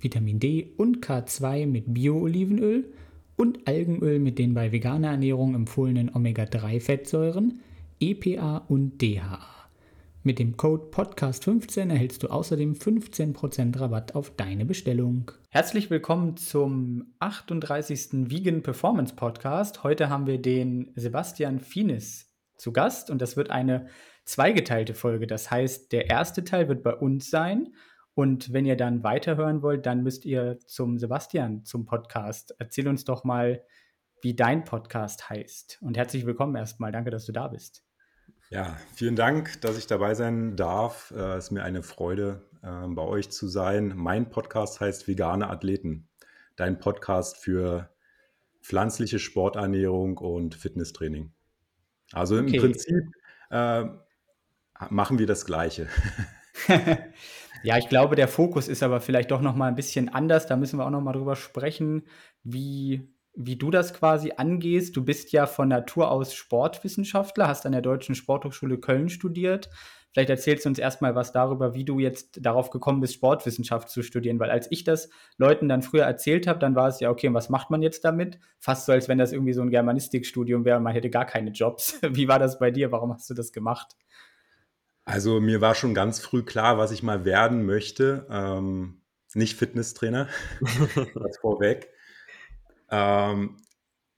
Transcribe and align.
Vitamin 0.00 0.38
D 0.38 0.74
und 0.76 1.04
K2 1.04 1.66
mit 1.66 1.92
Bio-Olivenöl 1.92 2.92
und 3.36 3.66
Algenöl 3.66 4.20
mit 4.20 4.38
den 4.38 4.54
bei 4.54 4.70
veganer 4.70 5.10
Ernährung 5.10 5.54
empfohlenen 5.54 6.14
Omega-3-Fettsäuren, 6.14 7.60
EPA 7.98 8.58
und 8.68 9.02
DHA. 9.02 9.40
Mit 10.22 10.38
dem 10.38 10.56
Code 10.56 10.88
Podcast15 10.92 11.90
erhältst 11.90 12.22
du 12.22 12.28
außerdem 12.28 12.74
15% 12.74 13.80
Rabatt 13.80 14.14
auf 14.14 14.36
deine 14.36 14.64
Bestellung. 14.64 15.32
Herzlich 15.50 15.90
willkommen 15.90 16.36
zum 16.36 17.14
38. 17.18 18.30
Vegan 18.30 18.62
Performance 18.62 19.14
Podcast. 19.16 19.82
Heute 19.82 20.10
haben 20.10 20.26
wir 20.26 20.40
den 20.40 20.92
Sebastian 20.94 21.58
Finis 21.58 22.32
zu 22.56 22.72
Gast 22.72 23.10
und 23.10 23.20
das 23.20 23.36
wird 23.36 23.50
eine 23.50 23.86
zweigeteilte 24.24 24.94
Folge. 24.94 25.26
Das 25.26 25.50
heißt, 25.50 25.90
der 25.90 26.10
erste 26.10 26.44
Teil 26.44 26.68
wird 26.68 26.82
bei 26.82 26.94
uns 26.94 27.30
sein 27.30 27.68
und 28.18 28.52
wenn 28.52 28.66
ihr 28.66 28.74
dann 28.74 29.04
weiterhören 29.04 29.62
wollt, 29.62 29.86
dann 29.86 30.02
müsst 30.02 30.24
ihr 30.24 30.58
zum 30.66 30.98
Sebastian, 30.98 31.64
zum 31.64 31.86
Podcast. 31.86 32.52
Erzähl 32.58 32.88
uns 32.88 33.04
doch 33.04 33.22
mal, 33.22 33.62
wie 34.22 34.34
dein 34.34 34.64
Podcast 34.64 35.30
heißt. 35.30 35.78
Und 35.82 35.96
herzlich 35.96 36.26
willkommen 36.26 36.56
erstmal. 36.56 36.90
Danke, 36.90 37.10
dass 37.10 37.26
du 37.26 37.32
da 37.32 37.46
bist. 37.46 37.84
Ja, 38.50 38.76
vielen 38.92 39.14
Dank, 39.14 39.60
dass 39.60 39.78
ich 39.78 39.86
dabei 39.86 40.16
sein 40.16 40.56
darf. 40.56 41.12
Es 41.12 41.16
äh, 41.16 41.38
ist 41.38 41.50
mir 41.52 41.62
eine 41.62 41.84
Freude, 41.84 42.42
äh, 42.64 42.88
bei 42.88 43.02
euch 43.02 43.30
zu 43.30 43.46
sein. 43.46 43.92
Mein 43.94 44.30
Podcast 44.30 44.80
heißt 44.80 45.06
Vegane 45.06 45.48
Athleten. 45.48 46.08
Dein 46.56 46.80
Podcast 46.80 47.36
für 47.36 47.88
pflanzliche 48.60 49.20
Sporternährung 49.20 50.18
und 50.18 50.56
Fitnesstraining. 50.56 51.32
Also 52.10 52.36
im 52.36 52.46
okay. 52.46 52.58
Prinzip 52.58 53.12
äh, 53.50 53.84
machen 54.90 55.20
wir 55.20 55.28
das 55.28 55.46
Gleiche. 55.46 55.86
Ja, 57.62 57.76
ich 57.76 57.88
glaube, 57.88 58.16
der 58.16 58.28
Fokus 58.28 58.68
ist 58.68 58.82
aber 58.82 59.00
vielleicht 59.00 59.30
doch 59.30 59.40
noch 59.40 59.54
mal 59.54 59.66
ein 59.66 59.74
bisschen 59.74 60.08
anders. 60.08 60.46
Da 60.46 60.56
müssen 60.56 60.78
wir 60.78 60.86
auch 60.86 60.90
noch 60.90 61.00
mal 61.00 61.12
drüber 61.12 61.36
sprechen, 61.36 62.06
wie, 62.44 63.12
wie 63.34 63.56
du 63.56 63.70
das 63.70 63.94
quasi 63.94 64.32
angehst. 64.36 64.96
Du 64.96 65.04
bist 65.04 65.32
ja 65.32 65.46
von 65.46 65.68
Natur 65.68 66.10
aus 66.10 66.34
Sportwissenschaftler, 66.34 67.48
hast 67.48 67.66
an 67.66 67.72
der 67.72 67.82
Deutschen 67.82 68.14
Sporthochschule 68.14 68.78
Köln 68.78 69.08
studiert. 69.08 69.70
Vielleicht 70.12 70.30
erzählst 70.30 70.64
du 70.64 70.70
uns 70.70 70.78
erstmal 70.78 71.14
was 71.14 71.32
darüber, 71.32 71.74
wie 71.74 71.84
du 71.84 71.98
jetzt 71.98 72.44
darauf 72.44 72.70
gekommen 72.70 73.00
bist, 73.00 73.14
Sportwissenschaft 73.14 73.90
zu 73.90 74.02
studieren. 74.02 74.40
Weil 74.40 74.50
als 74.50 74.66
ich 74.70 74.82
das 74.84 75.10
Leuten 75.36 75.68
dann 75.68 75.82
früher 75.82 76.04
erzählt 76.04 76.46
habe, 76.46 76.58
dann 76.58 76.74
war 76.74 76.88
es 76.88 77.00
ja, 77.00 77.10
okay, 77.10 77.28
und 77.28 77.34
was 77.34 77.50
macht 77.50 77.70
man 77.70 77.82
jetzt 77.82 78.04
damit? 78.04 78.38
Fast 78.58 78.86
so, 78.86 78.92
als 78.92 79.08
wenn 79.08 79.18
das 79.18 79.32
irgendwie 79.32 79.52
so 79.52 79.62
ein 79.62 79.70
Germanistikstudium 79.70 80.64
wäre 80.64 80.78
und 80.78 80.84
man 80.84 80.94
hätte 80.94 81.10
gar 81.10 81.26
keine 81.26 81.50
Jobs. 81.50 82.00
Wie 82.10 82.26
war 82.26 82.38
das 82.38 82.58
bei 82.58 82.70
dir? 82.70 82.90
Warum 82.90 83.12
hast 83.12 83.28
du 83.28 83.34
das 83.34 83.52
gemacht? 83.52 83.96
Also 85.08 85.40
mir 85.40 85.62
war 85.62 85.74
schon 85.74 85.94
ganz 85.94 86.20
früh 86.20 86.42
klar, 86.42 86.76
was 86.76 86.90
ich 86.90 87.02
mal 87.02 87.24
werden 87.24 87.64
möchte. 87.64 88.26
Ähm, 88.28 89.00
nicht 89.32 89.56
Fitnesstrainer, 89.56 90.28
das 90.60 91.38
vorweg. 91.40 91.88
Ähm, 92.90 93.56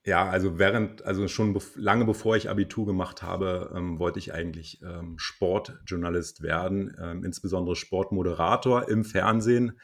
ja, 0.05 0.29
also 0.29 0.59
während, 0.59 1.05
also 1.05 1.29
schon 1.29 1.53
be 1.53 1.61
lange 1.77 2.07
bevor 2.07 2.35
ich 2.35 2.51
Abitur 2.51 2.87
gemacht 2.87 3.23
habe, 3.23 3.73
ähm, 3.73 4.01
wollte 4.01 4.19
ich 4.19 4.35
eigentlich 4.35 4.83
ähm, 4.83 5.15
Sportjournalist 5.17 6.43
werden, 6.43 6.97
ähm, 7.01 7.23
insbesondere 7.23 7.77
Sportmoderator 7.77 8.89
im 8.89 9.05
Fernsehen. 9.05 9.79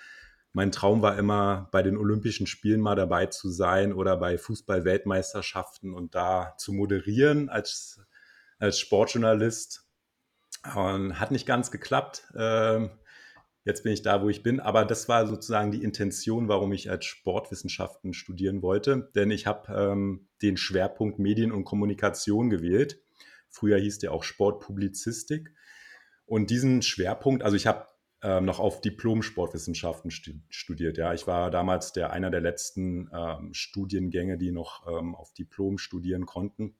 Mein 0.52 0.72
Traum 0.72 1.02
war 1.02 1.16
immer, 1.16 1.69
bei 1.70 1.84
den 1.84 1.98
Olympischen 1.98 2.48
Spielen 2.48 2.81
mal 2.81 2.97
dabei 2.97 3.26
zu 3.26 3.48
sein 3.48 3.92
oder 3.92 4.16
bei 4.16 4.38
Fußball-Weltmeisterschaften 4.38 5.94
und 5.94 6.16
da 6.16 6.56
zu 6.58 6.72
moderieren 6.72 7.48
als, 7.48 8.00
als 8.58 8.81
Sportjournalist. 8.81 9.85
Und 10.75 11.21
hat 11.21 11.31
nicht 11.31 11.47
ganz 11.47 11.71
geklappt. 11.71 12.27
Ähm, 12.37 12.91
jetzt 13.65 13.84
bin 13.84 13.93
ich 13.93 14.03
da, 14.03 14.22
wo 14.22 14.28
ich 14.28 14.43
bin. 14.43 14.61
Aber 14.61 14.84
das 14.84 15.09
war 15.09 15.27
sozusagen 15.27 15.71
die 15.71 15.83
Intention, 15.83 16.49
warum 16.49 16.72
ich 16.72 16.91
als 16.91 17.05
Sportwissenschaften 17.05 18.15
studieren 18.15 18.62
wollte. 18.62 19.11
Denn 19.15 19.31
ich 19.31 19.47
habe 19.47 19.72
ähm, 19.72 20.28
den 20.43 20.56
Schwerpunkt 20.56 21.19
Medien 21.19 21.53
und 21.53 21.65
Kommunikation 21.65 22.50
gewählt. 22.50 23.00
Früher 23.49 23.78
hieß 23.78 23.99
der 23.99 24.12
auch 24.12 24.25
Sportpublizistik. 24.25 25.55
Und 26.25 26.50
diesen 26.50 26.83
Schwerpunkt, 26.83 27.44
also 27.44 27.56
ich 27.56 27.67
habe 27.67 27.87
ähm, 28.23 28.44
noch 28.44 28.59
auf 28.59 28.81
Diplom-Sportwissenschaften 28.81 30.11
studiert. 30.11 30.99
Ja, 30.99 31.15
ich 31.15 31.27
war 31.27 31.50
damals 31.50 31.93
der 31.93 32.11
einer 32.12 32.31
der 32.31 32.41
letzten 32.41 33.09
ähm, 33.12 33.55
Studiengänge, 33.55 34.37
die 34.37 34.50
noch 34.50 34.87
ähm, 34.88 35.15
auf 35.15 35.33
Diplom 35.33 35.78
studieren 35.78 36.27
konnten. 36.27 36.77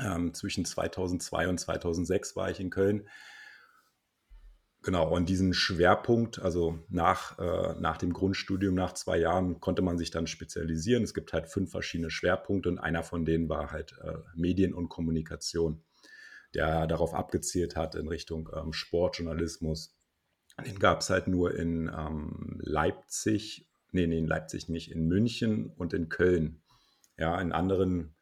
Ähm, 0.00 0.32
zwischen 0.34 0.64
2002 0.64 1.48
und 1.48 1.58
2006 1.58 2.36
war 2.36 2.50
ich 2.50 2.60
in 2.60 2.70
Köln. 2.70 3.08
Genau, 4.82 5.12
und 5.12 5.28
diesen 5.28 5.54
Schwerpunkt, 5.54 6.38
also 6.38 6.78
nach, 6.88 7.38
äh, 7.38 7.74
nach 7.80 7.96
dem 7.96 8.12
Grundstudium, 8.12 8.74
nach 8.74 8.94
zwei 8.94 9.18
Jahren, 9.18 9.60
konnte 9.60 9.82
man 9.82 9.98
sich 9.98 10.10
dann 10.10 10.28
spezialisieren. 10.28 11.02
Es 11.02 11.14
gibt 11.14 11.32
halt 11.32 11.48
fünf 11.48 11.72
verschiedene 11.72 12.10
Schwerpunkte 12.10 12.68
und 12.68 12.78
einer 12.78 13.02
von 13.02 13.24
denen 13.24 13.48
war 13.48 13.72
halt 13.72 13.96
äh, 14.04 14.18
Medien 14.36 14.72
und 14.72 14.88
Kommunikation, 14.88 15.82
der 16.54 16.86
darauf 16.86 17.12
abgezielt 17.12 17.74
hat 17.74 17.96
in 17.96 18.06
Richtung 18.06 18.48
ähm, 18.54 18.72
Sportjournalismus. 18.72 19.98
Den 20.64 20.78
gab 20.78 21.00
es 21.00 21.10
halt 21.10 21.26
nur 21.26 21.54
in 21.56 21.90
ähm, 21.94 22.58
Leipzig, 22.60 23.68
nee, 23.90 24.06
nee, 24.06 24.18
in 24.18 24.26
Leipzig 24.26 24.68
nicht, 24.68 24.92
in 24.92 25.08
München 25.08 25.66
und 25.76 25.92
in 25.92 26.08
Köln. 26.08 26.62
Ja, 27.16 27.40
in 27.40 27.50
anderen 27.50 28.14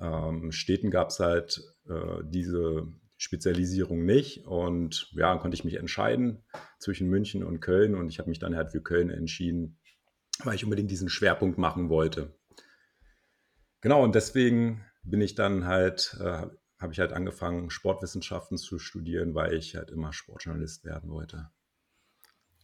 ähm, 0.00 0.52
Städten 0.52 0.90
gab 0.90 1.08
es 1.08 1.20
halt 1.20 1.60
äh, 1.88 2.22
diese 2.24 2.88
Spezialisierung 3.16 4.04
nicht. 4.04 4.46
Und 4.46 5.10
ja, 5.12 5.28
dann 5.28 5.40
konnte 5.40 5.54
ich 5.54 5.64
mich 5.64 5.74
entscheiden 5.74 6.42
zwischen 6.78 7.08
München 7.08 7.44
und 7.44 7.60
Köln. 7.60 7.94
Und 7.94 8.08
ich 8.08 8.18
habe 8.18 8.30
mich 8.30 8.38
dann 8.38 8.56
halt 8.56 8.70
für 8.70 8.80
Köln 8.80 9.10
entschieden, 9.10 9.78
weil 10.42 10.54
ich 10.54 10.64
unbedingt 10.64 10.90
diesen 10.90 11.10
Schwerpunkt 11.10 11.58
machen 11.58 11.90
wollte. 11.90 12.34
Genau, 13.82 14.02
und 14.02 14.14
deswegen 14.14 14.84
bin 15.02 15.20
ich 15.20 15.34
dann 15.34 15.66
halt, 15.66 16.16
äh, 16.20 16.46
habe 16.78 16.92
ich 16.92 16.98
halt 16.98 17.12
angefangen, 17.12 17.70
Sportwissenschaften 17.70 18.56
zu 18.56 18.78
studieren, 18.78 19.34
weil 19.34 19.54
ich 19.54 19.76
halt 19.76 19.90
immer 19.90 20.12
Sportjournalist 20.12 20.84
werden 20.84 21.10
wollte. 21.10 21.50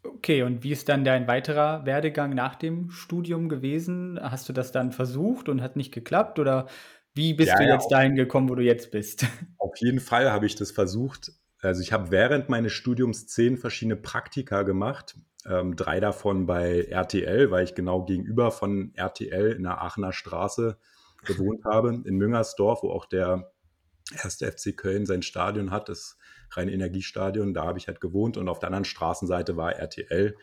Okay, 0.05 0.43
und 0.43 0.63
wie 0.63 0.73
ist 0.73 0.89
dann 0.89 1.05
dein 1.05 1.27
weiterer 1.27 1.85
Werdegang 1.85 2.35
nach 2.35 2.55
dem 2.55 2.91
Studium 2.91 3.49
gewesen? 3.49 4.19
Hast 4.23 4.49
du 4.49 4.53
das 4.53 4.73
dann 4.73 4.93
versucht 4.93 5.49
und 5.49 5.63
hat 5.63 5.77
nicht 5.77 5.93
geklappt? 5.93 6.39
Oder 6.39 6.69
wie 7.17 7.35
bist 7.35 7.49
ja, 7.49 7.59
du 7.59 7.65
jetzt 7.65 7.89
dahin 7.89 8.15
gekommen, 8.15 8.49
wo 8.49 8.55
du 8.55 8.63
jetzt 8.63 8.91
bist? 8.91 9.25
Auf 9.59 9.77
jeden 9.79 10.01
Fall 10.01 10.31
habe 10.31 10.47
ich 10.47 10.55
das 10.55 10.71
versucht. 10.71 11.33
Also 11.61 11.81
ich 11.81 11.93
habe 11.93 12.11
während 12.11 12.49
meines 12.49 12.73
Studiums 12.73 13.27
zehn 13.27 13.57
verschiedene 13.57 13.97
Praktika 13.97 14.63
gemacht. 14.63 15.17
Ähm, 15.47 15.77
drei 15.77 16.01
davon 16.01 16.47
bei 16.47 16.83
RTL, 16.83 17.51
weil 17.51 17.65
ich 17.65 17.75
genau 17.75 18.05
gegenüber 18.05 18.51
von 18.51 18.93
RTL 18.95 19.53
in 19.53 19.63
der 19.63 19.81
Aachener 19.81 20.13
Straße 20.13 20.79
gewohnt 21.25 21.65
habe, 21.65 22.03
in 22.05 22.17
Müngersdorf, 22.17 22.83
wo 22.83 22.91
auch 22.91 23.07
der 23.07 23.51
erste 24.13 24.51
FC 24.51 24.77
Köln 24.77 25.07
sein 25.07 25.23
Stadion 25.23 25.71
hat, 25.71 25.89
das 25.89 26.19
reine 26.53 26.73
Energiestadion. 26.73 27.55
Da 27.55 27.65
habe 27.65 27.79
ich 27.79 27.89
halt 27.89 28.01
gewohnt 28.01 28.37
und 28.37 28.49
auf 28.49 28.59
der 28.59 28.69
anderen 28.69 28.85
Straßenseite 28.85 29.57
war 29.57 29.75
RTL. 29.75 30.37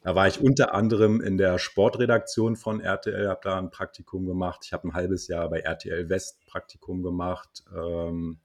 Da 0.00 0.14
war 0.14 0.28
ich 0.28 0.40
unter 0.40 0.74
anderem 0.74 1.20
in 1.20 1.38
der 1.38 1.58
Sportredaktion 1.58 2.56
von 2.56 2.80
RTL, 2.80 3.28
habe 3.28 3.40
da 3.42 3.58
ein 3.58 3.70
Praktikum 3.70 4.26
gemacht. 4.26 4.60
Ich 4.64 4.72
habe 4.72 4.88
ein 4.88 4.94
halbes 4.94 5.26
Jahr 5.28 5.48
bei 5.50 5.60
RTL 5.60 6.08
West 6.08 6.46
Praktikum 6.46 7.02
gemacht. 7.02 7.64
Ähm, 7.74 8.38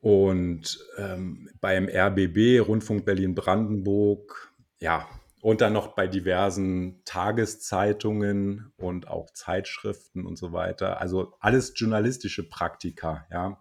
und 0.00 0.84
ähm, 0.98 1.48
beim 1.60 1.88
RBB, 1.88 2.58
Rundfunk 2.66 3.04
Berlin-Brandenburg, 3.04 4.52
ja, 4.80 5.08
und 5.40 5.60
dann 5.60 5.72
noch 5.72 5.94
bei 5.94 6.06
diversen 6.06 7.04
Tageszeitungen 7.04 8.72
und 8.76 9.08
auch 9.08 9.30
Zeitschriften 9.32 10.26
und 10.26 10.36
so 10.36 10.52
weiter. 10.52 11.00
Also 11.00 11.34
alles 11.40 11.72
journalistische 11.76 12.48
Praktika, 12.48 13.26
ja. 13.30 13.60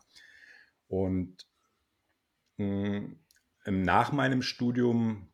Und 0.88 1.48
mh, 2.57 3.18
hm, 3.63 3.83
nach 3.83 4.12
meinem 4.12 4.42
Studium 4.42 5.31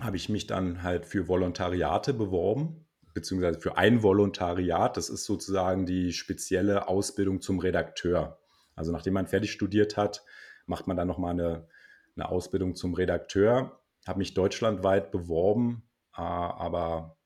habe 0.00 0.16
ich 0.16 0.28
mich 0.28 0.46
dann 0.46 0.82
halt 0.82 1.06
für 1.06 1.28
Volontariate 1.28 2.14
beworben, 2.14 2.86
beziehungsweise 3.14 3.60
für 3.60 3.76
ein 3.76 4.02
Volontariat. 4.02 4.96
Das 4.96 5.08
ist 5.08 5.24
sozusagen 5.24 5.86
die 5.86 6.12
spezielle 6.12 6.88
Ausbildung 6.88 7.40
zum 7.40 7.58
Redakteur. 7.60 8.40
Also 8.74 8.90
nachdem 8.90 9.14
man 9.14 9.28
fertig 9.28 9.52
studiert 9.52 9.96
hat, 9.96 10.24
macht 10.66 10.86
man 10.86 10.96
dann 10.96 11.08
nochmal 11.08 11.32
eine, 11.32 11.68
eine 12.16 12.28
Ausbildung 12.28 12.74
zum 12.74 12.94
Redakteur. 12.94 13.80
Habe 14.06 14.18
mich 14.18 14.34
deutschlandweit 14.34 15.12
beworben, 15.12 15.88
äh, 16.16 16.20
aber 16.20 17.16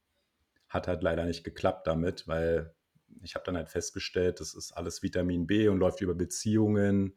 hat 0.68 0.88
halt 0.88 1.02
leider 1.02 1.24
nicht 1.24 1.44
geklappt 1.44 1.86
damit, 1.86 2.28
weil 2.28 2.74
ich 3.22 3.34
habe 3.34 3.44
dann 3.44 3.56
halt 3.56 3.70
festgestellt, 3.70 4.40
das 4.40 4.54
ist 4.54 4.72
alles 4.72 5.02
Vitamin 5.02 5.46
B 5.46 5.68
und 5.68 5.78
läuft 5.78 6.02
über 6.02 6.14
Beziehungen. 6.14 7.16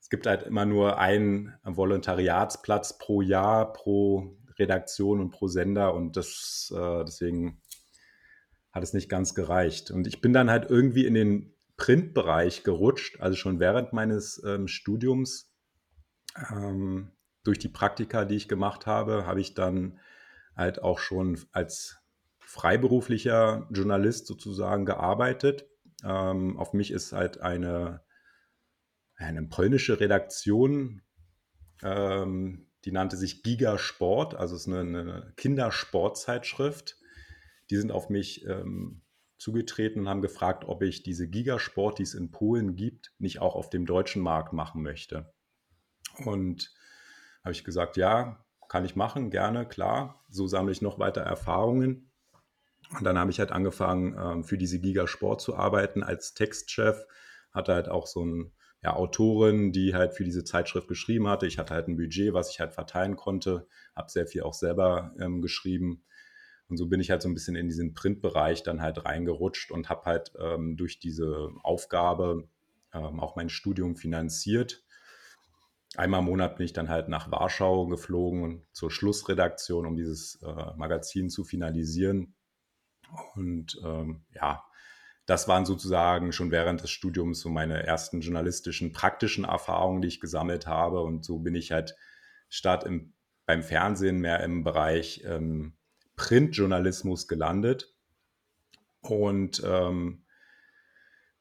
Es 0.00 0.08
gibt 0.08 0.26
halt 0.26 0.44
immer 0.44 0.64
nur 0.64 0.98
einen 0.98 1.54
Volontariatsplatz 1.64 2.98
pro 2.98 3.20
Jahr, 3.20 3.72
pro 3.72 4.36
Redaktion 4.60 5.20
und 5.20 5.30
pro 5.30 5.48
Sender 5.48 5.94
und 5.94 6.16
das, 6.16 6.72
äh, 6.76 7.04
deswegen 7.04 7.60
hat 8.72 8.82
es 8.82 8.92
nicht 8.92 9.08
ganz 9.08 9.34
gereicht. 9.34 9.90
Und 9.90 10.06
ich 10.06 10.20
bin 10.20 10.32
dann 10.32 10.50
halt 10.50 10.70
irgendwie 10.70 11.06
in 11.06 11.14
den 11.14 11.54
Printbereich 11.76 12.62
gerutscht, 12.62 13.20
also 13.20 13.36
schon 13.36 13.58
während 13.58 13.92
meines 13.92 14.42
ähm, 14.46 14.68
Studiums. 14.68 15.52
Ähm, 16.50 17.12
durch 17.42 17.58
die 17.58 17.68
Praktika, 17.68 18.24
die 18.24 18.36
ich 18.36 18.48
gemacht 18.48 18.86
habe, 18.86 19.26
habe 19.26 19.40
ich 19.40 19.54
dann 19.54 19.98
halt 20.54 20.82
auch 20.82 20.98
schon 20.98 21.38
als 21.52 21.96
freiberuflicher 22.38 23.68
Journalist 23.70 24.26
sozusagen 24.26 24.84
gearbeitet. 24.84 25.66
Ähm, 26.04 26.58
auf 26.58 26.72
mich 26.72 26.90
ist 26.90 27.12
halt 27.12 27.40
eine, 27.40 28.02
eine 29.16 29.42
polnische 29.44 30.00
Redaktion, 30.00 31.02
ähm, 31.82 32.69
die 32.84 32.92
nannte 32.92 33.16
sich 33.16 33.42
Giga 33.42 33.78
Sport, 33.78 34.34
also 34.34 34.56
es 34.56 34.66
ist 34.66 34.72
eine, 34.72 35.00
eine 35.00 35.32
Kindersportzeitschrift. 35.36 36.96
Die 37.68 37.76
sind 37.76 37.92
auf 37.92 38.08
mich 38.08 38.44
ähm, 38.46 39.02
zugetreten 39.38 40.00
und 40.00 40.08
haben 40.08 40.22
gefragt, 40.22 40.64
ob 40.66 40.82
ich 40.82 41.02
diese 41.02 41.28
Gigasport, 41.28 41.98
die 41.98 42.02
es 42.02 42.14
in 42.14 42.30
Polen 42.30 42.76
gibt, 42.76 43.12
nicht 43.18 43.40
auch 43.40 43.54
auf 43.54 43.70
dem 43.70 43.86
deutschen 43.86 44.22
Markt 44.22 44.52
machen 44.52 44.82
möchte. 44.82 45.32
Und 46.24 46.74
habe 47.42 47.52
ich 47.52 47.64
gesagt, 47.64 47.96
ja, 47.96 48.44
kann 48.68 48.84
ich 48.84 48.96
machen, 48.96 49.30
gerne, 49.30 49.66
klar. 49.66 50.24
So 50.28 50.46
sammle 50.46 50.72
ich 50.72 50.82
noch 50.82 50.98
weiter 50.98 51.22
Erfahrungen. 51.22 52.12
Und 52.96 53.04
dann 53.04 53.18
habe 53.18 53.30
ich 53.30 53.38
halt 53.38 53.52
angefangen, 53.52 54.16
ähm, 54.18 54.44
für 54.44 54.58
diese 54.58 54.80
Gigasport 54.80 55.40
zu 55.40 55.56
arbeiten 55.56 56.02
als 56.02 56.34
Textchef. 56.34 57.06
Hatte 57.50 57.74
halt 57.74 57.88
auch 57.88 58.06
so 58.06 58.22
eine 58.22 58.50
ja, 58.82 58.94
Autorin, 58.94 59.72
die 59.72 59.94
halt 59.94 60.14
für 60.14 60.24
diese 60.24 60.44
Zeitschrift 60.44 60.88
geschrieben 60.88 61.28
hatte. 61.28 61.46
Ich 61.46 61.58
hatte 61.58 61.74
halt 61.74 61.88
ein 61.88 61.96
Budget, 61.96 62.32
was 62.32 62.50
ich 62.50 62.60
halt 62.60 62.72
verteilen 62.72 63.16
konnte. 63.16 63.66
Habe 63.94 64.10
sehr 64.10 64.26
viel 64.26 64.42
auch 64.42 64.54
selber 64.54 65.14
ähm, 65.20 65.42
geschrieben. 65.42 66.02
Und 66.68 66.76
so 66.76 66.86
bin 66.86 67.00
ich 67.00 67.10
halt 67.10 67.20
so 67.20 67.28
ein 67.28 67.34
bisschen 67.34 67.56
in 67.56 67.66
diesen 67.66 67.94
Printbereich 67.94 68.62
dann 68.62 68.80
halt 68.80 69.04
reingerutscht 69.04 69.70
und 69.70 69.90
habe 69.90 70.04
halt 70.06 70.32
ähm, 70.38 70.76
durch 70.76 70.98
diese 70.98 71.50
Aufgabe 71.62 72.48
ähm, 72.94 73.20
auch 73.20 73.36
mein 73.36 73.48
Studium 73.48 73.96
finanziert. 73.96 74.82
Einmal 75.96 76.20
im 76.20 76.26
Monat 76.26 76.56
bin 76.56 76.64
ich 76.64 76.72
dann 76.72 76.88
halt 76.88 77.08
nach 77.08 77.30
Warschau 77.30 77.86
geflogen 77.86 78.64
zur 78.72 78.90
Schlussredaktion, 78.90 79.86
um 79.86 79.96
dieses 79.96 80.40
äh, 80.42 80.76
Magazin 80.76 81.28
zu 81.28 81.42
finalisieren. 81.44 82.34
Und 83.34 83.80
ähm, 83.84 84.22
ja, 84.32 84.62
das 85.30 85.46
waren 85.46 85.64
sozusagen 85.64 86.32
schon 86.32 86.50
während 86.50 86.82
des 86.82 86.90
Studiums 86.90 87.38
so 87.38 87.50
meine 87.50 87.86
ersten 87.86 88.20
journalistischen, 88.20 88.92
praktischen 88.92 89.44
Erfahrungen, 89.44 90.02
die 90.02 90.08
ich 90.08 90.18
gesammelt 90.18 90.66
habe. 90.66 91.02
Und 91.02 91.24
so 91.24 91.38
bin 91.38 91.54
ich 91.54 91.70
halt 91.70 91.94
statt 92.48 92.82
im, 92.82 93.12
beim 93.46 93.62
Fernsehen 93.62 94.18
mehr 94.18 94.40
im 94.40 94.64
Bereich 94.64 95.22
ähm, 95.24 95.74
Printjournalismus 96.16 97.28
gelandet. 97.28 97.94
Und 99.02 99.62
ähm, 99.64 100.24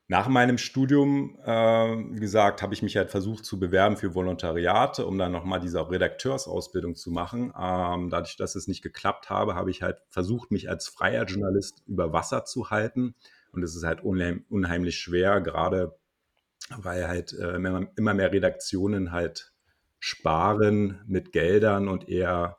nach 0.08 0.28
meinem 0.28 0.60
Studium, 0.60 1.40
äh, 1.44 1.50
wie 1.52 2.20
gesagt, 2.20 2.62
habe 2.62 2.76
ich 2.76 2.84
mich 2.84 2.96
halt 2.96 3.10
versucht 3.10 3.44
zu 3.44 3.60
bewerben 3.60 3.98
für 3.98 4.14
Volontariate, 4.14 5.04
um 5.04 5.18
dann 5.18 5.32
nochmal 5.32 5.62
diese 5.62 5.90
Redakteursausbildung 5.90 6.96
zu 6.96 7.10
machen. 7.10 7.52
Ähm, 7.60 8.12
dadurch, 8.12 8.38
dass 8.38 8.54
es 8.54 8.68
nicht 8.68 8.84
geklappt 8.84 9.32
habe, 9.32 9.56
habe 9.56 9.72
ich 9.72 9.82
halt 9.82 9.98
versucht, 10.12 10.52
mich 10.52 10.70
als 10.70 10.88
freier 10.88 11.26
Journalist 11.26 11.82
über 11.88 12.14
Wasser 12.14 12.46
zu 12.46 12.70
halten. 12.70 13.16
Und 13.52 13.64
es 13.64 13.76
ist 13.76 13.84
halt 13.84 14.04
unheim 14.04 14.46
unheimlich 14.50 14.98
schwer, 14.98 15.42
gerade 15.42 15.98
weil 16.78 17.08
halt 17.08 17.34
äh, 17.34 17.56
immer 17.56 18.14
mehr 18.14 18.32
Redaktionen 18.32 19.12
halt 19.12 19.54
sparen 20.00 21.02
mit 21.08 21.32
Geldern 21.32 21.88
und 21.88 22.08
eher 22.08 22.58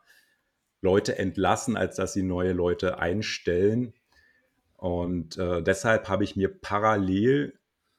Leute 0.81 1.19
entlassen, 1.19 1.76
als 1.76 1.96
dass 1.96 2.12
sie 2.12 2.22
neue 2.22 2.52
Leute 2.52 2.98
einstellen. 2.98 3.94
Und 4.76 5.37
äh, 5.37 5.62
deshalb 5.62 6.08
habe 6.08 6.25
ich 6.25 6.37
mir 6.37 6.48
parallel 6.48 7.58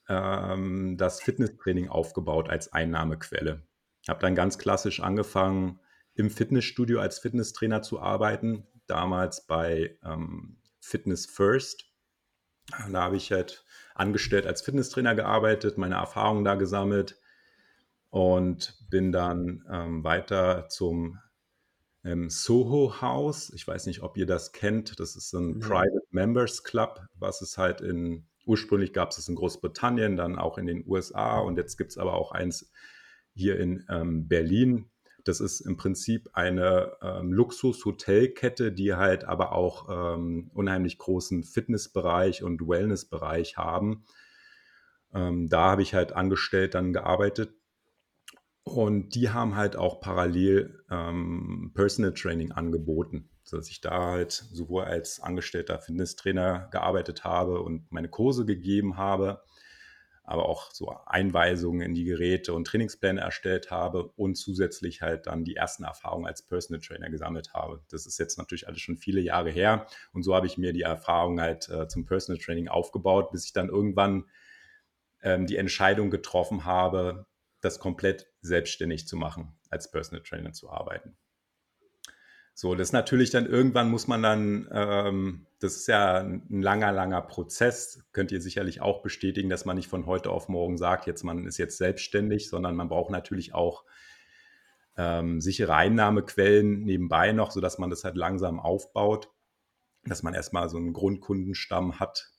ähm, 0.10 0.98
das 0.98 1.22
Fitnesstraining 1.22 1.90
aufgebaut 1.90 2.50
als 2.50 2.74
Einnahmequelle. 2.74 3.64
Habe 4.08 4.20
dann 4.20 4.36
ganz 4.36 4.58
klassisch 4.58 5.00
angefangen, 5.00 5.80
im 6.16 6.30
Fitnessstudio 6.30 7.00
als 7.00 7.20
Fitnesstrainer 7.20 7.82
zu 7.82 8.00
arbeiten, 8.00 8.68
damals 8.88 9.46
bei 9.46 9.98
ähm, 10.04 10.58
Fitness 10.80 11.26
First. 11.26 11.91
Da 12.92 13.04
habe 13.04 13.18
ich 13.18 13.32
halt 13.32 13.64
angestellt 13.96 14.48
als 14.48 14.62
Fitnesstrainer 14.62 15.16
gearbeitet, 15.16 15.78
meine 15.78 15.96
Erfahrungen 15.96 16.44
da 16.44 16.56
gesammelt 16.56 17.18
und 18.10 18.78
bin 18.90 19.12
dann 19.12 19.64
ähm, 19.70 20.04
weiter 20.04 20.68
zum 20.70 21.20
ähm, 22.04 22.30
Soho 22.30 23.02
House. 23.02 23.52
Ich 23.56 23.68
weiß 23.68 23.86
nicht, 23.86 24.02
ob 24.02 24.18
ihr 24.18 24.26
das 24.26 24.52
kennt. 24.52 25.00
Das 25.00 25.16
ist 25.16 25.34
ein 25.34 25.56
mhm. 25.56 25.60
Private 25.60 26.02
Members 26.10 26.64
Club, 26.64 27.02
was 27.16 27.42
es 27.42 27.58
halt 27.58 27.82
in, 27.82 28.26
ursprünglich 28.46 28.94
gab 28.94 29.12
es 29.12 29.18
es 29.18 29.30
in 29.30 29.36
Großbritannien, 29.36 30.18
dann 30.18 30.38
auch 30.38 30.58
in 30.58 30.66
den 30.66 30.84
USA 30.88 31.40
und 31.40 31.58
jetzt 31.58 31.78
gibt 31.78 31.92
es 31.92 31.98
aber 31.98 32.14
auch 32.14 32.32
eins 32.32 32.72
hier 33.34 33.60
in 33.60 33.86
ähm, 33.90 34.28
Berlin. 34.28 34.91
Das 35.24 35.40
ist 35.40 35.62
im 35.62 35.78
Prinzip 35.78 36.30
eine 36.34 36.94
ähm, 37.02 37.32
Luxus-Hotelkette, 37.34 38.72
die 38.72 38.94
halt 38.96 39.24
aber 39.26 39.54
auch 39.54 40.16
ähm, 40.16 40.50
unheimlich 40.54 40.98
großen 40.98 41.44
Fitnessbereich 41.44 42.44
und 42.44 42.68
Wellnessbereich 42.68 43.58
haben. 43.58 44.06
Ähm, 45.14 45.50
da 45.50 45.72
habe 45.72 45.82
ich 45.82 45.94
halt 45.94 46.14
angestellt 46.14 46.74
dann 46.76 46.94
gearbeitet 46.94 47.54
und 48.64 49.16
die 49.16 49.30
haben 49.30 49.56
halt 49.56 49.76
auch 49.76 50.00
parallel 50.02 50.84
ähm, 50.90 51.72
Personal 51.74 52.14
Training 52.14 52.52
angeboten, 52.52 53.30
sodass 53.44 53.70
ich 53.70 53.82
da 53.82 54.12
halt 54.12 54.32
sowohl 54.32 54.84
als 54.84 55.20
angestellter 55.20 55.80
Fitnesstrainer 55.80 56.70
gearbeitet 56.72 57.24
habe 57.24 57.62
und 57.62 57.92
meine 57.92 58.10
Kurse 58.10 58.46
gegeben 58.46 58.98
habe, 58.98 59.42
aber 60.24 60.48
auch 60.48 60.72
so 60.72 60.96
Einweisungen 61.06 61.82
in 61.82 61.94
die 61.94 62.04
Geräte 62.04 62.54
und 62.54 62.66
Trainingspläne 62.66 63.22
erstellt 63.22 63.72
habe 63.72 64.12
und 64.16 64.36
zusätzlich 64.36 65.02
halt 65.02 65.28
dann 65.28 65.44
die 65.44 65.56
ersten 65.56 65.84
Erfahrungen 65.84 66.28
als 66.28 66.44
Personal 66.44 66.82
Trainer 66.82 67.10
gesammelt 67.10 67.54
habe. 67.54 67.84
Das 67.90 68.06
ist 68.06 68.20
jetzt 68.20 68.38
natürlich 68.38 68.68
alles 68.68 68.82
schon 68.82 68.98
viele 68.98 69.22
Jahre 69.22 69.50
her 69.50 69.88
und 70.14 70.24
so 70.24 70.36
habe 70.36 70.48
ich 70.48 70.58
mir 70.58 70.74
die 70.74 70.84
Erfahrung 70.84 71.42
halt 71.42 71.70
äh, 71.70 71.88
zum 71.88 72.06
Personal 72.06 72.40
Training 72.42 72.68
aufgebaut, 72.68 73.32
bis 73.32 73.46
ich 73.46 73.54
dann 73.54 73.70
irgendwann 73.70 74.26
ähm, 75.24 75.48
die 75.48 75.58
Entscheidung 75.58 76.10
getroffen 76.10 76.66
habe, 76.66 77.26
das 77.62 77.80
komplett 77.80 78.28
selbstständig 78.42 79.08
zu 79.08 79.18
machen, 79.18 79.58
als 79.70 79.90
Personal 79.92 80.24
Trainer 80.24 80.54
zu 80.54 80.70
arbeiten. 80.70 81.18
So, 82.54 82.76
das 82.76 82.90
ist 82.90 82.94
natürlich 82.94 83.30
dann 83.30 83.46
irgendwann 83.46 83.90
muss 83.90 84.08
man 84.08 84.22
dann, 84.22 84.68
ähm, 84.72 85.48
das 85.60 85.78
ist 85.78 85.88
ja 85.88 86.20
ein 86.20 86.62
langer, 86.62 86.92
langer 86.92 87.22
Prozess, 87.22 88.04
könnt 88.12 88.32
ihr 88.32 88.42
sicherlich 88.42 88.82
auch 88.82 89.02
bestätigen, 89.02 89.50
dass 89.50 89.66
man 89.66 89.78
nicht 89.78 89.88
von 89.88 90.06
heute 90.06 90.30
auf 90.30 90.50
morgen 90.50 90.78
sagt, 90.78 91.08
jetzt 91.08 91.24
man 91.24 91.46
ist 91.46 91.58
jetzt 91.58 91.78
selbstständig, 91.78 92.50
sondern 92.50 92.76
man 92.76 92.90
braucht 92.90 93.10
natürlich 93.10 93.54
auch 93.54 93.86
ähm, 94.98 95.40
sichere 95.40 95.74
Einnahmequellen 95.74 96.84
nebenbei 96.84 97.32
noch, 97.32 97.52
sodass 97.52 97.78
man 97.78 97.90
das 97.90 98.04
halt 98.04 98.18
langsam 98.18 98.60
aufbaut, 98.60 99.30
dass 100.04 100.24
man 100.24 100.34
erstmal 100.34 100.70
so 100.70 100.78
einen 100.78 100.94
Grundkundenstamm 100.94 102.00
hat, 102.00 102.32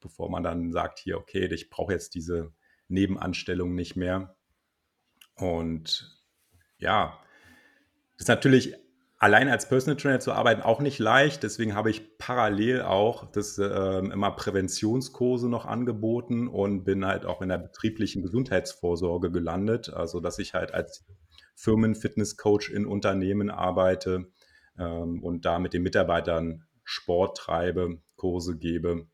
bevor 0.00 0.30
man 0.30 0.42
dann 0.42 0.70
sagt, 0.72 1.00
hier, 1.00 1.18
okay, 1.18 1.52
ich 1.52 1.70
brauche 1.70 1.92
jetzt 1.92 2.14
diese 2.14 2.52
Nebenanstellung 2.88 3.74
nicht 3.74 3.96
mehr. 3.96 4.36
Und 5.34 6.24
ja, 6.78 7.18
das 8.16 8.24
ist 8.24 8.28
natürlich 8.28 8.74
allein 9.26 9.48
als 9.48 9.68
Personal 9.68 9.96
Trainer 9.96 10.20
zu 10.20 10.30
arbeiten 10.30 10.62
auch 10.62 10.78
nicht 10.78 11.00
leicht. 11.00 11.42
Deswegen 11.42 11.74
habe 11.74 11.90
ich 11.90 12.16
parallel 12.16 12.82
auch 12.82 13.28
das 13.32 13.58
äh, 13.58 13.98
immer 13.98 14.30
Präventionskurse 14.30 15.48
noch 15.48 15.66
angeboten 15.66 16.46
und 16.46 16.84
bin 16.84 17.04
halt 17.04 17.26
auch 17.26 17.42
in 17.42 17.48
der 17.48 17.58
betrieblichen 17.58 18.22
Gesundheitsvorsorge 18.22 19.32
gelandet. 19.32 19.92
Also 19.92 20.20
dass 20.20 20.38
ich 20.38 20.54
halt 20.54 20.72
als 20.72 21.04
Firmenfitnesscoach 21.56 22.70
in 22.72 22.86
Unternehmen 22.86 23.50
arbeite 23.50 24.28
ähm, 24.78 25.24
und 25.24 25.44
da 25.44 25.58
mit 25.58 25.72
den 25.72 25.82
Mitarbeitern 25.82 26.62
Sport 26.84 27.36
treibe, 27.36 28.00
Kurse 28.14 28.56
gebe. 28.56 29.08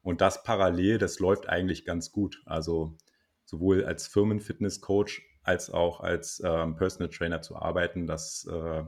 Und 0.00 0.22
das 0.22 0.42
parallel, 0.42 0.96
das 0.96 1.18
läuft 1.18 1.50
eigentlich 1.50 1.84
ganz 1.84 2.12
gut. 2.12 2.40
Also 2.46 2.96
sowohl 3.44 3.84
als 3.84 4.06
Firmenfitnesscoach 4.06 5.20
als 5.42 5.68
auch 5.68 6.00
als 6.00 6.40
ähm, 6.42 6.76
Personal 6.76 7.10
Trainer 7.10 7.42
zu 7.42 7.56
arbeiten. 7.56 8.06
Das 8.06 8.46
äh, 8.50 8.84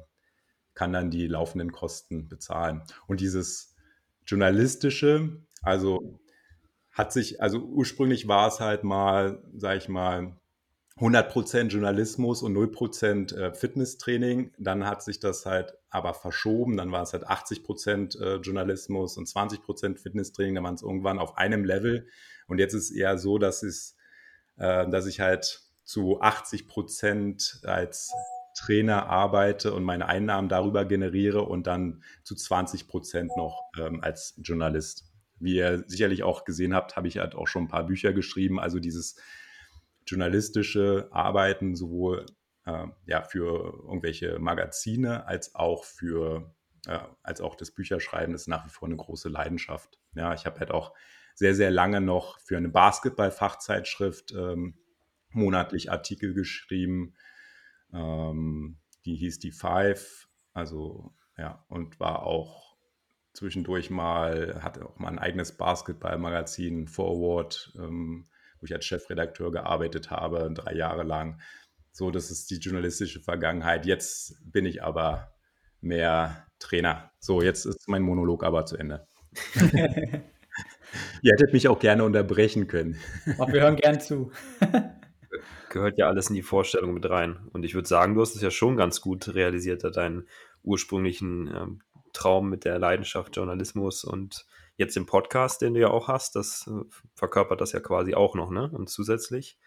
kann 0.74 0.92
dann 0.92 1.10
die 1.10 1.26
laufenden 1.26 1.72
Kosten 1.72 2.28
bezahlen. 2.28 2.82
Und 3.06 3.20
dieses 3.20 3.74
journalistische, 4.26 5.42
also 5.62 6.20
hat 6.90 7.12
sich, 7.12 7.40
also 7.40 7.58
ursprünglich 7.58 8.28
war 8.28 8.48
es 8.48 8.60
halt 8.60 8.84
mal, 8.84 9.42
sag 9.54 9.78
ich 9.78 9.88
mal, 9.88 10.36
100% 10.98 11.68
Journalismus 11.68 12.42
und 12.42 12.54
0% 12.54 13.34
äh, 13.34 13.54
Fitnesstraining. 13.54 14.52
Dann 14.58 14.86
hat 14.86 15.02
sich 15.02 15.18
das 15.20 15.46
halt 15.46 15.74
aber 15.88 16.12
verschoben. 16.12 16.76
Dann 16.76 16.92
war 16.92 17.02
es 17.02 17.14
halt 17.14 17.26
80 17.26 17.64
Prozent 17.64 18.16
äh, 18.16 18.36
Journalismus 18.36 19.16
und 19.16 19.26
20 19.26 19.62
Prozent 19.62 19.98
Fitnesstraining. 20.00 20.54
Dann 20.54 20.64
waren 20.64 20.74
es 20.74 20.82
irgendwann 20.82 21.18
auf 21.18 21.38
einem 21.38 21.64
Level. 21.64 22.06
Und 22.46 22.58
jetzt 22.58 22.74
ist 22.74 22.90
es 22.90 22.96
eher 22.96 23.16
so, 23.16 23.38
dass, 23.38 23.62
es, 23.62 23.96
äh, 24.58 24.88
dass 24.90 25.06
ich 25.06 25.20
halt 25.20 25.62
zu 25.82 26.20
80 26.20 26.68
Prozent 26.68 27.60
als 27.64 28.12
Trainer 28.54 29.06
arbeite 29.06 29.72
und 29.72 29.84
meine 29.84 30.06
Einnahmen 30.06 30.48
darüber 30.48 30.84
generiere 30.84 31.42
und 31.42 31.66
dann 31.66 32.02
zu 32.24 32.34
20 32.34 32.88
Prozent 32.88 33.36
noch 33.36 33.62
ähm, 33.78 34.00
als 34.02 34.34
Journalist. 34.42 35.04
Wie 35.38 35.56
ihr 35.56 35.84
sicherlich 35.86 36.22
auch 36.22 36.44
gesehen 36.44 36.74
habt, 36.74 36.96
habe 36.96 37.08
ich 37.08 37.18
halt 37.18 37.34
auch 37.34 37.48
schon 37.48 37.64
ein 37.64 37.68
paar 37.68 37.86
Bücher 37.86 38.12
geschrieben. 38.12 38.60
Also 38.60 38.78
dieses 38.78 39.16
journalistische 40.06 41.08
Arbeiten 41.10 41.74
sowohl 41.74 42.26
äh, 42.64 42.86
ja, 43.06 43.22
für 43.22 43.82
irgendwelche 43.84 44.38
Magazine 44.38 45.26
als 45.26 45.54
auch 45.54 45.84
für 45.84 46.54
äh, 46.86 46.98
als 47.22 47.40
auch 47.40 47.54
das 47.54 47.70
Bücherschreiben 47.70 48.34
ist 48.34 48.48
nach 48.48 48.64
wie 48.66 48.70
vor 48.70 48.88
eine 48.88 48.96
große 48.96 49.28
Leidenschaft. 49.28 49.98
Ja, 50.14 50.34
ich 50.34 50.46
habe 50.46 50.60
halt 50.60 50.70
auch 50.70 50.92
sehr, 51.34 51.54
sehr 51.54 51.70
lange 51.70 52.00
noch 52.00 52.38
für 52.40 52.56
eine 52.56 52.68
Basketball-Fachzeitschrift 52.68 54.32
ähm, 54.32 54.74
monatlich 55.30 55.90
Artikel 55.90 56.34
geschrieben. 56.34 57.14
Ähm, 57.92 58.78
die 59.04 59.16
hieß 59.16 59.38
die 59.38 59.52
Five, 59.52 60.28
also 60.52 61.14
ja, 61.36 61.64
und 61.68 61.98
war 62.00 62.24
auch 62.24 62.76
zwischendurch 63.32 63.90
mal, 63.90 64.62
hatte 64.62 64.86
auch 64.86 64.98
mal 64.98 65.08
ein 65.08 65.18
eigenes 65.18 65.56
Basketball-Magazin, 65.56 66.86
Forward, 66.86 67.72
ähm, 67.76 68.28
wo 68.60 68.66
ich 68.66 68.74
als 68.74 68.84
Chefredakteur 68.84 69.50
gearbeitet 69.50 70.10
habe, 70.10 70.50
drei 70.54 70.74
Jahre 70.74 71.02
lang. 71.02 71.40
So, 71.90 72.10
das 72.10 72.30
ist 72.30 72.50
die 72.50 72.56
journalistische 72.56 73.20
Vergangenheit. 73.20 73.86
Jetzt 73.86 74.36
bin 74.44 74.66
ich 74.66 74.82
aber 74.82 75.34
mehr 75.80 76.46
Trainer. 76.58 77.12
So, 77.18 77.42
jetzt 77.42 77.66
ist 77.66 77.88
mein 77.88 78.02
Monolog 78.02 78.44
aber 78.44 78.66
zu 78.66 78.76
Ende. 78.76 79.06
Ihr 81.22 81.32
hättet 81.32 81.52
mich 81.52 81.68
auch 81.68 81.78
gerne 81.78 82.04
unterbrechen 82.04 82.66
können. 82.66 82.98
Auch 83.38 83.52
wir 83.52 83.62
hören 83.62 83.76
gern 83.76 84.00
zu. 84.00 84.32
Gehört 85.72 85.96
ja 85.96 86.06
alles 86.06 86.28
in 86.28 86.34
die 86.34 86.42
Vorstellung 86.42 86.92
mit 86.92 87.08
rein. 87.08 87.48
Und 87.54 87.64
ich 87.64 87.74
würde 87.74 87.88
sagen, 87.88 88.14
du 88.14 88.20
hast 88.20 88.36
es 88.36 88.42
ja 88.42 88.50
schon 88.50 88.76
ganz 88.76 89.00
gut 89.00 89.34
realisiert, 89.34 89.82
deinen 89.96 90.28
ursprünglichen 90.62 91.46
ähm, 91.48 91.80
Traum 92.12 92.50
mit 92.50 92.66
der 92.66 92.78
Leidenschaft 92.78 93.34
Journalismus 93.34 94.04
und 94.04 94.44
jetzt 94.76 94.96
den 94.96 95.06
Podcast, 95.06 95.62
den 95.62 95.72
du 95.72 95.80
ja 95.80 95.88
auch 95.88 96.08
hast, 96.08 96.36
das 96.36 96.68
äh, 96.70 96.84
verkörpert 97.14 97.62
das 97.62 97.72
ja 97.72 97.80
quasi 97.80 98.12
auch 98.12 98.34
noch, 98.34 98.50
ne? 98.50 98.70
Und 98.70 98.90
zusätzlich 98.90 99.58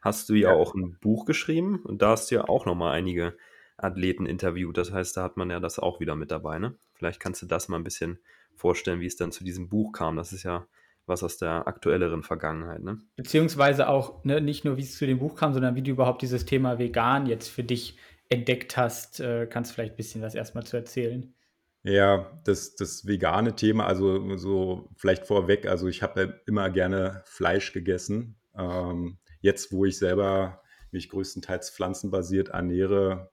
hast 0.00 0.28
du 0.28 0.34
ja, 0.34 0.50
ja. 0.50 0.56
auch 0.56 0.76
ein 0.76 0.98
Buch 1.00 1.24
geschrieben 1.24 1.80
und 1.82 2.00
da 2.00 2.10
hast 2.10 2.30
du 2.30 2.36
ja 2.36 2.48
auch 2.48 2.64
nochmal 2.64 2.92
einige 2.92 3.36
Athleten 3.76 4.26
interviewt. 4.26 4.76
Das 4.76 4.92
heißt, 4.92 5.16
da 5.16 5.24
hat 5.24 5.36
man 5.36 5.50
ja 5.50 5.58
das 5.58 5.80
auch 5.80 5.98
wieder 5.98 6.14
mit 6.14 6.30
dabei, 6.30 6.60
ne? 6.60 6.76
Vielleicht 6.94 7.18
kannst 7.18 7.42
du 7.42 7.46
das 7.46 7.66
mal 7.66 7.76
ein 7.76 7.82
bisschen 7.82 8.20
vorstellen, 8.54 9.00
wie 9.00 9.06
es 9.06 9.16
dann 9.16 9.32
zu 9.32 9.42
diesem 9.42 9.68
Buch 9.68 9.90
kam. 9.90 10.14
Das 10.14 10.32
ist 10.32 10.44
ja 10.44 10.68
was 11.06 11.22
aus 11.22 11.36
der 11.36 11.66
aktuelleren 11.66 12.22
Vergangenheit, 12.22 12.82
ne? 12.82 12.98
Beziehungsweise 13.16 13.88
auch 13.88 14.24
ne, 14.24 14.40
nicht 14.40 14.64
nur, 14.64 14.76
wie 14.76 14.82
es 14.82 14.96
zu 14.96 15.06
dem 15.06 15.18
Buch 15.18 15.34
kam, 15.36 15.52
sondern 15.52 15.74
wie 15.74 15.82
du 15.82 15.90
überhaupt 15.90 16.22
dieses 16.22 16.46
Thema 16.46 16.78
vegan 16.78 17.26
jetzt 17.26 17.48
für 17.48 17.64
dich 17.64 17.98
entdeckt 18.28 18.76
hast. 18.76 19.20
Äh, 19.20 19.46
kannst 19.46 19.70
du 19.70 19.74
vielleicht 19.74 19.94
ein 19.94 19.98
bisschen 19.98 20.22
was 20.22 20.34
erstmal 20.34 20.64
zu 20.64 20.76
erzählen? 20.76 21.34
Ja, 21.82 22.40
das, 22.44 22.76
das 22.76 23.06
vegane 23.06 23.56
Thema, 23.56 23.86
also 23.86 24.36
so 24.38 24.88
vielleicht 24.96 25.26
vorweg, 25.26 25.66
also 25.66 25.86
ich 25.86 26.02
habe 26.02 26.22
ja 26.22 26.32
immer 26.46 26.70
gerne 26.70 27.22
Fleisch 27.26 27.74
gegessen. 27.74 28.36
Ähm, 28.56 29.18
jetzt, 29.40 29.70
wo 29.70 29.84
ich 29.84 29.98
selber 29.98 30.62
mich 30.90 31.10
größtenteils 31.10 31.70
pflanzenbasiert 31.70 32.48
ernähre, 32.48 33.30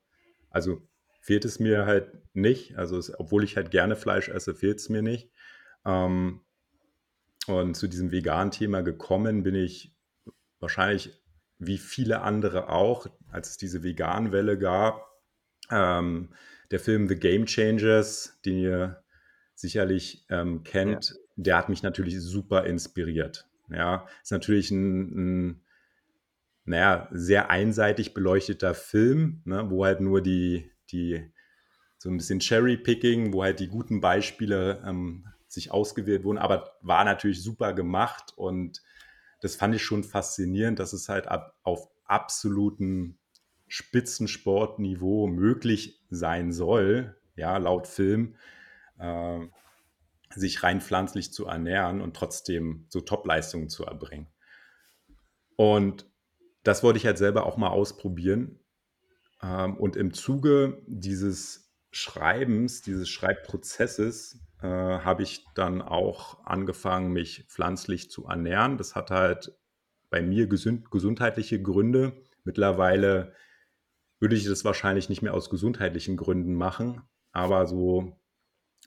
also 0.50 0.82
fehlt 1.22 1.46
es 1.46 1.60
mir 1.60 1.86
halt 1.86 2.12
nicht. 2.34 2.78
Also 2.78 2.98
es, 2.98 3.18
obwohl 3.18 3.46
ich 3.46 3.56
halt 3.56 3.72
gerne 3.72 3.96
Fleisch 3.96 4.28
esse, 4.28 4.54
fehlt 4.54 4.80
es 4.80 4.90
mir 4.90 5.01
nicht. 5.01 5.32
Ähm, 5.86 6.42
und 7.48 7.75
zu 7.75 7.88
diesem 7.88 8.12
veganen 8.12 8.51
Thema 8.51 8.81
gekommen 8.81 9.43
bin 9.43 9.55
ich 9.55 9.95
wahrscheinlich 10.60 11.21
wie 11.57 11.77
viele 11.77 12.21
andere 12.21 12.69
auch, 12.69 13.07
als 13.29 13.51
es 13.51 13.57
diese 13.57 13.83
Vegan-Welle 13.83 14.57
gab. 14.57 15.07
Ähm, 15.69 16.29
der 16.71 16.79
Film 16.79 17.07
The 17.07 17.15
Game 17.15 17.45
Changers, 17.45 18.39
den 18.45 18.57
ihr 18.57 19.03
sicherlich 19.53 20.25
ähm, 20.29 20.63
kennt, 20.63 21.10
ja. 21.10 21.15
der 21.36 21.57
hat 21.57 21.69
mich 21.69 21.83
natürlich 21.83 22.19
super 22.19 22.65
inspiriert. 22.65 23.48
Ja, 23.69 24.07
ist 24.21 24.31
natürlich 24.31 24.71
ein, 24.71 25.50
ein 25.50 25.62
naja, 26.65 27.07
sehr 27.12 27.50
einseitig 27.50 28.13
beleuchteter 28.13 28.74
Film, 28.74 29.41
ne, 29.45 29.69
wo 29.69 29.86
halt 29.86 30.01
nur 30.01 30.21
die, 30.21 30.71
die 30.91 31.31
so 31.98 32.10
ein 32.10 32.17
bisschen 32.17 32.39
Cherry-Picking, 32.39 33.33
wo 33.33 33.43
halt 33.43 33.60
die 33.60 33.67
guten 33.67 34.01
Beispiele 34.01 34.83
ähm, 34.86 35.27
sich 35.51 35.72
ausgewählt 35.72 36.24
wurden, 36.24 36.38
aber 36.38 36.77
war 36.81 37.03
natürlich 37.03 37.43
super 37.43 37.74
gemacht 37.74 38.34
und 38.36 38.81
das 39.41 39.55
fand 39.55 39.75
ich 39.75 39.84
schon 39.84 40.03
faszinierend, 40.03 40.79
dass 40.79 40.93
es 40.93 41.10
halt 41.10 41.27
ab, 41.27 41.58
auf 41.63 41.89
absoluten 42.05 43.17
Spitzensportniveau 43.67 45.27
möglich 45.27 46.03
sein 46.10 46.51
soll, 46.51 47.17
ja, 47.36 47.58
laut 47.58 47.88
Film, 47.88 48.36
äh, 49.00 49.39
sich 50.29 50.63
rein 50.63 50.81
pflanzlich 50.81 51.34
zu 51.34 51.46
ernähren 51.46 52.01
und 52.01 52.15
trotzdem 52.15 52.86
so 52.89 53.01
Topleistungen 53.01 53.70
zu 53.70 53.86
erbringen. 53.86 54.27
Und 55.55 56.05
das 56.63 56.84
wollte 56.84 56.98
ich 56.98 57.05
halt 57.05 57.17
selber 57.17 57.46
auch 57.46 57.58
mal 57.58 57.70
ausprobieren. 57.70 58.60
Ähm, 59.41 59.77
und 59.77 59.96
im 59.96 60.13
Zuge 60.13 60.81
dieses 60.88 61.74
Schreibens, 61.91 62.81
dieses 62.81 63.10
Schreibprozesses, 63.10 64.39
äh, 64.62 64.68
habe 64.68 65.24
ich 65.24 65.46
dann 65.56 65.82
auch 65.82 66.46
angefangen, 66.46 67.12
mich 67.12 67.46
pflanzlich 67.48 68.10
zu 68.10 68.25
ernähren. 68.25 68.77
Das 68.77 68.96
hat 68.96 69.12
halt 69.12 69.53
bei 70.10 70.22
mir 70.22 70.48
gesund, 70.48 70.91
gesundheitliche 70.91 71.62
Gründe. 71.62 72.22
Mittlerweile 72.44 73.34
würde 74.20 74.36
ich 74.36 74.46
das 74.46 74.65
wahrscheinlich 74.65 75.10
nicht 75.10 75.22
mehr 75.22 75.34
aus 75.34 75.50
gesundheitlichen 75.50 76.18
Gründen 76.18 76.53
machen, 76.53 77.01
aber 77.32 77.65
so, 77.65 78.20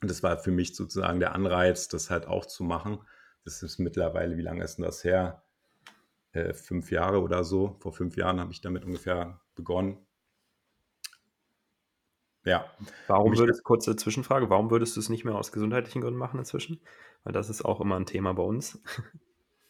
das 0.01 0.23
war 0.23 0.39
für 0.39 0.53
mich 0.53 0.77
sozusagen 0.77 1.21
der 1.21 1.35
Anreiz, 1.35 1.89
das 1.89 2.11
halt 2.11 2.27
auch 2.27 2.47
zu 2.47 2.63
machen. 2.65 2.99
Das 3.45 3.63
ist 3.63 3.79
mittlerweile, 3.79 4.37
wie 4.37 4.43
lange 4.43 4.63
ist 4.65 4.77
denn 4.77 4.85
das 4.85 5.05
her? 5.05 5.45
äh, 6.35 6.53
fünf 6.53 6.91
Jahre 6.91 7.21
oder 7.23 7.45
so. 7.45 7.77
Vor 7.81 7.93
fünf 7.93 8.17
Jahren 8.17 8.41
habe 8.41 8.53
ich 8.53 8.61
damit 8.61 8.85
ungefähr 8.85 9.41
begonnen. 9.55 10.04
Ja. 12.45 12.71
Warum 13.07 13.37
würdest, 13.37 13.65
kurze 13.65 13.97
Zwischenfrage, 13.97 14.51
warum 14.51 14.71
würdest 14.71 14.97
du 14.97 15.01
es 15.01 15.09
nicht 15.09 15.25
mehr 15.25 15.35
aus 15.35 15.53
gesundheitlichen 15.53 16.03
Gründen 16.03 16.19
machen 16.19 16.39
inzwischen? 16.39 16.81
Weil 17.23 17.33
das 17.33 17.49
ist 17.49 17.65
auch 17.65 17.81
immer 17.81 17.97
ein 17.97 18.07
Thema 18.07 18.35
bei 18.35 18.43
uns. 18.43 18.83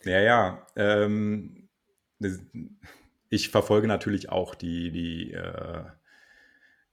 Ja, 0.06 0.20
ja. 0.20 0.66
Ähm, 0.76 1.70
ich 3.30 3.48
verfolge 3.48 3.86
natürlich 3.86 4.28
auch 4.28 4.54
die, 4.54 4.92
die 4.92 5.32
äh, 5.32 5.84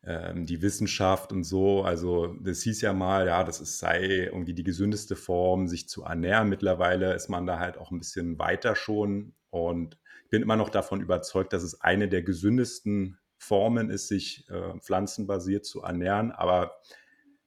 ähm, 0.04 0.46
die 0.46 0.62
Wissenschaft 0.62 1.32
und 1.32 1.44
so. 1.44 1.84
Also 1.84 2.36
das 2.42 2.62
hieß 2.64 2.82
ja 2.82 2.94
mal, 2.94 3.28
ja, 3.28 3.44
das 3.44 3.62
ist, 3.62 3.78
sei 3.78 4.02
irgendwie 4.02 4.54
die 4.54 4.64
gesündeste 4.64 5.16
Form, 5.16 5.68
sich 5.68 5.88
zu 5.88 6.04
ernähren. 6.04 6.50
Mittlerweile 6.50 7.14
ist 7.14 7.30
man 7.30 7.46
da 7.46 7.60
halt 7.60 7.78
auch 7.78 7.92
ein 7.92 8.00
bisschen 8.00 8.40
weiter 8.40 8.76
schon 8.76 9.34
und 9.52 9.98
ich 10.24 10.30
bin 10.32 10.42
immer 10.42 10.56
noch 10.56 10.70
davon 10.70 11.02
überzeugt, 11.02 11.54
dass 11.54 11.62
es 11.62 11.82
eine 11.82 12.08
der 12.08 12.24
gesündesten 12.24 13.20
Formen 13.41 13.89
ist, 13.89 14.07
sich 14.07 14.48
äh, 14.50 14.79
pflanzenbasiert 14.79 15.65
zu 15.65 15.81
ernähren, 15.81 16.31
aber 16.31 16.75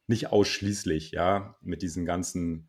nicht 0.06 0.32
ausschließlich, 0.32 1.12
ja, 1.12 1.56
mit 1.60 1.82
diesen 1.82 2.04
ganzen 2.04 2.68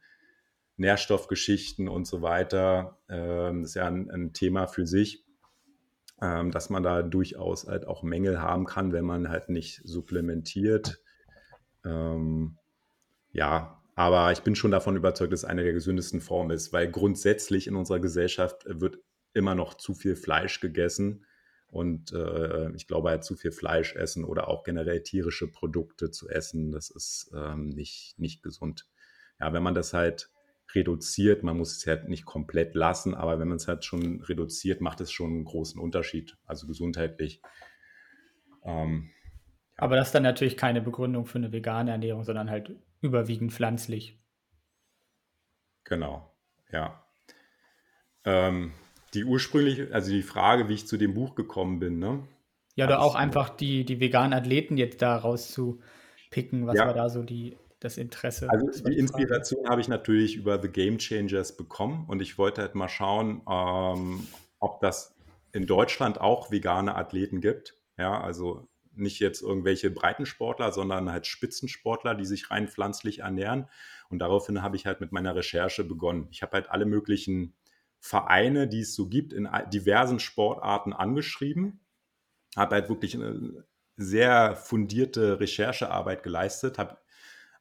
Nährstoffgeschichten 0.78 1.88
und 1.88 2.06
so 2.06 2.22
weiter. 2.22 3.00
Ähm, 3.10 3.62
das 3.62 3.72
ist 3.72 3.76
ja 3.76 3.88
ein, 3.88 4.10
ein 4.10 4.34
Thema 4.34 4.68
für 4.68 4.86
sich 4.86 5.26
ähm, 6.22 6.52
dass 6.52 6.70
man 6.70 6.84
da 6.84 7.02
durchaus 7.02 7.68
halt 7.68 7.88
auch 7.88 8.04
Mängel 8.04 8.42
haben 8.42 8.66
kann, 8.66 8.94
wenn 8.94 9.06
man 9.06 9.30
halt 9.30 9.50
nicht 9.50 9.82
supplementiert. 9.84 11.02
Ähm, 11.84 12.58
ja, 13.32 13.82
aber 13.96 14.32
ich 14.32 14.42
bin 14.42 14.56
schon 14.56 14.72
davon 14.72 14.96
überzeugt, 14.96 15.34
dass 15.34 15.42
es 15.42 15.50
eine 15.50 15.64
der 15.64 15.74
gesündesten 15.74 16.22
Formen 16.22 16.52
ist, 16.52 16.74
weil 16.74 16.90
grundsätzlich 16.90 17.68
in 17.68 17.76
unserer 17.76 18.00
Gesellschaft 18.00 18.66
wird 18.68 19.00
immer 19.34 19.56
noch 19.56 19.74
zu 19.74 19.94
viel 19.94 20.16
Fleisch 20.16 20.62
gegessen. 20.62 21.26
Und 21.68 22.14
äh, 22.14 22.72
ich 22.72 22.88
glaube, 22.88 23.10
halt 23.10 23.24
zu 23.24 23.36
viel 23.36 23.52
Fleisch 23.52 23.96
essen 23.96 24.24
oder 24.24 24.48
auch 24.48 24.64
generell 24.64 25.02
tierische 25.04 25.52
Produkte 25.52 26.12
zu 26.12 26.30
essen, 26.30 26.72
das 26.72 26.90
ist 26.90 27.32
ähm, 27.36 27.70
nicht, 27.70 28.18
nicht 28.18 28.44
gesund. 28.44 28.88
Ja, 29.40 29.52
wenn 29.52 29.64
man 29.64 29.76
das 29.76 29.94
halt 29.94 30.30
reduziert. 30.74 31.44
Man 31.44 31.58
muss 31.58 31.78
es 31.78 31.88
halt 31.88 32.10
nicht 32.10 32.26
komplett 32.26 32.76
lassen, 32.76 33.14
aber 33.14 33.40
wenn 33.40 33.48
man 33.48 33.58
es 33.58 33.68
halt 33.68 33.86
schon 33.86 34.22
reduziert, 34.22 34.82
macht 34.82 35.02
es 35.02 35.12
schon 35.12 35.32
einen 35.32 35.46
großen 35.46 35.80
Unterschied, 35.80 36.38
also 36.46 36.68
gesundheitlich. 36.68 37.42
Ähm, 38.64 39.10
ja. 39.78 39.84
Aber 39.84 39.96
das 39.96 40.10
ist 40.10 40.16
dann 40.16 40.24
natürlich 40.24 40.58
keine 40.58 40.82
Begründung 40.82 41.26
für 41.26 41.38
eine 41.38 41.52
vegane 41.52 41.92
Ernährung, 41.92 42.24
sondern 42.24 42.50
halt 42.50 42.72
überwiegend 43.02 43.54
pflanzlich. 43.54 44.20
Genau, 45.84 46.34
ja. 46.72 47.06
Ähm, 48.24 48.74
die 49.16 49.26
ursprüngliche, 49.26 49.90
also 49.92 50.12
die 50.12 50.22
Frage, 50.22 50.70
wie 50.70 50.74
ich 50.74 50.88
zu 50.88 50.98
dem 50.98 51.14
Buch 51.14 51.36
gekommen 51.36 51.80
bin, 51.80 52.00
ne? 52.00 52.28
Ja, 52.76 52.86
oder 52.86 53.02
auch 53.02 53.16
einfach 53.16 53.50
die, 53.50 53.86
die 53.86 54.02
veganen 54.02 54.34
Athleten 54.34 54.76
jetzt 54.76 55.02
da 55.02 55.16
rauszu 55.16 55.80
rauspicken? 56.36 56.68
Was 56.68 56.78
Ja. 56.78 56.88
war 56.88 56.94
da 56.94 57.10
so 57.10 57.24
die 57.24 57.58
das 57.80 57.98
Interesse? 57.98 58.50
Also, 58.50 58.68
die. 58.84 58.98
Inspiration 58.98 59.68
habe 59.68 59.82
ich 59.82 59.88
natürlich 59.88 60.36
über 60.36 60.62
The 60.62 60.70
Game 60.70 60.98
Changers 60.98 61.56
bekommen 61.56 62.06
und 62.08 62.22
ich 62.22 62.38
wollte 62.38 62.62
halt 62.62 62.76
mal 62.76 62.90
schauen, 62.90 63.42
ähm, 63.50 64.28
ob 64.60 64.80
das 64.80 65.16
in 65.52 65.66
Deutschland 65.66 66.20
auch 66.20 66.52
vegane 66.52 66.96
Athleten 66.96 67.42
gibt. 67.42 67.78
Ja, 67.98 68.20
also 68.20 68.68
nicht 68.94 69.20
jetzt 69.20 69.42
irgendwelche 69.42 69.92
Breitensportler, 69.92 70.72
sondern 70.72 71.12
halt 71.12 71.28
Spitzensportler, 71.28 72.16
die 72.16 72.26
sich 72.26 72.50
rein 72.50 72.68
pflanzlich 72.68 73.20
ernähren. 73.20 73.68
Und 74.10 74.20
daraufhin 74.20 74.62
habe 74.62 74.78
ich 74.78 74.86
halt 74.86 75.02
mit 75.02 75.12
meiner 75.12 75.36
Recherche 75.36 75.84
begonnen. 75.84 76.28
Ich 76.32 76.42
habe 76.42 76.54
halt 76.54 76.70
alle 76.70 76.86
möglichen 76.86 77.54
Vereine, 78.06 78.68
die 78.68 78.82
es 78.82 78.94
so 78.94 79.08
gibt, 79.08 79.34
in 79.34 79.50
diversen 79.74 80.20
Sportarten 80.20 80.94
angeschrieben, 80.94 81.80
habe 82.56 82.76
halt 82.76 82.88
wirklich 82.88 83.16
eine 83.16 83.66
sehr 83.98 84.56
fundierte 84.56 85.40
Recherchearbeit 85.40 86.22
geleistet, 86.22 86.78
habe 86.78 87.00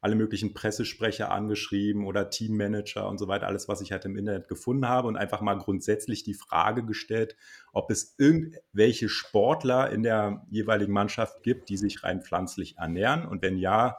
alle 0.01 0.13
möglichen 0.13 0.53
Pressesprecher 0.53 1.31
angeschrieben 1.31 2.05
oder 2.05 2.29
Teammanager 2.29 3.09
und 3.09 3.17
so 3.17 3.27
weiter, 3.27 3.47
alles, 3.47 3.67
was 3.67 3.81
ich 3.81 3.91
halt 3.91 4.05
im 4.05 4.15
Internet 4.15 4.47
gefunden 4.47 4.87
habe 4.87 5.07
und 5.07 5.17
einfach 5.17 5.41
mal 5.41 5.55
grundsätzlich 5.55 6.23
die 6.23 6.35
Frage 6.35 6.85
gestellt, 6.85 7.35
ob 7.73 7.89
es 7.89 8.13
irgendwelche 8.19 9.09
Sportler 9.09 9.89
in 9.89 10.03
der 10.03 10.45
jeweiligen 10.51 10.93
Mannschaft 10.93 11.41
gibt, 11.41 11.69
die 11.69 11.77
sich 11.77 12.03
rein 12.03 12.21
pflanzlich 12.21 12.77
ernähren 12.77 13.25
und 13.25 13.41
wenn 13.41 13.57
ja, 13.57 13.97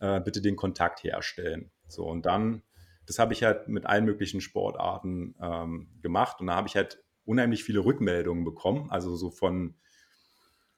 äh, 0.00 0.20
bitte 0.20 0.42
den 0.42 0.56
Kontakt 0.56 1.04
herstellen. 1.04 1.70
So 1.86 2.06
und 2.06 2.26
dann, 2.26 2.62
das 3.06 3.18
habe 3.18 3.32
ich 3.32 3.42
halt 3.42 3.68
mit 3.68 3.86
allen 3.86 4.04
möglichen 4.04 4.40
Sportarten 4.40 5.34
ähm, 5.40 5.88
gemacht 6.02 6.40
und 6.40 6.48
da 6.48 6.54
habe 6.54 6.68
ich 6.68 6.76
halt 6.76 7.02
unheimlich 7.24 7.64
viele 7.64 7.84
Rückmeldungen 7.84 8.44
bekommen, 8.44 8.90
also 8.90 9.16
so 9.16 9.30
von 9.30 9.74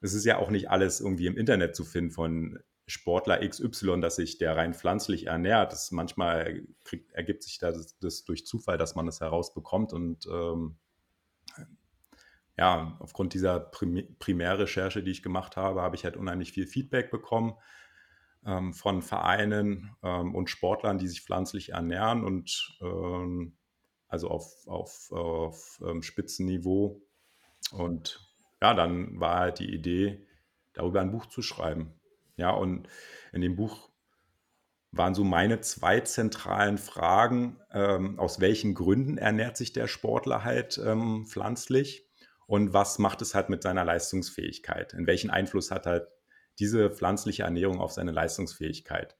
es 0.00 0.14
ist 0.14 0.24
ja 0.24 0.38
auch 0.38 0.50
nicht 0.50 0.70
alles 0.70 1.00
irgendwie 1.00 1.26
im 1.26 1.36
Internet 1.36 1.74
zu 1.74 1.84
finden 1.84 2.12
von 2.12 2.58
Sportler 2.86 3.46
XY, 3.46 4.00
dass 4.00 4.16
sich 4.16 4.38
der 4.38 4.56
rein 4.56 4.72
pflanzlich 4.72 5.26
ernährt. 5.26 5.72
Das 5.72 5.90
manchmal 5.90 6.62
kriegt, 6.84 7.12
ergibt 7.12 7.42
sich 7.42 7.58
das, 7.58 7.98
das 7.98 8.24
durch 8.24 8.46
Zufall, 8.46 8.78
dass 8.78 8.94
man 8.94 9.06
das 9.06 9.20
herausbekommt. 9.20 9.92
Und 9.92 10.26
ähm, 10.26 10.78
ja, 12.56 12.96
aufgrund 13.00 13.34
dieser 13.34 13.60
Prim 13.60 14.16
Primärrecherche, 14.18 15.02
die 15.02 15.10
ich 15.10 15.22
gemacht 15.22 15.56
habe, 15.56 15.82
habe 15.82 15.96
ich 15.96 16.04
halt 16.04 16.16
unheimlich 16.16 16.52
viel 16.52 16.66
Feedback 16.66 17.10
bekommen 17.10 17.54
ähm, 18.46 18.72
von 18.72 19.02
Vereinen 19.02 19.94
ähm, 20.02 20.34
und 20.34 20.50
Sportlern, 20.50 20.98
die 20.98 21.08
sich 21.08 21.22
pflanzlich 21.22 21.70
ernähren 21.70 22.24
und 22.24 22.78
ähm, 22.80 23.56
also 24.08 24.28
auf, 24.28 24.66
auf, 24.66 25.12
auf 25.12 25.80
ähm, 25.86 26.02
Spitzenniveau. 26.02 27.02
Und 27.72 28.20
ja, 28.62 28.74
dann 28.74 29.20
war 29.20 29.38
halt 29.38 29.58
die 29.58 29.72
Idee, 29.72 30.26
darüber 30.72 31.00
ein 31.00 31.10
Buch 31.10 31.26
zu 31.26 31.42
schreiben. 31.42 32.00
Ja, 32.36 32.50
und 32.50 32.88
in 33.32 33.40
dem 33.40 33.56
Buch 33.56 33.90
waren 34.90 35.14
so 35.14 35.24
meine 35.24 35.60
zwei 35.60 36.00
zentralen 36.00 36.78
Fragen, 36.78 37.60
ähm, 37.72 38.18
aus 38.18 38.40
welchen 38.40 38.74
Gründen 38.74 39.18
ernährt 39.18 39.56
sich 39.56 39.72
der 39.72 39.86
Sportler 39.86 40.44
halt 40.44 40.80
ähm, 40.82 41.26
pflanzlich 41.26 42.08
und 42.46 42.72
was 42.72 42.98
macht 42.98 43.20
es 43.20 43.34
halt 43.34 43.50
mit 43.50 43.62
seiner 43.62 43.84
Leistungsfähigkeit? 43.84 44.94
In 44.94 45.06
welchen 45.06 45.28
Einfluss 45.28 45.70
hat 45.70 45.84
halt 45.84 46.08
diese 46.58 46.90
pflanzliche 46.90 47.44
Ernährung 47.44 47.80
auf 47.80 47.92
seine 47.92 48.12
Leistungsfähigkeit? 48.12 49.16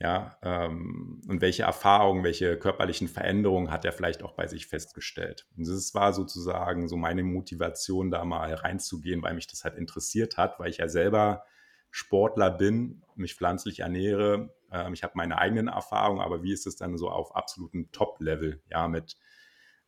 Ja, 0.00 0.38
ähm, 0.42 1.20
und 1.26 1.40
welche 1.40 1.64
Erfahrungen, 1.64 2.22
welche 2.22 2.56
körperlichen 2.56 3.08
Veränderungen 3.08 3.72
hat 3.72 3.84
er 3.84 3.92
vielleicht 3.92 4.22
auch 4.22 4.32
bei 4.34 4.46
sich 4.46 4.68
festgestellt? 4.68 5.48
Und 5.56 5.66
das 5.66 5.92
war 5.92 6.12
sozusagen 6.12 6.88
so 6.88 6.96
meine 6.96 7.24
Motivation, 7.24 8.10
da 8.10 8.24
mal 8.24 8.54
reinzugehen, 8.54 9.22
weil 9.22 9.34
mich 9.34 9.48
das 9.48 9.64
halt 9.64 9.74
interessiert 9.76 10.36
hat, 10.36 10.60
weil 10.60 10.70
ich 10.70 10.78
ja 10.78 10.88
selber 10.88 11.44
Sportler 11.90 12.50
bin, 12.50 13.02
mich 13.16 13.34
pflanzlich 13.34 13.80
ernähre. 13.80 14.54
Ähm, 14.70 14.92
ich 14.94 15.02
habe 15.02 15.14
meine 15.16 15.38
eigenen 15.38 15.66
Erfahrungen, 15.66 16.20
aber 16.20 16.44
wie 16.44 16.52
ist 16.52 16.66
es 16.68 16.76
dann 16.76 16.96
so 16.96 17.10
auf 17.10 17.34
absolutem 17.34 17.90
Top-Level, 17.90 18.62
ja, 18.70 18.86
mit 18.86 19.16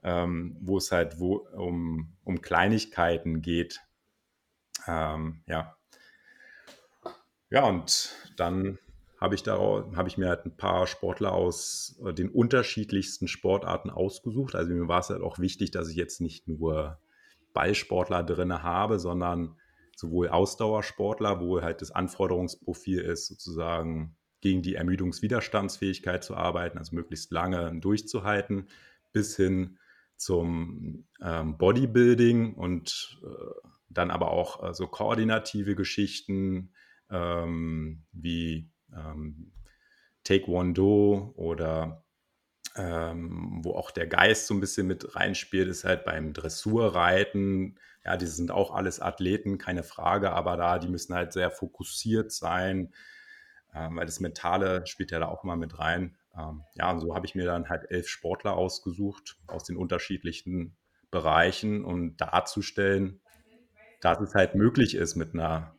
ähm, 0.03 0.57
wo 0.61 0.79
es 0.79 0.93
halt 0.93 1.19
wo, 1.19 1.37
um, 1.37 2.17
um 2.25 2.41
Kleinigkeiten 2.41 3.43
geht. 3.43 3.81
Ähm, 4.87 5.43
ja. 5.47 5.77
Ja, 7.51 7.69
und 7.69 8.15
dann 8.37 8.79
habe 9.21 9.35
ich 9.35 9.43
daraus, 9.43 9.85
habe 9.95 10.09
ich 10.09 10.17
mir 10.17 10.29
halt 10.29 10.47
ein 10.47 10.57
paar 10.57 10.87
Sportler 10.87 11.33
aus 11.33 12.01
äh, 12.05 12.15
den 12.15 12.31
unterschiedlichsten 12.31 13.29
Sportarten 13.29 13.91
ausgesucht. 13.91 14.55
Also 14.55 14.73
mir 14.73 14.89
war 14.89 15.01
es 15.01 15.11
halt 15.11 15.21
auch 15.21 15.39
wichtig, 15.39 15.71
dass 15.73 15.91
ich 15.91 15.97
jetzt 15.97 16.21
nicht 16.21 16.49
nur 16.49 16.99
Ballsportler 17.53 18.23
drin 18.23 18.63
habe, 18.63 18.99
sondern 18.99 19.57
sowohl 19.97 20.29
Ausdauersportler, 20.29 21.41
wo 21.41 21.61
halt 21.61 21.83
das 21.83 21.91
Anforderungsprofil 21.91 23.01
ist, 23.01 23.27
sozusagen 23.27 24.17
gegen 24.41 24.63
die 24.63 24.77
Ermüdungswiderstandsfähigkeit 24.77 26.25
zu 26.25 26.35
arbeiten, 26.35 26.79
also 26.79 26.95
möglichst 26.95 27.31
lange 27.31 27.79
durchzuhalten, 27.81 28.69
bis 29.13 29.37
hin 29.37 29.79
zum 30.17 31.07
ähm, 31.23 31.59
Bodybuilding 31.59 32.55
und 32.55 33.21
äh, 33.23 33.69
dann 33.91 34.11
aber 34.11 34.31
auch 34.31 34.63
äh, 34.63 34.73
so 34.73 34.87
koordinative 34.87 35.75
Geschichten 35.75 36.73
ähm, 37.11 38.05
wie 38.13 38.71
ähm, 38.95 39.53
Taekwondo 40.25 41.33
oder 41.37 42.05
ähm, 42.77 43.61
wo 43.63 43.73
auch 43.73 43.91
der 43.91 44.07
Geist 44.07 44.47
so 44.47 44.55
ein 44.55 44.61
bisschen 44.61 44.87
mit 44.87 45.17
reinspielt, 45.17 45.69
ist 45.69 45.85
halt 45.85 46.05
beim 46.05 46.33
Dressurreiten. 46.33 47.79
Ja, 48.05 48.17
die 48.17 48.27
sind 48.27 48.51
auch 48.51 48.75
alles 48.75 49.01
Athleten, 49.01 49.59
keine 49.59 49.83
Frage, 49.83 50.33
aber 50.33 50.57
da, 50.57 50.79
die 50.79 50.89
müssen 50.89 51.15
halt 51.15 51.33
sehr 51.33 51.51
fokussiert 51.51 52.33
sein, 52.33 52.95
ähm, 53.75 53.97
weil 53.97 54.07
das 54.07 54.21
Mentale 54.21 54.87
spielt 54.87 55.11
ja 55.11 55.19
da 55.19 55.27
auch 55.27 55.45
mal 55.45 55.57
mit 55.57 55.79
rein. 55.79 56.17
Ähm, 56.37 56.63
ja, 56.75 56.91
und 56.91 57.01
so 57.01 57.15
habe 57.15 57.27
ich 57.27 57.35
mir 57.35 57.45
dann 57.45 57.69
halt 57.69 57.91
elf 57.91 58.09
Sportler 58.09 58.55
ausgesucht 58.55 59.37
aus 59.47 59.65
den 59.65 59.77
unterschiedlichen 59.77 60.77
Bereichen, 61.11 61.85
um 61.85 62.17
darzustellen, 62.17 63.21
dass 64.01 64.21
es 64.21 64.35
halt 64.35 64.55
möglich 64.55 64.95
ist 64.95 65.17
mit 65.17 65.35
einer 65.35 65.75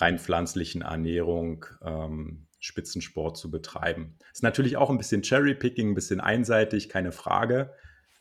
rein 0.00 0.18
pflanzlichen 0.18 0.82
Ernährung 0.82 1.66
ähm, 1.82 2.46
Spitzensport 2.60 3.36
zu 3.36 3.50
betreiben. 3.50 4.18
Ist 4.32 4.42
natürlich 4.42 4.76
auch 4.76 4.90
ein 4.90 4.98
bisschen 4.98 5.22
Cherry-Picking, 5.22 5.90
ein 5.90 5.94
bisschen 5.94 6.20
einseitig, 6.20 6.88
keine 6.88 7.12
Frage. 7.12 7.72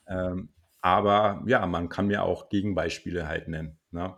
Ähm, 0.08 0.50
aber 0.82 1.44
ja, 1.48 1.66
man 1.66 1.90
kann 1.90 2.08
mir 2.08 2.24
auch 2.24 2.50
Gegenbeispiele 2.50 3.28
halt 3.28 3.48
nennen. 3.48 3.80
Ne? 3.92 4.16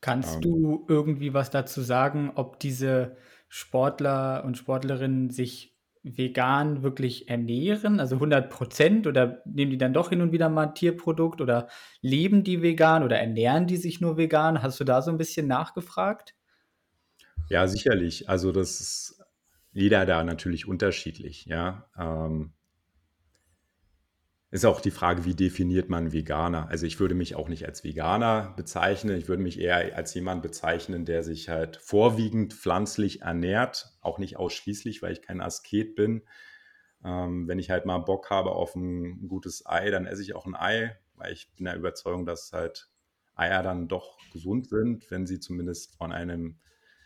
Kannst 0.00 0.36
Ähm. 0.36 0.40
du 0.42 0.86
irgendwie 0.88 1.34
was 1.34 1.50
dazu 1.50 1.82
sagen, 1.82 2.32
ob 2.34 2.58
diese 2.58 3.16
Sportler 3.48 4.42
und 4.44 4.58
Sportlerinnen 4.58 5.30
sich 5.30 5.72
vegan 6.02 6.82
wirklich 6.82 7.28
ernähren, 7.28 8.00
also 8.00 8.16
100 8.16 8.50
Prozent, 8.50 9.06
oder 9.06 9.40
nehmen 9.44 9.70
die 9.70 9.78
dann 9.78 9.92
doch 9.92 10.08
hin 10.08 10.20
und 10.20 10.32
wieder 10.32 10.48
mal 10.48 10.68
ein 10.68 10.74
Tierprodukt 10.74 11.40
oder 11.40 11.68
leben 12.00 12.42
die 12.42 12.60
vegan 12.60 13.04
oder 13.04 13.20
ernähren 13.20 13.68
die 13.68 13.76
sich 13.76 14.00
nur 14.00 14.16
vegan? 14.16 14.62
Hast 14.62 14.80
du 14.80 14.84
da 14.84 15.00
so 15.00 15.12
ein 15.12 15.18
bisschen 15.18 15.46
nachgefragt? 15.46 16.34
Ja, 17.52 17.68
sicherlich. 17.68 18.30
Also 18.30 18.50
das 18.50 18.80
ist 18.80 19.22
jeder 19.72 20.06
da 20.06 20.24
natürlich 20.24 20.66
unterschiedlich, 20.66 21.44
ja. 21.44 21.86
Ähm, 21.98 22.54
ist 24.50 24.64
auch 24.64 24.80
die 24.80 24.90
Frage, 24.90 25.26
wie 25.26 25.34
definiert 25.34 25.90
man 25.90 26.12
Veganer? 26.14 26.68
Also 26.70 26.86
ich 26.86 26.98
würde 26.98 27.14
mich 27.14 27.34
auch 27.34 27.50
nicht 27.50 27.66
als 27.66 27.84
Veganer 27.84 28.54
bezeichnen. 28.56 29.18
Ich 29.18 29.28
würde 29.28 29.42
mich 29.42 29.60
eher 29.60 29.94
als 29.94 30.14
jemand 30.14 30.42
bezeichnen, 30.42 31.04
der 31.04 31.22
sich 31.22 31.50
halt 31.50 31.76
vorwiegend 31.76 32.54
pflanzlich 32.54 33.20
ernährt. 33.20 33.92
Auch 34.00 34.18
nicht 34.18 34.38
ausschließlich, 34.38 35.02
weil 35.02 35.12
ich 35.12 35.20
kein 35.20 35.42
Asket 35.42 35.94
bin. 35.94 36.22
Ähm, 37.04 37.48
wenn 37.48 37.58
ich 37.58 37.68
halt 37.70 37.84
mal 37.84 37.98
Bock 37.98 38.30
habe 38.30 38.52
auf 38.52 38.74
ein 38.76 39.28
gutes 39.28 39.66
Ei, 39.66 39.90
dann 39.90 40.06
esse 40.06 40.22
ich 40.22 40.34
auch 40.34 40.46
ein 40.46 40.56
Ei, 40.56 40.98
weil 41.16 41.34
ich 41.34 41.52
bin 41.54 41.66
der 41.66 41.76
Überzeugung, 41.76 42.24
dass 42.24 42.54
halt 42.54 42.88
Eier 43.34 43.62
dann 43.62 43.88
doch 43.88 44.16
gesund 44.32 44.70
sind, 44.70 45.10
wenn 45.10 45.26
sie 45.26 45.38
zumindest 45.38 45.96
von 45.96 46.12
einem 46.12 46.58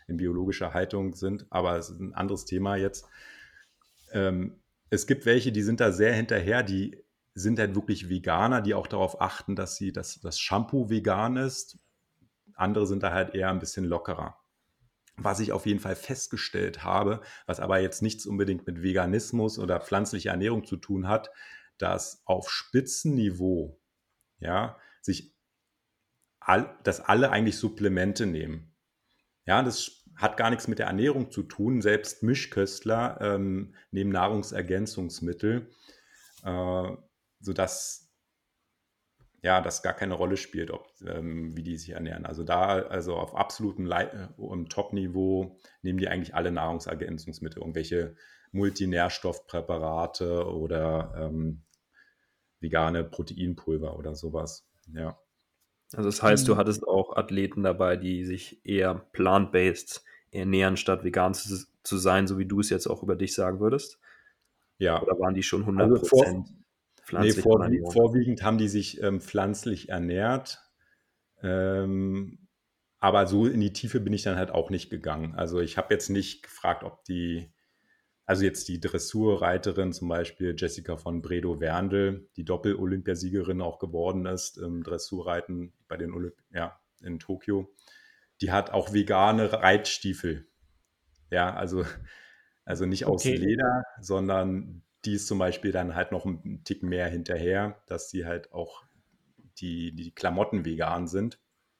in 0.07 0.17
biologischer 0.17 0.73
Haltung 0.73 1.13
sind. 1.13 1.45
Aber 1.49 1.77
es 1.77 1.89
ist 1.89 1.99
ein 1.99 2.13
anderes 2.13 2.45
Thema 2.45 2.75
jetzt. 2.75 3.07
Ähm, 4.11 4.59
es 4.89 5.05
gibt 5.05 5.25
welche, 5.25 5.51
die 5.51 5.63
sind 5.63 5.79
da 5.79 5.91
sehr 5.91 6.13
hinterher, 6.13 6.63
die 6.63 7.03
sind 7.33 7.59
halt 7.59 7.75
wirklich 7.75 8.09
Veganer, 8.09 8.61
die 8.61 8.73
auch 8.73 8.87
darauf 8.87 9.21
achten, 9.21 9.55
dass 9.55 9.75
sie 9.75 9.91
dass 9.91 10.19
das 10.19 10.39
Shampoo 10.39 10.89
vegan 10.89 11.37
ist. 11.37 11.77
Andere 12.55 12.87
sind 12.87 13.03
da 13.03 13.13
halt 13.13 13.35
eher 13.35 13.49
ein 13.49 13.59
bisschen 13.59 13.85
lockerer. 13.85 14.39
Was 15.17 15.39
ich 15.39 15.51
auf 15.51 15.65
jeden 15.65 15.79
Fall 15.79 15.95
festgestellt 15.95 16.83
habe, 16.83 17.21
was 17.45 17.59
aber 17.59 17.79
jetzt 17.79 18.01
nichts 18.01 18.25
unbedingt 18.25 18.65
mit 18.65 18.81
Veganismus 18.81 19.59
oder 19.59 19.79
pflanzlicher 19.79 20.31
Ernährung 20.31 20.65
zu 20.65 20.77
tun 20.77 21.07
hat, 21.07 21.29
dass 21.77 22.21
auf 22.25 22.49
Spitzenniveau 22.49 23.79
ja, 24.39 24.77
sich 25.01 25.35
all, 26.39 26.77
dass 26.83 27.01
alle 27.01 27.31
eigentlich 27.31 27.57
Supplemente 27.57 28.25
nehmen. 28.25 28.73
Ja, 29.45 29.61
das 29.63 29.96
hat 30.17 30.35
gar 30.37 30.49
nichts 30.49 30.67
mit 30.67 30.79
der 30.79 30.87
Ernährung 30.87 31.31
zu 31.31 31.43
tun. 31.43 31.81
Selbst 31.81 32.23
Mischköstler 32.23 33.19
ähm, 33.21 33.73
nehmen 33.91 34.11
Nahrungsergänzungsmittel, 34.11 35.69
äh, 36.43 36.91
sodass 37.39 38.07
ja, 39.43 39.61
das 39.61 39.83
gar 39.83 39.93
keine 39.93 40.15
Rolle 40.15 40.35
spielt, 40.35 40.71
ob, 40.71 40.89
ähm, 41.05 41.55
wie 41.55 41.63
die 41.63 41.77
sich 41.77 41.91
ernähren. 41.91 42.25
Also 42.25 42.43
da, 42.43 42.79
also 42.79 43.15
auf 43.15 43.35
absolutem 43.35 43.89
äh, 43.89 44.27
Top-Niveau 44.67 45.57
nehmen 45.83 45.99
die 45.99 46.07
eigentlich 46.07 46.35
alle 46.35 46.51
Nahrungsergänzungsmittel, 46.51 47.61
irgendwelche 47.61 48.15
Multinährstoffpräparate 48.51 50.45
oder 50.47 51.13
ähm, 51.15 51.63
vegane 52.59 53.03
Proteinpulver 53.03 53.97
oder 53.97 54.15
sowas. 54.15 54.67
Ja. 54.93 55.19
Also 55.93 56.09
das 56.09 56.21
heißt, 56.21 56.47
du 56.47 56.55
mhm. 56.55 56.57
hattest 56.57 56.87
auch 56.87 57.15
Athleten 57.15 57.63
dabei, 57.63 57.95
die 57.95 58.25
sich 58.25 58.65
eher 58.65 58.95
plant-based 59.13 60.03
ernähren, 60.31 60.77
statt 60.77 61.03
vegan 61.03 61.33
zu, 61.33 61.65
zu, 61.83 61.97
sein, 61.97 62.27
so 62.27 62.37
wie 62.37 62.45
du 62.45 62.59
es 62.59 62.69
jetzt 62.69 62.87
auch 62.87 63.03
über 63.03 63.15
dich 63.15 63.33
sagen 63.33 63.59
würdest? 63.59 63.99
Ja. 64.77 65.01
Oder 65.01 65.19
waren 65.19 65.33
die 65.33 65.43
schon 65.43 65.65
100% 65.65 65.81
also 65.81 66.05
vor, 66.05 66.45
pflanzlich 67.03 67.35
nee, 67.37 67.41
vorwiegend, 67.41 67.93
vorwiegend 67.93 68.43
haben 68.43 68.57
die 68.57 68.67
sich 68.67 69.01
ähm, 69.01 69.21
pflanzlich 69.21 69.89
ernährt. 69.89 70.61
Ähm, 71.41 72.47
aber 72.99 73.27
so 73.27 73.45
in 73.45 73.61
die 73.61 73.73
Tiefe 73.73 73.99
bin 73.99 74.13
ich 74.13 74.23
dann 74.23 74.37
halt 74.37 74.51
auch 74.51 74.69
nicht 74.69 74.89
gegangen. 74.89 75.35
Also 75.35 75.61
ich 75.61 75.77
habe 75.77 75.93
jetzt 75.93 76.09
nicht 76.09 76.43
gefragt, 76.43 76.83
ob 76.83 77.03
die 77.05 77.51
also 78.27 78.43
jetzt 78.43 78.67
die 78.67 78.81
Dressurreiterin 78.81 79.93
zum 79.93 80.09
Beispiel 80.09 80.53
Jessica 80.55 80.97
von 80.97 81.21
Bredow-Werndl, 81.21 82.27
die 82.35 82.43
Doppel-Olympiasiegerin 82.43 83.61
auch 83.61 83.79
geworden 83.79 84.25
ist 84.25 84.57
im 84.57 84.83
Dressurreiten 84.83 85.73
bei 85.87 85.95
den 85.95 86.13
Olymp 86.13 86.35
ja, 86.53 86.77
in 87.01 87.19
Tokio, 87.19 87.73
die 88.41 88.51
hat 88.51 88.71
auch 88.71 88.93
vegane 88.93 89.53
Reitstiefel. 89.53 90.45
Ja, 91.31 91.55
also, 91.55 91.85
also 92.65 92.85
nicht 92.85 93.05
aus 93.05 93.25
okay. 93.25 93.37
Leder, 93.37 93.85
sondern 94.01 94.83
die 95.05 95.13
ist 95.13 95.27
zum 95.27 95.39
Beispiel 95.39 95.71
dann 95.71 95.95
halt 95.95 96.11
noch 96.11 96.25
einen 96.25 96.65
Tick 96.65 96.83
mehr 96.83 97.07
hinterher, 97.07 97.81
dass 97.87 98.09
sie 98.09 98.25
halt 98.25 98.51
auch 98.51 98.83
die, 99.59 99.95
die 99.95 100.11
Klamotten 100.11 100.65
vegan 100.65 101.07
sind. 101.07 101.39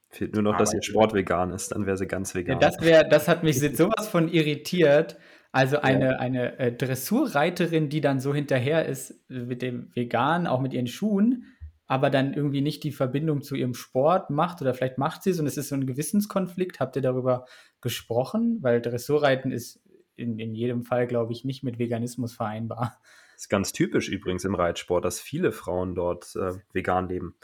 Fehlt 0.10 0.34
nur 0.34 0.44
noch, 0.44 0.54
Aber 0.54 0.60
dass 0.60 0.74
ihr 0.74 0.82
Sport 0.82 1.14
vegan 1.14 1.52
ist, 1.52 1.74
dann 1.74 1.86
wäre 1.86 1.98
sie 1.98 2.08
ganz 2.08 2.34
vegan. 2.34 2.62
Ja, 2.62 2.70
das, 2.70 2.80
wär, 2.80 3.04
das 3.04 3.28
hat 3.28 3.44
mich 3.44 3.60
sowas 3.60 4.08
von 4.08 4.30
irritiert, 4.30 5.18
also 5.58 5.82
eine, 5.82 6.06
ja. 6.06 6.18
eine 6.18 6.60
äh, 6.60 6.72
Dressurreiterin, 6.72 7.90
die 7.90 8.00
dann 8.00 8.20
so 8.20 8.32
hinterher 8.32 8.86
ist 8.86 9.12
äh, 9.30 9.40
mit 9.40 9.64
dem 9.64 9.90
Vegan, 9.96 10.46
auch 10.46 10.62
mit 10.62 10.72
ihren 10.72 10.86
Schuhen, 10.86 11.46
aber 11.88 12.12
dann 12.12 12.36
irgendwie 12.36 12.62
nicht 12.62 12.84
die 12.84 12.92
Verbindung 12.92 13.42
zu 13.42 13.56
ihrem 13.56 13.74
Sport 13.74 14.30
macht 14.30 14.62
oder 14.62 14.76
vielleicht 14.76 15.00
macht 15.00 15.24
sie 15.24 15.32
es 15.32 15.40
und 15.40 15.48
es 15.48 15.58
ist 15.58 15.70
so 15.70 15.76
ein 15.76 15.88
Gewissenskonflikt. 15.88 16.80
Habt 16.80 16.96
ihr 16.96 17.02
darüber 17.02 17.46
gesprochen? 17.82 18.60
Weil 18.62 18.82
Dressurreiten 18.82 19.52
ist 19.52 19.82
in, 20.16 20.38
in 20.38 20.54
jedem 20.54 20.84
Fall, 20.84 21.08
glaube 21.08 21.34
ich, 21.34 21.44
nicht 21.44 21.64
mit 21.64 21.80
Veganismus 21.80 22.36
vereinbar. 22.36 23.00
Das 23.34 23.44
ist 23.44 23.50
ganz 23.50 23.72
typisch 23.72 24.10
übrigens 24.10 24.46
im 24.46 24.54
Reitsport, 24.54 25.06
dass 25.06 25.20
viele 25.20 25.52
Frauen 25.52 25.96
dort 25.96 26.36
äh, 26.36 26.54
vegan 26.72 27.08
leben. 27.08 27.36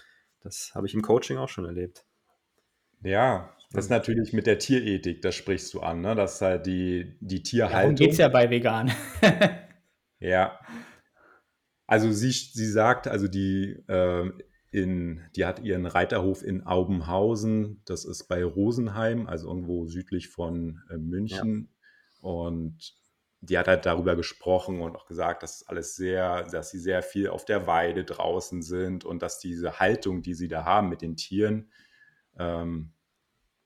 Das 0.41 0.73
habe 0.76 0.86
ich 0.86 0.93
im 0.93 1.02
Coaching 1.02 1.38
auch 1.38 1.49
schon 1.49 1.65
erlebt. 1.65 2.06
Ja, 3.02 3.49
das 3.74 3.86
ist 3.86 3.90
natürlich 3.90 4.34
mit 4.34 4.46
der 4.46 4.60
Tierethik, 4.60 5.22
das 5.24 5.36
sprichst 5.36 5.74
du 5.74 5.80
an, 5.80 6.02
ne? 6.02 6.14
Das 6.14 6.36
ist 6.36 6.42
halt 6.42 6.66
die, 6.68 7.18
die 7.20 7.42
Tierhaltung. 7.42 7.82
Darum 7.82 7.96
geht 7.96 8.12
es 8.12 8.18
ja 8.18 8.28
bei 8.30 8.50
vegan. 8.50 8.92
ja. 10.20 10.60
Also 11.88 12.12
sie, 12.12 12.32
sie 12.32 12.68
sagt, 12.68 13.08
also 13.08 13.28
die, 13.28 13.84
äh, 13.88 14.32
in, 14.72 15.22
die 15.36 15.46
hat 15.46 15.60
ihren 15.60 15.88
Reiterhof 15.88 16.44
in 16.44 16.66
Aubenhausen, 16.66 17.82
das 17.86 18.06
ist 18.06 18.28
bei 18.28 18.44
Rosenheim, 18.44 19.28
also 19.28 19.48
irgendwo 19.48 19.88
südlich 19.88 20.30
von 20.30 20.82
äh, 20.92 20.98
München. 20.98 21.70
Ja. 22.22 22.30
Und 22.30 22.96
die 23.42 23.58
hat 23.58 23.68
halt 23.68 23.86
darüber 23.86 24.16
gesprochen 24.16 24.82
und 24.82 24.96
auch 24.96 25.06
gesagt, 25.06 25.44
dass 25.44 25.68
alles 25.68 25.96
sehr, 25.96 26.44
dass 26.44 26.70
sie 26.72 26.80
sehr 26.80 27.02
viel 27.02 27.28
auf 27.28 27.44
der 27.44 27.68
Weide 27.68 28.06
draußen 28.06 28.62
sind 28.62 29.04
und 29.04 29.22
dass 29.22 29.40
diese 29.40 29.80
Haltung, 29.80 30.22
die 30.22 30.34
sie 30.34 30.48
da 30.48 30.64
haben 30.64 30.90
mit 30.90 31.02
den 31.02 31.18
Tieren, 31.18 31.72
ähm, 32.38 32.94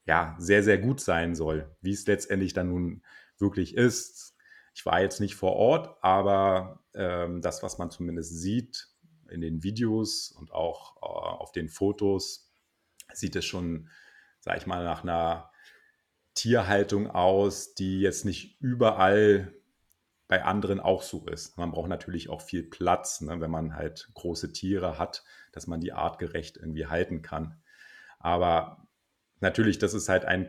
ja, 0.08 0.36
sehr, 0.39 0.63
sehr 0.63 0.78
gut 0.78 1.02
sein 1.02 1.36
soll. 1.36 1.76
Wie 1.82 1.91
es 1.91 2.08
letztendlich 2.08 2.54
dann 2.54 2.70
nun 2.70 3.04
wirklich 3.38 3.76
ist. 3.76 4.36
Ich 4.74 4.86
war 4.86 5.02
jetzt 5.02 5.20
nicht 5.20 5.36
vor 5.36 5.54
Ort, 5.54 5.98
aber 6.02 6.84
ähm, 6.93 7.41
das, 7.41 7.62
was 7.62 7.78
man 7.78 7.91
zumindest 7.91 8.39
sieht 8.39 8.88
in 9.30 9.41
den 9.41 9.63
Videos 9.63 10.32
und 10.32 10.52
auch 10.52 10.98
äh, 10.98 11.06
auf 11.06 11.52
den 11.52 11.67
Fotos, 11.67 12.50
sieht 13.13 13.36
es 13.36 13.46
schon, 13.46 13.89
sag 14.39 14.58
ich 14.58 14.65
mal, 14.65 14.84
nach 14.84 15.04
einer 15.04 15.52
Tierhaltung 16.36 17.10
aus, 17.10 17.74
die 17.74 18.00
jetzt 18.00 18.24
nicht 18.24 18.62
überall 18.62 19.54
bei 20.28 20.43
anderen 20.43 20.80
auch 20.80 21.02
so 21.02 21.26
ist. 21.26 21.58
Man 21.58 21.72
braucht 21.72 21.89
natürlich 21.89 22.30
auch 22.30 22.41
viel 22.41 22.63
Platz, 22.63 23.22
ne, 23.22 23.39
wenn 23.41 23.52
man 23.52 23.76
halt 23.76 24.10
große 24.13 24.54
Tiere 24.54 25.00
hat, 25.00 25.24
dass 25.52 25.67
man 25.67 25.82
die 25.82 25.93
artgerecht 25.93 26.58
irgendwie 26.58 26.86
halten 26.86 27.22
kann. 27.22 27.62
Aber 28.20 28.87
natürlich, 29.39 29.78
das 29.80 29.93
ist 29.93 30.10
halt 30.10 30.26
ein 30.26 30.47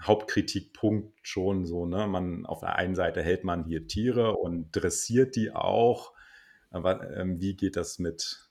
Hauptkritikpunkt 0.00 1.18
schon 1.22 1.66
so, 1.66 1.86
ne? 1.86 2.06
Man 2.06 2.46
auf 2.46 2.60
der 2.60 2.76
einen 2.76 2.94
Seite 2.94 3.22
hält 3.22 3.44
man 3.44 3.64
hier 3.64 3.86
Tiere 3.86 4.36
und 4.36 4.70
dressiert 4.72 5.36
die 5.36 5.52
auch. 5.52 6.12
Aber 6.70 7.16
ähm, 7.16 7.40
wie 7.40 7.56
geht 7.56 7.76
das 7.76 7.98
mit 7.98 8.48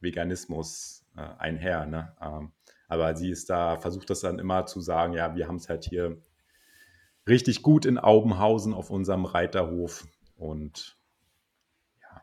Veganismus 0.00 1.06
äh, 1.16 1.20
einher? 1.38 1.86
Ne? 1.86 2.14
Ähm, 2.20 2.52
aber 2.88 3.16
sie 3.16 3.30
ist 3.30 3.50
da, 3.50 3.78
versucht 3.78 4.10
das 4.10 4.20
dann 4.20 4.38
immer 4.38 4.66
zu 4.66 4.80
sagen, 4.80 5.12
ja, 5.12 5.34
wir 5.34 5.48
haben 5.48 5.56
es 5.56 5.68
halt 5.68 5.84
hier 5.84 6.20
richtig 7.26 7.62
gut 7.62 7.86
in 7.86 7.98
Aubenhausen 7.98 8.74
auf 8.74 8.90
unserem 8.90 9.24
Reiterhof 9.24 10.06
und 10.36 10.96
ja. 12.02 12.22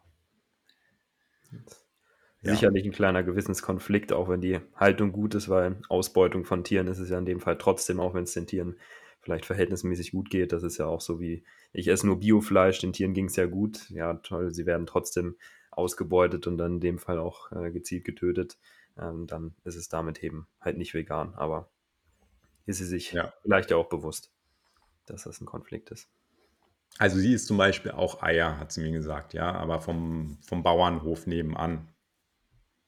Ja. 2.43 2.51
Sicherlich 2.51 2.83
ein 2.85 2.91
kleiner 2.91 3.23
Gewissenskonflikt, 3.23 4.11
auch 4.11 4.27
wenn 4.27 4.41
die 4.41 4.59
Haltung 4.75 5.13
gut 5.13 5.33
ist, 5.33 5.47
weil 5.47 5.77
Ausbeutung 5.87 6.43
von 6.43 6.65
Tieren 6.65 6.87
ist 6.87 6.99
es 6.99 7.09
ja 7.09 7.17
in 7.17 7.25
dem 7.25 7.39
Fall 7.39 7.57
trotzdem, 7.57 8.01
auch 8.01 8.13
wenn 8.13 8.23
es 8.23 8.33
den 8.33 8.47
Tieren 8.47 8.75
vielleicht 9.21 9.45
verhältnismäßig 9.45 10.11
gut 10.11 10.29
geht. 10.29 10.51
Das 10.51 10.63
ist 10.63 10.77
ja 10.77 10.85
auch 10.85 10.99
so 10.99 11.21
wie, 11.21 11.45
ich 11.71 11.87
esse 11.87 12.05
nur 12.05 12.19
Biofleisch, 12.19 12.79
den 12.79 12.91
Tieren 12.91 13.13
ging 13.13 13.27
es 13.27 13.37
ja 13.37 13.45
gut. 13.45 13.89
Ja, 13.89 14.15
toll, 14.15 14.53
sie 14.53 14.65
werden 14.65 14.85
trotzdem 14.85 15.37
ausgebeutet 15.71 16.45
und 16.45 16.57
dann 16.57 16.73
in 16.73 16.79
dem 16.81 16.99
Fall 16.99 17.17
auch 17.17 17.49
äh, 17.53 17.71
gezielt 17.71 18.03
getötet. 18.03 18.57
Ähm, 18.97 19.25
dann 19.25 19.55
ist 19.63 19.75
es 19.75 19.87
damit 19.87 20.21
eben 20.21 20.47
halt 20.59 20.77
nicht 20.77 20.93
vegan, 20.93 21.33
aber 21.35 21.69
ist 22.65 22.77
sie 22.77 22.85
sich 22.85 23.13
ja. 23.13 23.33
vielleicht 23.41 23.71
ja 23.71 23.77
auch 23.77 23.87
bewusst, 23.87 24.31
dass 25.05 25.23
das 25.23 25.39
ein 25.39 25.45
Konflikt 25.45 25.91
ist. 25.91 26.09
Also 26.99 27.17
sie 27.17 27.33
ist 27.33 27.47
zum 27.47 27.57
Beispiel 27.57 27.91
auch 27.91 28.21
Eier, 28.21 28.59
hat 28.59 28.71
sie 28.71 28.81
mir 28.81 28.91
gesagt, 28.91 29.33
ja, 29.33 29.51
aber 29.51 29.79
vom, 29.79 30.37
vom 30.45 30.61
Bauernhof 30.61 31.25
nebenan. 31.25 31.87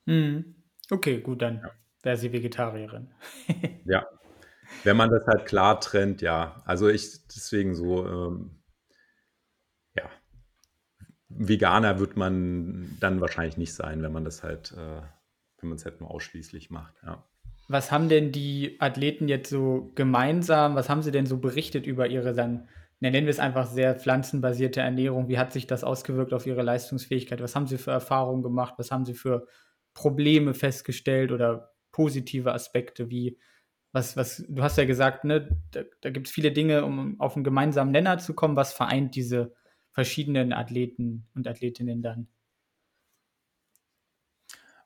Mhm. 0.06 0.56
Okay, 0.90 1.20
gut, 1.22 1.42
dann 1.42 1.58
Ja. 1.64 1.72
wäre 2.04 2.18
sie 2.18 2.32
Vegetarierin. 2.32 3.14
Ja. 3.86 4.06
Wenn 4.84 4.98
man 4.98 5.12
das 5.12 5.26
halt 5.28 5.46
klar 5.46 5.80
trennt, 5.80 6.22
ja. 6.22 6.62
Also 6.66 6.90
ich 6.90 7.28
deswegen 7.28 7.76
so, 7.76 8.08
ähm 8.08 8.62
ja. 9.96 10.10
Veganer 11.30 12.00
wird 12.00 12.18
man 12.18 12.98
dann 13.00 13.22
wahrscheinlich 13.22 13.58
nicht 13.58 13.74
sein, 13.74 14.02
wenn 14.04 14.12
man 14.12 14.26
das 14.26 14.44
halt 14.44 14.72
äh, 14.74 15.02
wenn 15.60 15.70
man 15.70 15.78
es 15.78 15.86
halt 15.86 16.02
nur 16.02 16.12
ausschließlich 16.12 16.70
macht, 16.70 16.96
ja. 17.04 17.24
Was 17.68 17.92
haben 17.92 18.10
denn 18.10 18.32
die 18.32 18.78
Athleten 18.80 19.28
jetzt 19.28 19.50
so 19.50 19.92
gemeinsam 19.96 20.76
was 20.76 20.90
haben 20.90 21.02
sie 21.02 21.12
denn 21.12 21.26
so 21.26 21.38
berichtet 21.40 21.86
über 21.88 22.08
ihre 22.08 22.34
dann, 22.34 22.68
nennen 23.00 23.26
wir 23.26 23.32
es 23.32 23.40
einfach 23.40 23.68
sehr 23.68 23.96
pflanzenbasierte 23.96 24.82
Ernährung? 24.82 25.30
Wie 25.30 25.40
hat 25.40 25.52
sich 25.54 25.66
das 25.68 25.84
ausgewirkt 25.84 26.34
auf 26.34 26.46
ihre 26.48 26.62
Leistungsfähigkeit? 26.64 27.42
Was 27.42 27.56
haben 27.56 27.68
sie 27.68 27.78
für 27.80 27.92
Erfahrungen 27.92 28.44
gemacht? 28.44 28.76
Was 28.78 28.92
haben 28.92 29.06
sie 29.06 29.16
für 29.16 29.48
Probleme 29.96 30.54
festgestellt 30.54 31.32
oder 31.32 31.74
positive 31.92 32.54
Aspekte 32.54 33.10
wie 33.10 33.40
was, 33.96 34.18
was, 34.18 34.44
du 34.50 34.62
hast 34.62 34.78
ja 34.78 34.84
gesagt, 34.84 35.24
ne, 35.24 35.58
da, 35.72 35.84
da 36.02 36.10
gibt 36.10 36.28
es 36.28 36.34
viele 36.34 36.52
Dinge, 36.52 36.84
um 36.84 37.20
auf 37.20 37.36
einen 37.36 37.46
gemeinsamen 37.46 37.92
Nenner 37.94 38.18
zu 38.18 38.34
kommen. 38.34 38.58
Was 38.58 38.74
vereint 38.74 39.16
diese 39.16 39.56
verschiedenen 39.94 40.52
Athleten 40.52 41.30
und 41.34 41.48
Athletinnen 41.48 42.02
dann? 42.02 42.28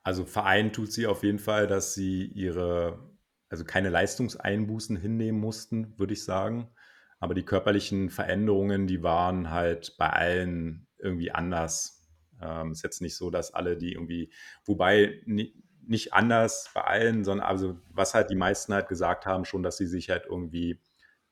Also 0.04 0.24
vereint 0.24 0.76
tut 0.76 0.92
sie 0.92 1.08
auf 1.08 1.24
jeden 1.24 1.40
Fall, 1.40 1.66
dass 1.66 1.92
sie 1.92 2.24
ihre, 2.24 3.10
also 3.48 3.64
keine 3.64 3.90
Leistungseinbußen 3.90 4.96
hinnehmen 4.96 5.40
mussten, 5.40 5.98
würde 5.98 6.12
ich 6.12 6.24
sagen. 6.24 6.70
Aber 7.18 7.34
die 7.34 7.44
körperlichen 7.44 8.10
Veränderungen, 8.10 8.86
die 8.86 9.02
waren 9.02 9.50
halt 9.50 9.96
bei 9.98 10.08
allen 10.08 10.86
irgendwie 10.98 11.32
anders. 11.32 11.99
Ähm, 12.42 12.72
ist 12.72 12.82
jetzt 12.82 13.02
nicht 13.02 13.16
so, 13.16 13.30
dass 13.30 13.52
alle 13.52 13.76
die 13.76 13.92
irgendwie, 13.92 14.32
wobei 14.64 15.22
nicht 15.26 16.12
anders 16.12 16.70
bei 16.74 16.82
allen, 16.82 17.24
sondern 17.24 17.46
also 17.46 17.78
was 17.90 18.14
halt 18.14 18.30
die 18.30 18.36
meisten 18.36 18.72
halt 18.72 18.88
gesagt 18.88 19.26
haben, 19.26 19.44
schon, 19.44 19.62
dass 19.62 19.76
sie 19.76 19.86
sich 19.86 20.10
halt 20.10 20.26
irgendwie 20.26 20.80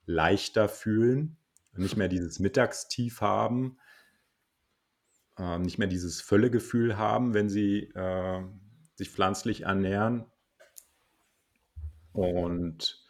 leichter 0.07 0.69
fühlen, 0.69 1.37
nicht 1.75 1.97
mehr 1.97 2.09
dieses 2.09 2.39
Mittagstief 2.39 3.21
haben, 3.21 3.79
äh, 5.39 5.59
nicht 5.59 5.79
mehr 5.79 5.87
dieses 5.87 6.21
Völlegefühl 6.21 6.99
haben, 6.99 7.35
wenn 7.35 7.49
sie 7.49 7.85
äh, 7.95 8.43
sich 8.97 9.11
pflanzlich 9.11 9.63
ernähren. 9.63 10.27
Und 12.13 13.07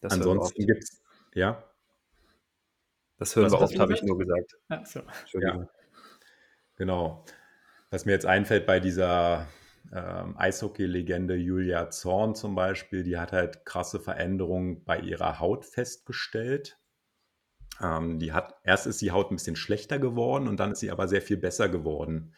das 0.00 0.12
ansonsten 0.12 0.66
gibt 0.66 0.84
es, 0.84 1.02
ja. 1.34 1.64
Das 3.18 3.34
hören 3.34 3.50
wir 3.50 3.60
oft, 3.60 3.78
habe 3.78 3.94
ich 3.94 4.02
nur 4.02 4.18
gesagt. 4.18 4.56
Ach 4.68 4.86
so. 4.86 5.00
Ja. 5.40 5.66
Genau. 6.76 7.24
Was 7.90 8.04
mir 8.04 8.12
jetzt 8.12 8.26
einfällt 8.26 8.66
bei 8.66 8.80
dieser 8.80 9.46
ähm, 9.92 10.36
Eishockey-Legende 10.36 11.34
Julia 11.36 11.90
Zorn 11.90 12.34
zum 12.34 12.54
Beispiel, 12.54 13.02
die 13.02 13.18
hat 13.18 13.32
halt 13.32 13.64
krasse 13.64 14.00
Veränderungen 14.00 14.84
bei 14.84 14.98
ihrer 14.98 15.40
Haut 15.40 15.64
festgestellt. 15.64 16.78
Ähm, 17.80 18.18
die 18.18 18.32
hat, 18.32 18.54
erst 18.64 18.86
ist 18.86 19.00
die 19.00 19.12
Haut 19.12 19.30
ein 19.30 19.36
bisschen 19.36 19.56
schlechter 19.56 19.98
geworden 19.98 20.48
und 20.48 20.58
dann 20.58 20.72
ist 20.72 20.80
sie 20.80 20.90
aber 20.90 21.08
sehr 21.08 21.22
viel 21.22 21.36
besser 21.36 21.68
geworden 21.68 22.34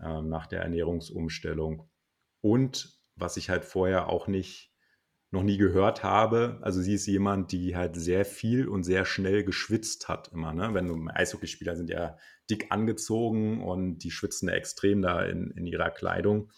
ähm, 0.00 0.28
nach 0.28 0.46
der 0.46 0.62
Ernährungsumstellung. 0.62 1.88
Und 2.40 2.98
was 3.14 3.36
ich 3.36 3.50
halt 3.50 3.64
vorher 3.64 4.08
auch 4.08 4.26
nicht 4.26 4.71
noch 5.32 5.42
nie 5.42 5.56
gehört 5.56 6.02
habe. 6.02 6.58
Also 6.60 6.82
sie 6.82 6.94
ist 6.94 7.06
jemand, 7.06 7.52
die 7.52 7.74
halt 7.74 7.96
sehr 7.96 8.24
viel 8.24 8.68
und 8.68 8.84
sehr 8.84 9.06
schnell 9.06 9.44
geschwitzt 9.44 10.08
hat 10.08 10.28
immer. 10.28 10.52
Ne? 10.52 10.74
Wenn 10.74 10.86
du 10.86 11.08
Eishockeyspieler 11.12 11.74
sind 11.74 11.88
ja 11.88 12.16
dick 12.50 12.66
angezogen 12.70 13.62
und 13.64 13.98
die 13.98 14.10
schwitzen 14.10 14.50
extrem 14.50 15.00
da 15.00 15.22
in, 15.22 15.50
in 15.52 15.66
ihrer 15.66 15.90
Kleidung. 15.90 16.52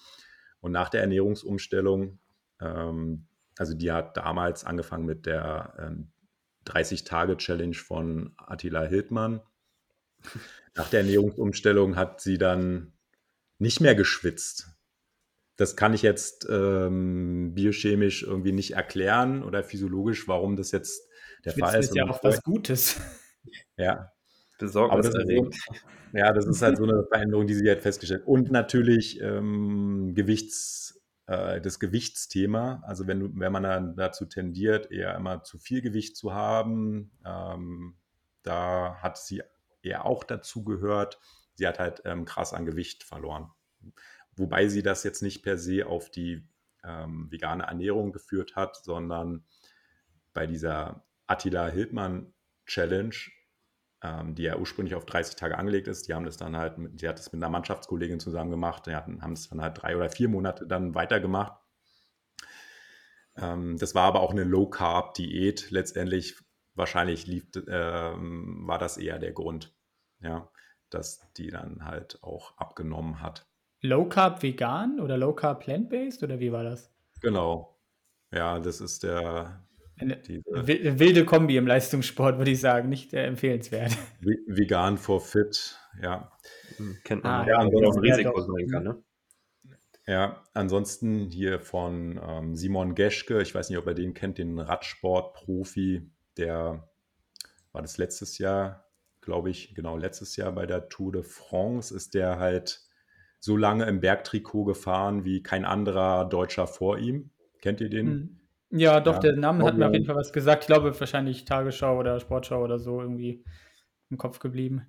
Und 0.60 0.72
nach 0.72 0.88
der 0.88 1.02
Ernährungsumstellung, 1.02 2.18
ähm, 2.60 3.28
also 3.56 3.74
die 3.74 3.92
hat 3.92 4.16
damals 4.16 4.64
angefangen 4.64 5.06
mit 5.06 5.24
der 5.24 5.74
ähm, 5.78 6.10
30-Tage-Challenge 6.66 7.76
von 7.76 8.34
Attila 8.38 8.82
Hildmann. 8.82 9.40
Nach 10.74 10.88
der 10.88 11.00
Ernährungsumstellung 11.00 11.94
hat 11.94 12.20
sie 12.20 12.38
dann 12.38 12.92
nicht 13.58 13.80
mehr 13.80 13.94
geschwitzt 13.94 14.73
das 15.56 15.76
kann 15.76 15.94
ich 15.94 16.02
jetzt 16.02 16.46
ähm, 16.50 17.54
biochemisch 17.54 18.22
irgendwie 18.22 18.52
nicht 18.52 18.72
erklären 18.72 19.42
oder 19.42 19.62
physiologisch, 19.62 20.26
warum 20.26 20.56
das 20.56 20.72
jetzt 20.72 21.08
der 21.44 21.50
Schwitzen 21.50 21.70
Fall 21.70 21.80
ist. 21.80 21.88
ist 21.90 21.96
ja 21.96 22.08
auch 22.08 22.22
was 22.22 22.42
Gutes. 22.42 23.00
Ja. 23.76 24.10
Besorgniserregend. 24.58 25.54
So, 25.54 26.18
ja, 26.18 26.32
das 26.32 26.46
ist 26.46 26.62
halt 26.62 26.78
so 26.78 26.84
eine 26.84 27.04
Veränderung, 27.12 27.46
die 27.46 27.54
sie 27.54 27.68
halt 27.68 27.82
festgestellt 27.82 28.22
Und 28.24 28.50
natürlich 28.50 29.20
ähm, 29.20 30.12
Gewichts, 30.14 31.02
äh, 31.26 31.60
das 31.60 31.80
Gewichtsthema. 31.80 32.82
Also 32.86 33.06
wenn, 33.06 33.20
du, 33.20 33.30
wenn 33.34 33.52
man 33.52 33.64
dann 33.64 33.96
dazu 33.96 34.24
tendiert, 34.24 34.90
eher 34.90 35.14
immer 35.16 35.42
zu 35.42 35.58
viel 35.58 35.82
Gewicht 35.82 36.16
zu 36.16 36.32
haben, 36.32 37.10
ähm, 37.26 37.96
da 38.42 38.96
hat 39.02 39.18
sie 39.18 39.42
eher 39.82 40.06
auch 40.06 40.24
dazu 40.24 40.64
gehört. 40.64 41.18
Sie 41.54 41.66
hat 41.66 41.78
halt 41.78 42.02
ähm, 42.04 42.24
krass 42.24 42.52
an 42.52 42.64
Gewicht 42.64 43.04
verloren. 43.04 43.50
Wobei 44.36 44.68
sie 44.68 44.82
das 44.82 45.04
jetzt 45.04 45.22
nicht 45.22 45.42
per 45.42 45.58
se 45.58 45.86
auf 45.86 46.10
die 46.10 46.46
ähm, 46.84 47.30
vegane 47.30 47.64
Ernährung 47.64 48.12
geführt 48.12 48.56
hat, 48.56 48.76
sondern 48.76 49.44
bei 50.32 50.46
dieser 50.46 51.04
Attila 51.26 51.68
Hildmann 51.68 52.34
Challenge, 52.66 53.14
ähm, 54.02 54.34
die 54.34 54.42
ja 54.42 54.56
ursprünglich 54.56 54.94
auf 54.94 55.06
30 55.06 55.36
Tage 55.36 55.56
angelegt 55.58 55.88
ist, 55.88 56.08
die 56.08 56.14
haben 56.14 56.24
das 56.24 56.36
dann 56.36 56.56
halt, 56.56 56.78
mit, 56.78 57.02
hat 57.02 57.18
das 57.18 57.32
mit 57.32 57.42
einer 57.42 57.50
Mannschaftskollegin 57.50 58.20
zusammen 58.20 58.50
gemacht, 58.50 58.86
die 58.86 58.94
hatten, 58.94 59.22
haben 59.22 59.32
es 59.32 59.48
dann 59.48 59.62
halt 59.62 59.80
drei 59.82 59.96
oder 59.96 60.10
vier 60.10 60.28
Monate 60.28 60.66
dann 60.66 60.94
weitergemacht. 60.94 61.58
Ähm, 63.36 63.78
das 63.78 63.94
war 63.94 64.04
aber 64.04 64.20
auch 64.20 64.32
eine 64.32 64.44
Low 64.44 64.68
Carb 64.68 65.14
Diät. 65.14 65.70
Letztendlich 65.70 66.36
wahrscheinlich 66.74 67.26
lief, 67.26 67.46
ähm, 67.68 68.66
war 68.66 68.78
das 68.78 68.96
eher 68.96 69.18
der 69.18 69.32
Grund, 69.32 69.74
ja, 70.20 70.50
dass 70.90 71.32
die 71.34 71.50
dann 71.50 71.84
halt 71.84 72.22
auch 72.22 72.56
abgenommen 72.58 73.20
hat. 73.20 73.46
Low 73.84 74.06
Carb 74.06 74.42
vegan 74.42 74.98
oder 74.98 75.18
Low 75.18 75.34
Carb 75.34 75.60
plant-based 75.60 76.22
oder 76.22 76.40
wie 76.40 76.50
war 76.50 76.64
das? 76.64 76.90
Genau. 77.20 77.78
Ja, 78.32 78.58
das 78.58 78.80
ist 78.80 79.02
der. 79.02 79.62
Eine 79.98 80.18
wilde 80.26 81.26
Kombi 81.26 81.58
im 81.58 81.66
Leistungssport, 81.66 82.38
würde 82.38 82.50
ich 82.50 82.60
sagen, 82.60 82.88
nicht 82.88 83.12
äh, 83.12 83.26
empfehlenswert. 83.26 83.92
Vegan 84.46 84.96
for 84.96 85.20
fit, 85.20 85.78
ja. 86.02 86.32
Kennt 87.04 87.24
man. 87.24 87.42
Ah, 87.42 87.46
ja, 87.46 87.58
ansonsten 87.58 87.86
auch 87.86 87.96
ein 87.96 88.10
Risiko 88.10 88.40
sein 88.40 88.68
kann, 88.70 88.84
ne? 88.84 89.02
Ja, 90.06 90.42
ansonsten 90.54 91.30
hier 91.30 91.60
von 91.60 92.18
ähm, 92.26 92.56
Simon 92.56 92.94
Geschke, 92.94 93.42
ich 93.42 93.54
weiß 93.54 93.68
nicht, 93.68 93.78
ob 93.78 93.86
ihr 93.86 93.94
den 93.94 94.14
kennt, 94.14 94.38
den 94.38 94.58
Radsport-Profi, 94.58 96.10
der 96.38 96.88
war 97.72 97.82
das 97.82 97.98
letztes 97.98 98.38
Jahr, 98.38 98.90
glaube 99.20 99.50
ich, 99.50 99.74
genau 99.74 99.98
letztes 99.98 100.36
Jahr 100.36 100.52
bei 100.52 100.64
der 100.64 100.88
Tour 100.88 101.12
de 101.12 101.22
France, 101.22 101.94
ist 101.94 102.14
der 102.14 102.38
halt 102.38 102.80
so 103.44 103.58
lange 103.58 103.84
im 103.84 104.00
Bergtrikot 104.00 104.64
gefahren 104.64 105.26
wie 105.26 105.42
kein 105.42 105.66
anderer 105.66 106.24
Deutscher 106.24 106.66
vor 106.66 106.96
ihm. 106.96 107.30
Kennt 107.60 107.78
ihr 107.82 107.90
den? 107.90 108.06
Hm. 108.06 108.40
Ja, 108.70 109.00
doch, 109.00 109.16
ja. 109.16 109.20
der 109.20 109.36
Name 109.36 109.64
hat 109.66 109.76
mir 109.76 109.86
auf 109.86 109.92
jeden 109.92 110.06
Fall 110.06 110.16
was 110.16 110.32
gesagt. 110.32 110.62
Ich 110.62 110.66
glaube, 110.66 110.98
wahrscheinlich 110.98 111.44
Tagesschau 111.44 111.98
oder 111.98 112.18
Sportschau 112.20 112.64
oder 112.64 112.78
so 112.78 113.02
irgendwie 113.02 113.44
im 114.08 114.16
Kopf 114.16 114.38
geblieben. 114.38 114.86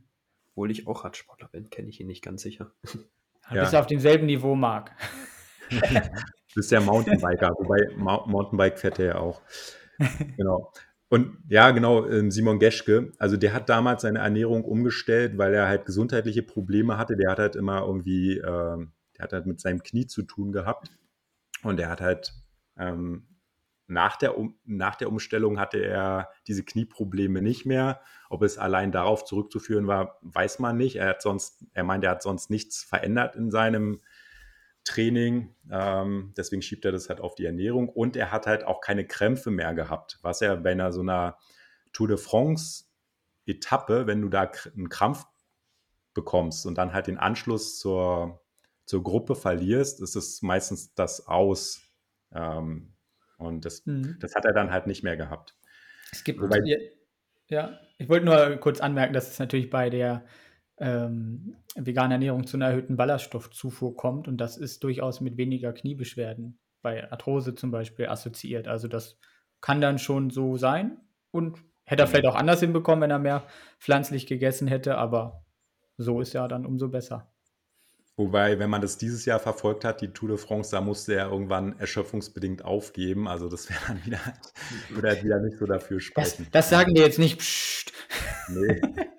Obwohl 0.51 0.71
ich 0.71 0.87
auch 0.87 1.03
Radsportler 1.03 1.49
bin, 1.49 1.69
kenne 1.69 1.89
ich 1.89 1.99
ihn 1.99 2.07
nicht 2.07 2.23
ganz 2.23 2.43
sicher. 2.43 2.71
Ja. 3.51 3.59
Bist 3.59 3.73
du 3.73 3.79
auf 3.79 3.87
demselben 3.87 4.25
Niveau, 4.25 4.55
Marc? 4.55 4.91
du 5.69 5.75
bist 6.55 6.71
ja 6.71 6.79
Mountainbiker, 6.81 7.51
wobei 7.59 7.93
Mountainbike 7.97 8.79
fährt 8.79 8.99
er 8.99 9.05
ja 9.05 9.15
auch. 9.17 9.41
Genau. 10.37 10.71
Und 11.09 11.37
ja, 11.47 11.71
genau, 11.71 12.07
ähm, 12.07 12.31
Simon 12.31 12.59
Geschke, 12.59 13.11
also 13.19 13.37
der 13.37 13.53
hat 13.53 13.69
damals 13.69 14.01
seine 14.01 14.19
Ernährung 14.19 14.65
umgestellt, 14.65 15.37
weil 15.37 15.53
er 15.53 15.67
halt 15.67 15.85
gesundheitliche 15.85 16.41
Probleme 16.41 16.97
hatte. 16.97 17.15
Der 17.15 17.31
hat 17.31 17.39
halt 17.39 17.55
immer 17.55 17.81
irgendwie, 17.85 18.37
äh, 18.37 18.41
der 18.41 19.23
hat 19.23 19.33
halt 19.33 19.45
mit 19.45 19.59
seinem 19.61 19.83
Knie 19.83 20.07
zu 20.07 20.23
tun 20.23 20.51
gehabt. 20.51 20.89
Und 21.63 21.79
er 21.79 21.89
hat 21.89 22.01
halt 22.01 22.33
ähm, 22.77 23.27
nach, 23.87 24.15
der 24.15 24.37
um, 24.37 24.57
nach 24.65 24.95
der 24.95 25.09
Umstellung 25.09 25.59
hatte 25.59 25.77
er 25.77 26.29
diese 26.47 26.63
Knieprobleme 26.63 27.41
nicht 27.41 27.65
mehr. 27.65 28.01
Ob 28.29 28.41
es 28.41 28.57
allein 28.57 28.91
darauf 28.91 29.25
zurückzuführen 29.25 29.87
war, 29.87 30.17
weiß 30.21 30.59
man 30.59 30.77
nicht. 30.77 30.95
Er 30.95 31.09
hat 31.09 31.21
sonst, 31.21 31.65
er 31.73 31.83
meint, 31.83 32.03
er 32.03 32.11
hat 32.11 32.23
sonst 32.23 32.49
nichts 32.49 32.83
verändert 32.83 33.35
in 33.35 33.51
seinem 33.51 34.01
Training. 34.85 35.53
Ähm, 35.69 36.33
deswegen 36.37 36.61
schiebt 36.61 36.85
er 36.85 36.93
das 36.93 37.09
halt 37.09 37.19
auf 37.19 37.35
die 37.35 37.45
Ernährung. 37.45 37.89
Und 37.89 38.15
er 38.15 38.31
hat 38.31 38.47
halt 38.47 38.63
auch 38.63 38.79
keine 38.79 39.05
Krämpfe 39.05 39.51
mehr 39.51 39.73
gehabt, 39.73 40.19
was 40.21 40.41
er 40.41 40.55
bei 40.55 40.71
einer 40.71 40.93
so 40.93 41.01
einer 41.01 41.37
Tour 41.91 42.07
de 42.07 42.17
France 42.17 42.85
Etappe, 43.45 44.07
wenn 44.07 44.21
du 44.21 44.29
da 44.29 44.49
einen 44.75 44.89
Krampf 44.89 45.25
bekommst 46.13 46.65
und 46.65 46.77
dann 46.77 46.93
halt 46.93 47.07
den 47.07 47.17
Anschluss 47.17 47.77
zur, 47.77 48.41
zur 48.85 49.03
Gruppe 49.03 49.35
verlierst, 49.35 50.01
ist 50.01 50.15
es 50.15 50.41
meistens 50.41 50.93
das 50.95 51.27
Aus. 51.27 51.81
Ähm, 52.33 52.93
und 53.37 53.65
das, 53.65 53.85
mhm. 53.85 54.17
das 54.19 54.33
hat 54.35 54.45
er 54.45 54.53
dann 54.53 54.71
halt 54.71 54.87
nicht 54.87 55.03
mehr 55.03 55.17
gehabt. 55.17 55.55
Es 56.11 56.23
gibt, 56.23 56.41
Wobei, 56.41 56.61
ja, 57.47 57.79
ich 57.97 58.09
wollte 58.09 58.25
nur 58.25 58.57
kurz 58.57 58.79
anmerken, 58.79 59.13
dass 59.13 59.29
es 59.29 59.39
natürlich 59.39 59.69
bei 59.69 59.89
der 59.89 60.25
ähm, 60.77 61.55
vegane 61.75 62.15
Ernährung 62.15 62.47
zu 62.47 62.57
einer 62.57 62.67
erhöhten 62.67 62.97
Ballaststoffzufuhr 62.97 63.95
kommt 63.95 64.27
und 64.27 64.38
das 64.38 64.57
ist 64.57 64.83
durchaus 64.83 65.21
mit 65.21 65.38
weniger 65.38 65.73
Kniebeschwerden 65.73 66.59
bei 66.81 67.09
Arthrose 67.11 67.55
zum 67.55 67.71
Beispiel 67.71 68.07
assoziiert. 68.07 68.67
Also 68.67 68.88
das 68.88 69.17
kann 69.61 69.81
dann 69.81 69.99
schon 69.99 70.29
so 70.29 70.57
sein 70.57 70.97
und 71.31 71.59
hätte 71.85 72.03
er 72.03 72.07
vielleicht 72.07 72.27
auch 72.27 72.35
anders 72.35 72.59
hinbekommen, 72.59 73.01
wenn 73.01 73.11
er 73.11 73.19
mehr 73.19 73.43
pflanzlich 73.79 74.27
gegessen 74.27 74.67
hätte, 74.67 74.97
aber 74.97 75.45
so 75.97 76.21
ist 76.21 76.33
ja 76.33 76.47
dann 76.47 76.65
umso 76.65 76.89
besser. 76.89 77.31
Wobei, 78.17 78.59
wenn 78.59 78.69
man 78.69 78.81
das 78.81 78.97
dieses 78.97 79.25
Jahr 79.25 79.39
verfolgt 79.39 79.83
hat, 79.83 79.99
die 79.99 80.07
Tour 80.07 80.29
de 80.29 80.38
France, 80.38 80.71
da 80.71 80.79
musste 80.79 81.15
er 81.15 81.29
irgendwann 81.29 81.77
erschöpfungsbedingt 81.79 82.63
aufgeben. 82.63 83.27
Also 83.27 83.49
das 83.49 83.69
wäre 83.69 83.79
dann 83.88 84.05
wieder, 84.05 84.19
würde 84.89 85.09
er 85.09 85.23
wieder 85.23 85.39
nicht 85.39 85.57
so 85.57 85.65
dafür 85.65 85.99
sprechen. 85.99 86.47
Das, 86.51 86.69
das 86.69 86.69
sagen 86.69 86.95
wir 86.95 87.01
jetzt 87.01 87.19
nicht. 87.19 87.39
Psst. 87.39 87.91
Nee. 88.47 88.81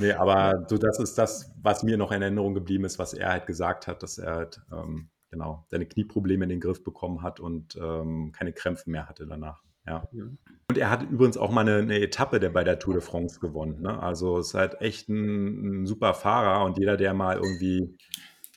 Nee, 0.00 0.12
aber 0.12 0.66
so 0.68 0.78
das 0.78 0.98
ist 0.98 1.18
das, 1.18 1.52
was 1.62 1.82
mir 1.82 1.96
noch 1.96 2.12
in 2.12 2.22
Erinnerung 2.22 2.54
geblieben 2.54 2.84
ist, 2.84 2.98
was 2.98 3.12
er 3.14 3.30
halt 3.30 3.46
gesagt 3.46 3.86
hat, 3.86 4.02
dass 4.02 4.18
er 4.18 4.34
halt 4.34 4.60
ähm, 4.72 5.10
genau 5.30 5.66
seine 5.70 5.86
Knieprobleme 5.86 6.44
in 6.44 6.50
den 6.50 6.60
Griff 6.60 6.82
bekommen 6.82 7.22
hat 7.22 7.40
und 7.40 7.76
ähm, 7.76 8.32
keine 8.32 8.52
Krämpfe 8.52 8.90
mehr 8.90 9.08
hatte 9.08 9.26
danach. 9.26 9.62
Ja. 9.86 10.04
Und 10.12 10.78
er 10.78 10.90
hat 10.90 11.02
übrigens 11.02 11.36
auch 11.36 11.50
mal 11.50 11.62
eine, 11.62 11.78
eine, 11.78 12.00
Etappe 12.00 12.38
der 12.38 12.50
bei 12.50 12.64
der 12.64 12.78
Tour 12.78 12.94
de 12.94 13.02
France 13.02 13.40
gewonnen. 13.40 13.80
Ne? 13.80 14.00
Also 14.00 14.38
ist 14.38 14.54
halt 14.54 14.80
echt 14.80 15.08
ein, 15.08 15.82
ein, 15.82 15.86
super 15.86 16.14
Fahrer 16.14 16.64
und 16.64 16.78
jeder, 16.78 16.96
der 16.96 17.14
mal 17.14 17.36
irgendwie 17.36 17.96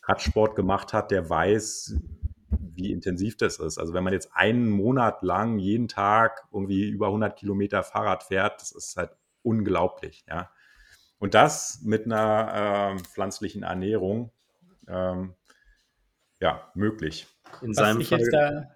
Radsport 0.03 0.55
gemacht 0.55 0.93
hat, 0.93 1.11
der 1.11 1.29
weiß, 1.29 1.95
wie 2.75 2.91
intensiv 2.91 3.37
das 3.37 3.57
ist. 3.59 3.77
Also 3.77 3.93
wenn 3.93 4.03
man 4.03 4.13
jetzt 4.13 4.29
einen 4.33 4.69
Monat 4.69 5.23
lang 5.23 5.59
jeden 5.59 5.87
Tag 5.87 6.45
irgendwie 6.51 6.89
über 6.89 7.07
100 7.07 7.37
Kilometer 7.37 7.83
Fahrrad 7.83 8.23
fährt, 8.23 8.61
das 8.61 8.71
ist 8.71 8.95
halt 8.97 9.11
unglaublich. 9.41 10.25
Ja. 10.27 10.49
Und 11.23 11.35
das 11.35 11.79
mit 11.83 12.03
einer 12.03 12.97
äh, 12.97 13.01
pflanzlichen 13.01 13.63
Ernährung, 13.63 14.33
ähm, 14.89 15.33
ja, 16.41 16.69
möglich. 16.75 17.27
In 17.61 17.69
Was 17.69 17.77
seinem 17.77 18.01
Fall, 18.01 18.27
da, 18.29 18.75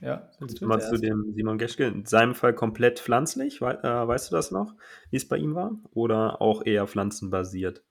ja, 0.00 0.30
mal 0.62 0.80
zu 0.80 0.96
dem 0.96 1.34
Simon 1.34 1.58
Geschke, 1.58 1.84
in 1.84 2.06
seinem 2.06 2.34
Fall 2.34 2.54
komplett 2.54 3.00
pflanzlich, 3.00 3.60
we 3.60 3.78
äh, 3.82 4.08
weißt 4.08 4.30
du 4.30 4.34
das 4.34 4.50
noch, 4.50 4.76
wie 5.10 5.18
es 5.18 5.28
bei 5.28 5.36
ihm 5.36 5.54
war? 5.54 5.72
Oder 5.92 6.40
auch 6.40 6.64
eher 6.64 6.86
pflanzenbasiert? 6.86 7.84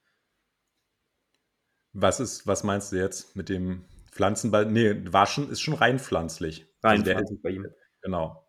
Was 1.92 2.18
ist, 2.18 2.48
was 2.48 2.64
meinst 2.64 2.90
du 2.90 2.96
jetzt 2.96 3.36
mit 3.36 3.48
dem 3.48 3.84
Pflanzenbasiert? 4.10 4.72
Nee, 4.72 5.12
waschen 5.12 5.48
ist 5.50 5.60
schon 5.60 5.74
rein 5.74 6.00
pflanzlich. 6.00 6.66
Rein 6.82 7.02
also 7.02 7.12
pflanzlich 7.12 7.42
bei 7.42 7.50
ihm. 7.50 7.68
Genau 8.02 8.47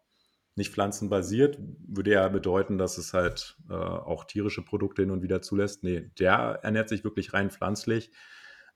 nicht 0.60 0.72
pflanzenbasiert, 0.72 1.58
würde 1.88 2.12
ja 2.12 2.28
bedeuten, 2.28 2.78
dass 2.78 2.98
es 3.00 3.14
halt 3.14 3.58
äh, 3.70 3.74
auch 3.74 4.26
tierische 4.26 4.64
Produkte 4.64 5.02
hin 5.02 5.10
und 5.10 5.24
wieder 5.24 5.42
zulässt. 5.42 5.84
Nee, 5.84 6.12
der 6.20 6.60
ernährt 6.62 6.90
sich 6.90 7.04
wirklich 7.04 7.34
rein 7.34 7.50
pflanzlich. 7.50 8.12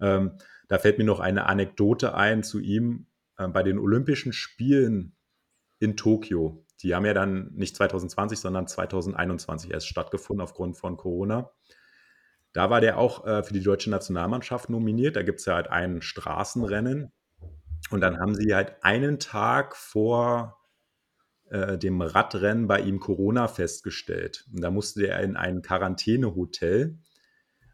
Ähm, 0.02 0.38
da 0.68 0.80
fällt 0.80 0.98
mir 0.98 1.04
noch 1.04 1.20
eine 1.20 1.46
Anekdote 1.46 2.16
ein 2.16 2.42
zu 2.42 2.60
ihm 2.60 3.08
äh, 3.38 3.48
bei 3.48 3.62
den 3.62 3.78
Olympischen 3.78 4.34
Spielen 4.34 5.16
in 5.80 5.96
Tokio. 5.98 6.66
Die 6.82 6.96
haben 6.96 7.06
ja 7.06 7.14
dann 7.14 7.52
nicht 7.54 7.76
2020, 7.76 8.40
sondern 8.40 8.68
2021 8.68 9.72
erst 9.72 9.88
stattgefunden 9.88 10.42
aufgrund 10.42 10.78
von 10.78 10.98
Corona. 10.98 11.52
Da 12.54 12.70
war 12.70 12.82
der 12.82 12.98
auch 12.98 13.26
äh, 13.26 13.44
für 13.44 13.54
die 13.54 13.64
deutsche 13.64 13.90
Nationalmannschaft 13.90 14.70
nominiert. 14.70 15.16
Da 15.16 15.24
gibt 15.24 15.42
es 15.42 15.46
ja 15.46 15.56
halt 15.56 15.68
ein 15.68 16.02
Straßenrennen. 16.02 17.12
Und 17.90 18.02
dann 18.02 18.20
haben 18.20 18.36
sie 18.36 18.56
halt 18.56 18.78
einen 18.84 19.20
Tag 19.20 19.76
vor 19.76 20.63
äh, 21.54 21.78
dem 21.78 22.02
Radrennen 22.02 22.66
bei 22.66 22.80
ihm 22.80 23.00
Corona 23.00 23.48
festgestellt. 23.48 24.48
Und 24.52 24.62
da 24.62 24.72
musste 24.72 25.08
er 25.08 25.20
in 25.20 25.38
ein 25.38 25.62
Quarantänehotel. 25.62 26.98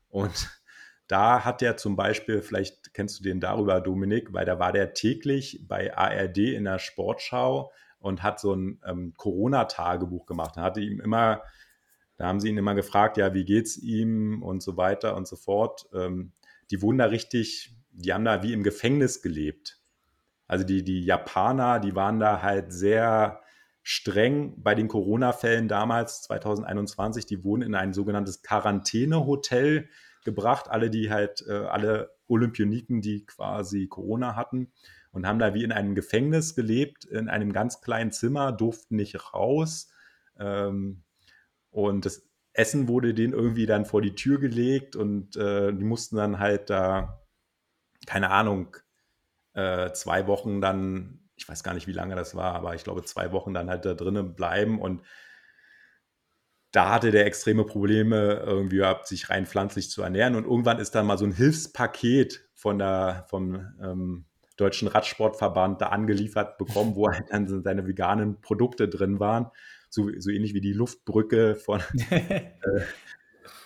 Und 0.10 0.50
da 1.08 1.46
hat 1.46 1.62
er 1.62 1.78
zum 1.78 1.96
Beispiel, 1.96 2.42
vielleicht 2.42 2.94
kennst 2.94 3.20
du 3.20 3.24
den 3.24 3.39
darüber, 3.39 3.80
Dominik, 3.80 4.34
weil 4.34 4.46
da 4.46 4.60
war 4.60 4.74
der 4.74 4.94
täglich 4.94 5.65
bei 5.65 5.96
ARD 5.98 6.39
in 6.39 6.65
der 6.65 6.78
Sportschau 6.78 7.72
und 8.00 8.22
hat 8.22 8.42
so 8.42 8.54
ein 8.54 8.82
ähm, 8.86 9.13
Corona-Tagebuch 9.15 10.26
gemacht. 10.26 10.58
Da 10.58 10.63
hatte 10.63 10.82
ihm 10.82 11.00
immer, 11.00 11.42
da 12.18 12.28
haben 12.28 12.42
sie 12.42 12.50
ihn 12.50 12.58
immer 12.58 12.76
gefragt, 12.76 13.15
ja, 13.15 13.34
wie 13.34 13.46
geht's 13.46 13.78
ihm 13.78 14.44
und 14.44 14.62
so 14.62 14.76
weiter 14.76 15.15
und 15.15 15.26
so 15.26 15.38
fort. 15.38 15.88
Ähm, 15.94 16.34
die 16.70 16.82
wurden 16.82 16.98
da 16.98 17.06
richtig, 17.06 17.74
die 17.92 18.12
haben 18.12 18.26
da 18.26 18.44
wie 18.44 18.52
im 18.52 18.63
Gefängnis 18.63 19.22
gelebt. 19.22 19.80
Also 20.48 20.65
die, 20.65 20.84
die 20.84 21.06
Japaner, 21.06 21.80
die 21.80 21.96
waren 21.96 22.20
da 22.20 22.42
halt 22.42 22.74
sehr 22.74 23.42
streng 23.89 24.54
bei 24.62 24.75
den 24.75 24.88
Corona-Fällen 24.88 25.67
damals, 25.67 26.21
2021. 26.21 27.25
Die 27.25 27.43
wurden 27.43 27.63
in 27.63 27.73
ein 27.73 27.91
sogenanntes 27.91 28.43
Quarantänehotel 28.43 29.89
gebracht, 30.23 30.69
alle, 30.69 30.91
die 30.91 31.10
halt, 31.10 31.43
äh, 31.47 31.54
alle 31.54 32.12
Olympioniken, 32.28 33.02
die 33.02 33.25
quasi 33.25 33.88
Corona 33.88 34.36
hatten 34.36 34.71
und 35.12 35.25
haben 35.25 35.39
da 35.39 35.56
wie 35.56 35.63
in 35.63 35.71
einem 35.71 35.95
Gefängnis 35.95 36.54
gelebt, 36.54 37.04
in 37.04 37.30
einem 37.30 37.52
ganz 37.52 37.82
kleinen 37.82 38.12
Zimmer, 38.12 38.52
durften 38.52 38.95
nicht 38.95 39.34
raus. 39.34 39.91
Ähm, 40.38 41.02
und 41.71 42.06
das 42.06 42.30
Essen 42.54 42.88
wurde 42.88 43.15
denen 43.15 43.34
irgendwie 43.34 43.65
dann 43.65 43.88
vor 43.88 44.04
die 44.04 44.13
Tür 44.13 44.39
gelegt 44.39 44.95
und 44.95 45.36
äh, 45.36 45.73
die 45.73 45.84
mussten 45.84 46.15
dann 46.15 46.38
halt 46.38 46.69
da, 46.69 47.25
keine 48.06 48.30
Ahnung, 48.30 48.78
äh, 49.54 49.91
zwei 49.93 50.28
Wochen 50.28 50.62
dann, 50.62 51.29
ich 51.39 51.47
weiß 51.47 51.63
gar 51.63 51.73
nicht, 51.73 51.88
wie 51.88 51.93
lange 51.93 52.15
das 52.15 52.36
war, 52.36 52.54
aber 52.54 52.75
ich 52.75 52.84
glaube, 52.84 53.04
zwei 53.04 53.32
Wochen 53.32 53.54
dann 53.54 53.69
halt 53.69 53.86
da 53.86 53.93
drinnen 53.93 54.36
bleiben 54.36 54.80
und 54.80 55.02
da 56.71 56.91
hatte 56.91 57.12
der 57.12 57.25
extreme 57.25 57.63
Probleme 57.63 58.43
irgendwie 58.45 58.78
gehabt, 58.78 59.08
sich 59.08 59.30
rein 59.30 59.47
pflanzlich 59.47 59.89
zu 59.89 60.04
ernähren. 60.04 60.36
Und 60.36 60.43
irgendwann 60.43 60.78
ist 60.78 60.93
dann 60.93 61.08
mal 61.08 61.17
so 61.17 61.25
ein 61.25 61.32
Hilfspaket 61.32 62.47
von 62.54 62.78
der, 62.78 63.25
vom 63.28 63.56
ähm, 63.82 64.25
Deutschen 64.56 64.88
Radsportverband 64.88 65.82
da 65.82 65.88
angeliefert 65.88 66.60
bekommen, 66.60 66.95
wo 66.95 67.10
halt 67.10 67.25
dann 67.32 67.63
seine 67.63 67.88
veganen 67.88 68.39
Produkte 68.41 68.88
drin 68.88 69.19
waren. 69.19 69.49
So, 69.89 70.12
so 70.19 70.30
ähnlich 70.30 70.54
wie 70.54 70.62
die 70.62 70.73
Luftbrücke 70.73 71.56
von. 71.56 71.82
äh, 72.12 72.52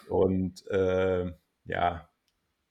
und 0.08 0.66
äh, 0.68 1.34
ja, 1.66 2.10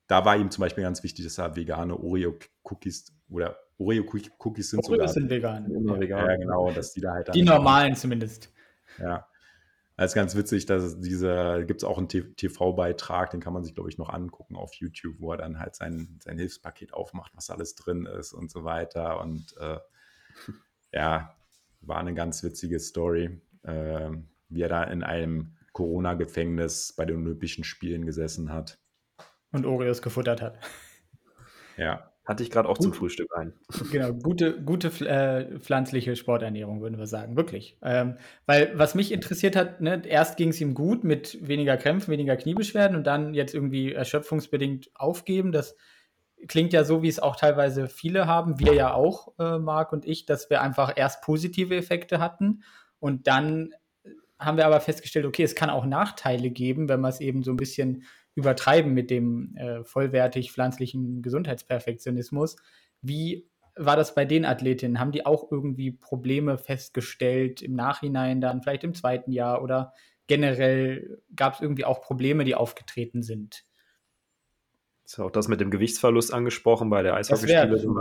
da 0.07 0.25
war 0.25 0.37
ihm 0.37 0.49
zum 0.49 0.61
Beispiel 0.61 0.83
ganz 0.83 1.03
wichtig, 1.03 1.25
dass 1.25 1.37
er 1.37 1.55
vegane 1.55 1.95
Oreo-Cookies 1.95 3.13
oder 3.29 3.57
Oreo-Cookies 3.77 4.69
sind 4.69 4.79
Oreo 4.79 4.95
sogar. 4.95 5.07
sind 5.07 5.29
vegan. 5.29 5.69
Immer 5.71 5.99
vegan. 5.99 6.29
Ja, 6.29 6.35
genau, 6.37 6.71
dass 6.71 6.93
die 6.93 7.01
da 7.01 7.13
halt. 7.13 7.33
Die 7.33 7.43
normalen 7.43 7.95
zumindest. 7.95 8.51
Ja. 8.99 9.27
Das 9.95 10.11
ist 10.11 10.15
ganz 10.15 10.35
witzig, 10.35 10.65
dass 10.65 10.99
diese, 10.99 11.65
gibt 11.67 11.81
es 11.81 11.83
auch 11.83 11.99
einen 11.99 12.07
TV-Beitrag, 12.07 13.29
den 13.29 13.39
kann 13.39 13.53
man 13.53 13.63
sich, 13.63 13.75
glaube 13.75 13.89
ich, 13.89 13.99
noch 13.99 14.09
angucken 14.09 14.55
auf 14.55 14.73
YouTube, 14.73 15.17
wo 15.19 15.31
er 15.31 15.37
dann 15.37 15.59
halt 15.59 15.75
sein, 15.75 16.19
sein 16.23 16.39
Hilfspaket 16.39 16.93
aufmacht, 16.95 17.31
was 17.35 17.51
alles 17.51 17.75
drin 17.75 18.07
ist 18.07 18.33
und 18.33 18.49
so 18.49 18.63
weiter. 18.63 19.21
Und 19.21 19.55
äh, 19.59 19.77
ja, 20.91 21.35
war 21.81 21.97
eine 21.99 22.15
ganz 22.15 22.43
witzige 22.43 22.79
Story, 22.79 23.39
äh, 23.61 24.09
wie 24.49 24.61
er 24.61 24.69
da 24.69 24.83
in 24.83 25.03
einem 25.03 25.57
Corona-Gefängnis 25.73 26.93
bei 26.97 27.05
den 27.05 27.17
Olympischen 27.17 27.63
Spielen 27.63 28.05
gesessen 28.05 28.51
hat. 28.51 28.79
Und 29.51 29.67
Oreos 29.67 30.01
gefuttert 30.01 30.41
hat. 30.41 30.57
Ja. 31.77 32.12
Hatte 32.25 32.41
ich 32.41 32.49
gerade 32.51 32.69
auch 32.69 32.77
Gut. 32.77 32.83
zum 32.83 32.93
Frühstück 32.93 33.35
ein. 33.35 33.53
Genau, 33.91 34.13
gute, 34.13 34.61
gute 34.61 34.87
äh, 35.05 35.59
pflanzliche 35.59 36.15
Sporternährung, 36.15 36.81
würden 36.81 36.97
wir 36.97 37.07
sagen, 37.07 37.35
wirklich. 37.35 37.77
Ähm, 37.81 38.15
weil 38.45 38.71
was 38.75 38.95
mich 38.95 39.11
interessiert 39.11 39.55
hat, 39.55 39.81
ne, 39.81 40.01
erst 40.07 40.37
ging 40.37 40.49
es 40.49 40.61
ihm 40.61 40.73
gut 40.73 41.03
mit 41.03 41.45
weniger 41.45 41.75
Krämpfen, 41.75 42.11
weniger 42.11 42.37
Kniebeschwerden 42.37 42.95
und 42.95 43.05
dann 43.05 43.33
jetzt 43.33 43.53
irgendwie 43.53 43.91
erschöpfungsbedingt 43.91 44.89
aufgeben. 44.95 45.51
Das 45.51 45.75
klingt 46.47 46.71
ja 46.71 46.85
so, 46.85 47.03
wie 47.03 47.09
es 47.09 47.19
auch 47.19 47.35
teilweise 47.35 47.87
viele 47.87 48.25
haben, 48.25 48.59
wir 48.59 48.73
ja 48.73 48.93
auch, 48.93 49.33
äh, 49.37 49.59
Marc 49.59 49.91
und 49.91 50.05
ich, 50.05 50.25
dass 50.25 50.49
wir 50.49 50.61
einfach 50.61 50.93
erst 50.95 51.21
positive 51.21 51.75
Effekte 51.75 52.19
hatten 52.19 52.63
und 52.99 53.27
dann 53.27 53.73
haben 54.39 54.57
wir 54.57 54.65
aber 54.65 54.79
festgestellt, 54.79 55.25
okay, 55.25 55.43
es 55.43 55.55
kann 55.55 55.69
auch 55.69 55.85
Nachteile 55.85 56.49
geben, 56.49 56.89
wenn 56.89 57.01
man 57.01 57.09
es 57.09 57.21
eben 57.21 57.43
so 57.43 57.51
ein 57.51 57.57
bisschen 57.57 58.03
übertreiben 58.35 58.93
mit 58.93 59.09
dem 59.09 59.55
äh, 59.55 59.83
vollwertig 59.83 60.51
pflanzlichen 60.51 61.21
Gesundheitsperfektionismus. 61.21 62.55
Wie 63.01 63.47
war 63.75 63.95
das 63.95 64.15
bei 64.15 64.25
den 64.25 64.45
Athletinnen? 64.45 64.99
Haben 64.99 65.11
die 65.11 65.25
auch 65.25 65.51
irgendwie 65.51 65.91
Probleme 65.91 66.57
festgestellt 66.57 67.61
im 67.61 67.75
Nachhinein 67.75 68.41
dann, 68.41 68.61
vielleicht 68.61 68.83
im 68.83 68.93
zweiten 68.93 69.31
Jahr 69.31 69.63
oder 69.63 69.93
generell 70.27 71.21
gab 71.35 71.55
es 71.55 71.61
irgendwie 71.61 71.85
auch 71.85 72.01
Probleme, 72.01 72.43
die 72.43 72.55
aufgetreten 72.55 73.23
sind? 73.23 73.65
Ist 75.05 75.17
ja 75.17 75.25
auch 75.25 75.31
das 75.31 75.49
mit 75.49 75.59
dem 75.59 75.69
Gewichtsverlust 75.69 76.33
angesprochen 76.33 76.89
bei 76.89 77.03
der 77.03 77.15
Eishockeyspielerin, 77.15 77.93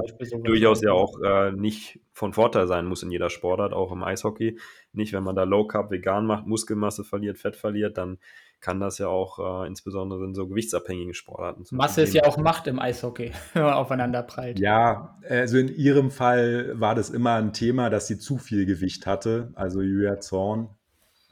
durchaus 0.45 0.83
ja 0.83 0.93
auch 0.93 1.21
äh, 1.21 1.51
nicht 1.51 1.99
von 2.13 2.33
Vorteil 2.33 2.69
sein 2.69 2.87
muss 2.87 3.03
in 3.03 3.11
jeder 3.11 3.29
Sportart, 3.29 3.73
auch 3.73 3.91
im 3.91 4.05
Eishockey. 4.05 4.59
Nicht, 4.93 5.13
wenn 5.13 5.25
man 5.25 5.35
da 5.35 5.43
Low 5.43 5.67
Carb 5.67 5.91
vegan 5.91 6.27
macht, 6.27 6.47
Muskelmasse 6.47 7.03
verliert, 7.03 7.39
Fett 7.39 7.57
verliert, 7.57 7.99
dann 7.99 8.19
kann 8.61 8.79
das 8.79 8.99
ja 8.99 9.09
auch 9.09 9.65
äh, 9.65 9.67
insbesondere 9.67 10.25
in 10.25 10.35
so 10.35 10.47
gewichtsabhängigen 10.47 11.13
Sportarten. 11.13 11.65
Masse 11.73 12.03
ist 12.03 12.15
ja 12.15 12.23
auch 12.23 12.37
Macht 12.37 12.69
im 12.69 12.79
Eishockey, 12.79 13.33
wenn 13.53 13.63
man 13.65 13.75
aufeinander 13.75 14.23
prallt. 14.23 14.61
Ja, 14.61 15.19
also 15.29 15.59
in 15.59 15.69
ihrem 15.69 16.13
Fall 16.13 16.79
war 16.79 16.95
das 16.95 17.11
immer 17.11 17.35
ein 17.35 17.53
Thema, 17.53 17.91
dass 17.91 18.07
sie 18.07 18.19
zu 18.19 18.39
viel 18.39 18.65
Gewicht 18.65 19.07
hatte, 19.07 19.51
also 19.55 19.83
Julia 19.83 20.21
Zorn. 20.21 20.69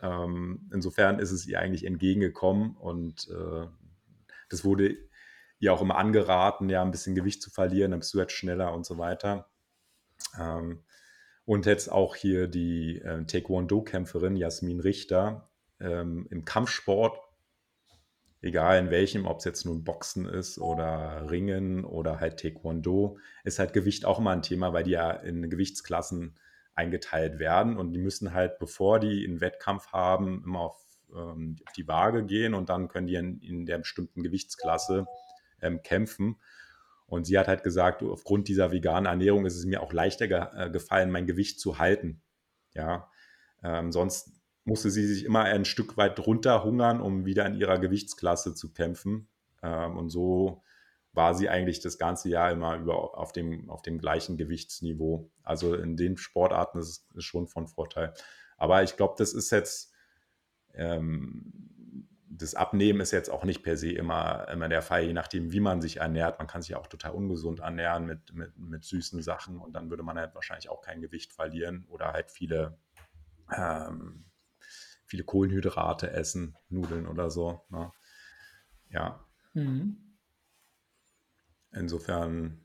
Ähm, 0.02 0.68
insofern 0.72 1.20
ist 1.20 1.30
es 1.30 1.46
ihr 1.46 1.60
eigentlich 1.60 1.86
entgegengekommen 1.86 2.74
und 2.76 3.28
äh, 3.30 3.66
das 4.48 4.64
wurde 4.64 4.96
ihr 5.60 5.72
auch 5.72 5.82
immer 5.82 5.96
angeraten, 5.96 6.68
ja, 6.68 6.82
ein 6.82 6.90
bisschen 6.90 7.14
Gewicht 7.14 7.42
zu 7.42 7.50
verlieren, 7.50 7.92
dann 7.92 8.00
bist 8.00 8.12
du 8.12 8.18
jetzt 8.18 8.32
schneller 8.32 8.72
und 8.74 8.84
so 8.84 8.98
weiter. 8.98 9.48
Ähm, 10.38 10.82
und 11.44 11.66
jetzt 11.66 11.90
auch 11.90 12.16
hier 12.16 12.48
die 12.48 12.98
äh, 12.98 13.24
Taekwondo-Kämpferin 13.24 14.36
Jasmin 14.36 14.80
Richter, 14.80 15.50
ähm, 15.80 16.26
im 16.30 16.44
Kampfsport, 16.44 17.18
egal 18.40 18.78
in 18.78 18.90
welchem, 18.90 19.26
ob 19.26 19.38
es 19.38 19.44
jetzt 19.44 19.64
nun 19.66 19.84
Boxen 19.84 20.26
ist 20.26 20.58
oder 20.58 21.30
Ringen 21.30 21.84
oder 21.84 22.20
halt 22.20 22.40
Taekwondo, 22.40 23.18
ist 23.44 23.58
halt 23.58 23.72
Gewicht 23.72 24.04
auch 24.04 24.18
immer 24.18 24.30
ein 24.30 24.42
Thema, 24.42 24.72
weil 24.72 24.84
die 24.84 24.92
ja 24.92 25.10
in 25.10 25.50
Gewichtsklassen 25.50 26.38
eingeteilt 26.74 27.38
werden 27.38 27.76
und 27.76 27.92
die 27.92 27.98
müssen 27.98 28.32
halt, 28.32 28.58
bevor 28.58 29.00
die 29.00 29.26
einen 29.26 29.40
Wettkampf 29.40 29.88
haben, 29.88 30.42
immer 30.44 30.60
auf, 30.60 30.82
ähm, 31.14 31.56
auf 31.66 31.72
die 31.72 31.88
Waage 31.88 32.24
gehen 32.24 32.54
und 32.54 32.70
dann 32.70 32.88
können 32.88 33.06
die 33.06 33.16
in, 33.16 33.40
in 33.40 33.66
der 33.66 33.78
bestimmten 33.78 34.22
Gewichtsklasse 34.22 35.06
ähm, 35.62 35.82
kämpfen. 35.82 36.40
Und 37.06 37.24
sie 37.24 37.38
hat 37.38 37.48
halt 37.48 37.64
gesagt, 37.64 38.02
aufgrund 38.02 38.48
dieser 38.48 38.70
veganen 38.70 39.06
Ernährung 39.06 39.44
ist 39.44 39.56
es 39.56 39.64
mir 39.64 39.82
auch 39.82 39.92
leichter 39.92 40.28
ge 40.28 40.44
äh, 40.54 40.70
gefallen, 40.70 41.10
mein 41.10 41.26
Gewicht 41.26 41.60
zu 41.60 41.78
halten. 41.78 42.22
Ja, 42.72 43.10
ähm, 43.62 43.90
sonst 43.90 44.32
musste 44.64 44.90
sie 44.90 45.06
sich 45.06 45.24
immer 45.24 45.42
ein 45.42 45.64
Stück 45.64 45.96
weit 45.96 46.24
runterhungern, 46.24 47.00
um 47.00 47.24
wieder 47.24 47.46
in 47.46 47.54
ihrer 47.54 47.78
Gewichtsklasse 47.78 48.54
zu 48.54 48.72
kämpfen. 48.72 49.28
Ähm, 49.62 49.96
und 49.96 50.10
so 50.10 50.62
war 51.12 51.34
sie 51.34 51.48
eigentlich 51.48 51.80
das 51.80 51.98
ganze 51.98 52.28
Jahr 52.28 52.52
immer 52.52 52.76
über 52.76 53.18
auf 53.18 53.32
dem, 53.32 53.68
auf 53.68 53.82
dem 53.82 53.98
gleichen 53.98 54.36
Gewichtsniveau. 54.36 55.30
Also 55.42 55.74
in 55.74 55.96
den 55.96 56.16
Sportarten 56.16 56.78
ist 56.78 57.04
es 57.16 57.24
schon 57.24 57.48
von 57.48 57.66
Vorteil. 57.66 58.14
Aber 58.56 58.82
ich 58.82 58.96
glaube, 58.96 59.14
das 59.18 59.32
ist 59.32 59.50
jetzt, 59.50 59.92
ähm, 60.74 61.52
das 62.40 62.54
Abnehmen 62.54 63.00
ist 63.00 63.10
jetzt 63.10 63.30
auch 63.30 63.44
nicht 63.44 63.62
per 63.62 63.76
se 63.76 63.90
immer, 63.90 64.48
immer 64.48 64.68
der 64.68 64.82
Fall, 64.82 65.04
je 65.04 65.12
nachdem, 65.12 65.52
wie 65.52 65.60
man 65.60 65.80
sich 65.80 65.98
ernährt. 65.98 66.38
Man 66.38 66.48
kann 66.48 66.62
sich 66.62 66.74
auch 66.74 66.86
total 66.86 67.12
ungesund 67.12 67.60
ernähren 67.60 68.06
mit, 68.06 68.34
mit, 68.34 68.56
mit 68.58 68.84
süßen 68.84 69.22
Sachen 69.22 69.58
und 69.58 69.72
dann 69.74 69.90
würde 69.90 70.02
man 70.02 70.18
halt 70.18 70.34
wahrscheinlich 70.34 70.68
auch 70.68 70.80
kein 70.80 71.00
Gewicht 71.00 71.32
verlieren 71.32 71.84
oder 71.88 72.12
halt 72.12 72.30
viele 72.30 72.78
ähm, 73.54 74.24
viele 75.06 75.24
Kohlenhydrate 75.24 76.10
essen, 76.12 76.56
Nudeln 76.68 77.06
oder 77.06 77.30
so. 77.30 77.62
Ne? 77.68 77.90
Ja. 78.90 79.24
Mhm. 79.54 79.96
Insofern. 81.72 82.64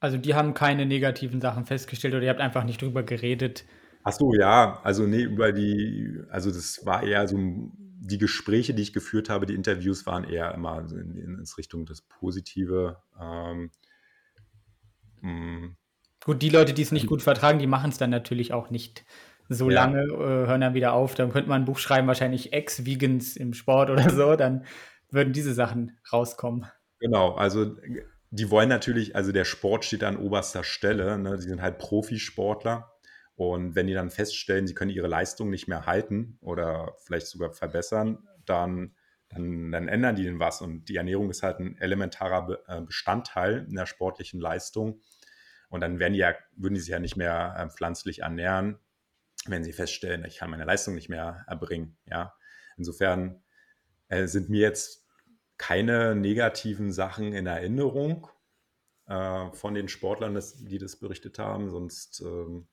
Also 0.00 0.18
die 0.18 0.34
haben 0.34 0.54
keine 0.54 0.86
negativen 0.86 1.40
Sachen 1.40 1.64
festgestellt 1.64 2.14
oder 2.14 2.24
ihr 2.24 2.30
habt 2.30 2.40
einfach 2.40 2.64
nicht 2.64 2.82
drüber 2.82 3.02
geredet, 3.02 3.64
Ach 4.06 4.12
so, 4.12 4.34
ja, 4.34 4.80
also 4.82 5.06
nee, 5.06 5.22
über 5.22 5.50
die, 5.50 6.20
also 6.28 6.50
das 6.50 6.84
war 6.84 7.02
eher 7.02 7.26
so 7.26 7.38
die 8.04 8.18
Gespräche, 8.18 8.74
die 8.74 8.82
ich 8.82 8.92
geführt 8.92 9.30
habe, 9.30 9.46
die 9.46 9.54
Interviews 9.54 10.04
waren 10.04 10.24
eher 10.24 10.52
immer 10.54 10.80
in, 10.80 11.16
in, 11.16 11.38
in 11.38 11.44
Richtung 11.56 11.86
das 11.86 12.02
Positive. 12.02 12.98
Ähm, 13.18 13.70
hm. 15.20 15.76
gut, 16.22 16.42
die 16.42 16.50
Leute, 16.50 16.74
die 16.74 16.82
es 16.82 16.92
nicht 16.92 17.06
gut 17.06 17.22
vertragen, 17.22 17.58
die 17.58 17.66
machen 17.66 17.90
es 17.90 17.96
dann 17.98 18.10
natürlich 18.10 18.52
auch 18.52 18.68
nicht 18.68 19.06
so 19.48 19.70
ja. 19.70 19.84
lange, 19.84 20.02
äh, 20.02 20.46
hören 20.46 20.60
dann 20.60 20.74
wieder 20.74 20.92
auf. 20.92 21.14
Dann 21.14 21.32
könnte 21.32 21.48
man 21.48 21.62
ein 21.62 21.64
Buch 21.64 21.78
schreiben, 21.78 22.06
wahrscheinlich 22.06 22.52
Ex-Vegans 22.52 23.36
im 23.36 23.54
Sport 23.54 23.88
oder 23.90 24.10
so, 24.10 24.36
dann 24.36 24.64
würden 25.10 25.32
diese 25.32 25.54
Sachen 25.54 25.96
rauskommen. 26.12 26.66
Genau, 26.98 27.34
also 27.34 27.76
die 28.30 28.50
wollen 28.50 28.68
natürlich, 28.68 29.16
also 29.16 29.32
der 29.32 29.44
Sport 29.44 29.84
steht 29.84 30.04
an 30.04 30.16
oberster 30.16 30.64
Stelle, 30.64 31.18
ne? 31.18 31.36
die 31.36 31.48
sind 31.48 31.62
halt 31.62 31.78
Profisportler. 31.78 32.93
Und 33.36 33.74
wenn 33.74 33.86
die 33.86 33.94
dann 33.94 34.10
feststellen, 34.10 34.66
sie 34.66 34.74
können 34.74 34.90
ihre 34.90 35.08
Leistung 35.08 35.50
nicht 35.50 35.66
mehr 35.66 35.86
halten 35.86 36.38
oder 36.40 36.94
vielleicht 37.04 37.26
sogar 37.26 37.52
verbessern, 37.52 38.28
dann, 38.44 38.94
dann, 39.28 39.72
dann 39.72 39.88
ändern 39.88 40.14
die 40.14 40.24
den 40.24 40.38
was. 40.38 40.60
Und 40.60 40.88
die 40.88 40.96
Ernährung 40.96 41.30
ist 41.30 41.42
halt 41.42 41.58
ein 41.58 41.76
elementarer 41.78 42.58
äh, 42.68 42.80
Bestandteil 42.82 43.66
in 43.68 43.74
der 43.74 43.86
sportlichen 43.86 44.40
Leistung. 44.40 45.00
Und 45.68 45.80
dann 45.80 45.98
werden 45.98 46.12
die 46.12 46.20
ja, 46.20 46.34
würden 46.56 46.74
die 46.74 46.80
sich 46.80 46.90
ja 46.90 47.00
nicht 47.00 47.16
mehr 47.16 47.56
äh, 47.58 47.68
pflanzlich 47.68 48.20
ernähren, 48.20 48.78
wenn 49.46 49.64
sie 49.64 49.72
feststellen, 49.72 50.24
ich 50.24 50.38
kann 50.38 50.50
meine 50.50 50.64
Leistung 50.64 50.94
nicht 50.94 51.08
mehr 51.08 51.44
erbringen. 51.48 51.96
Ja, 52.06 52.34
insofern 52.76 53.42
äh, 54.08 54.26
sind 54.26 54.48
mir 54.48 54.60
jetzt 54.60 55.08
keine 55.58 56.14
negativen 56.14 56.92
Sachen 56.92 57.32
in 57.32 57.46
Erinnerung 57.46 58.28
äh, 59.06 59.50
von 59.52 59.74
den 59.74 59.88
Sportlern, 59.88 60.40
die 60.60 60.78
das 60.78 60.96
berichtet 60.96 61.38
haben. 61.38 61.70
Sonst 61.70 62.20
ähm, 62.20 62.68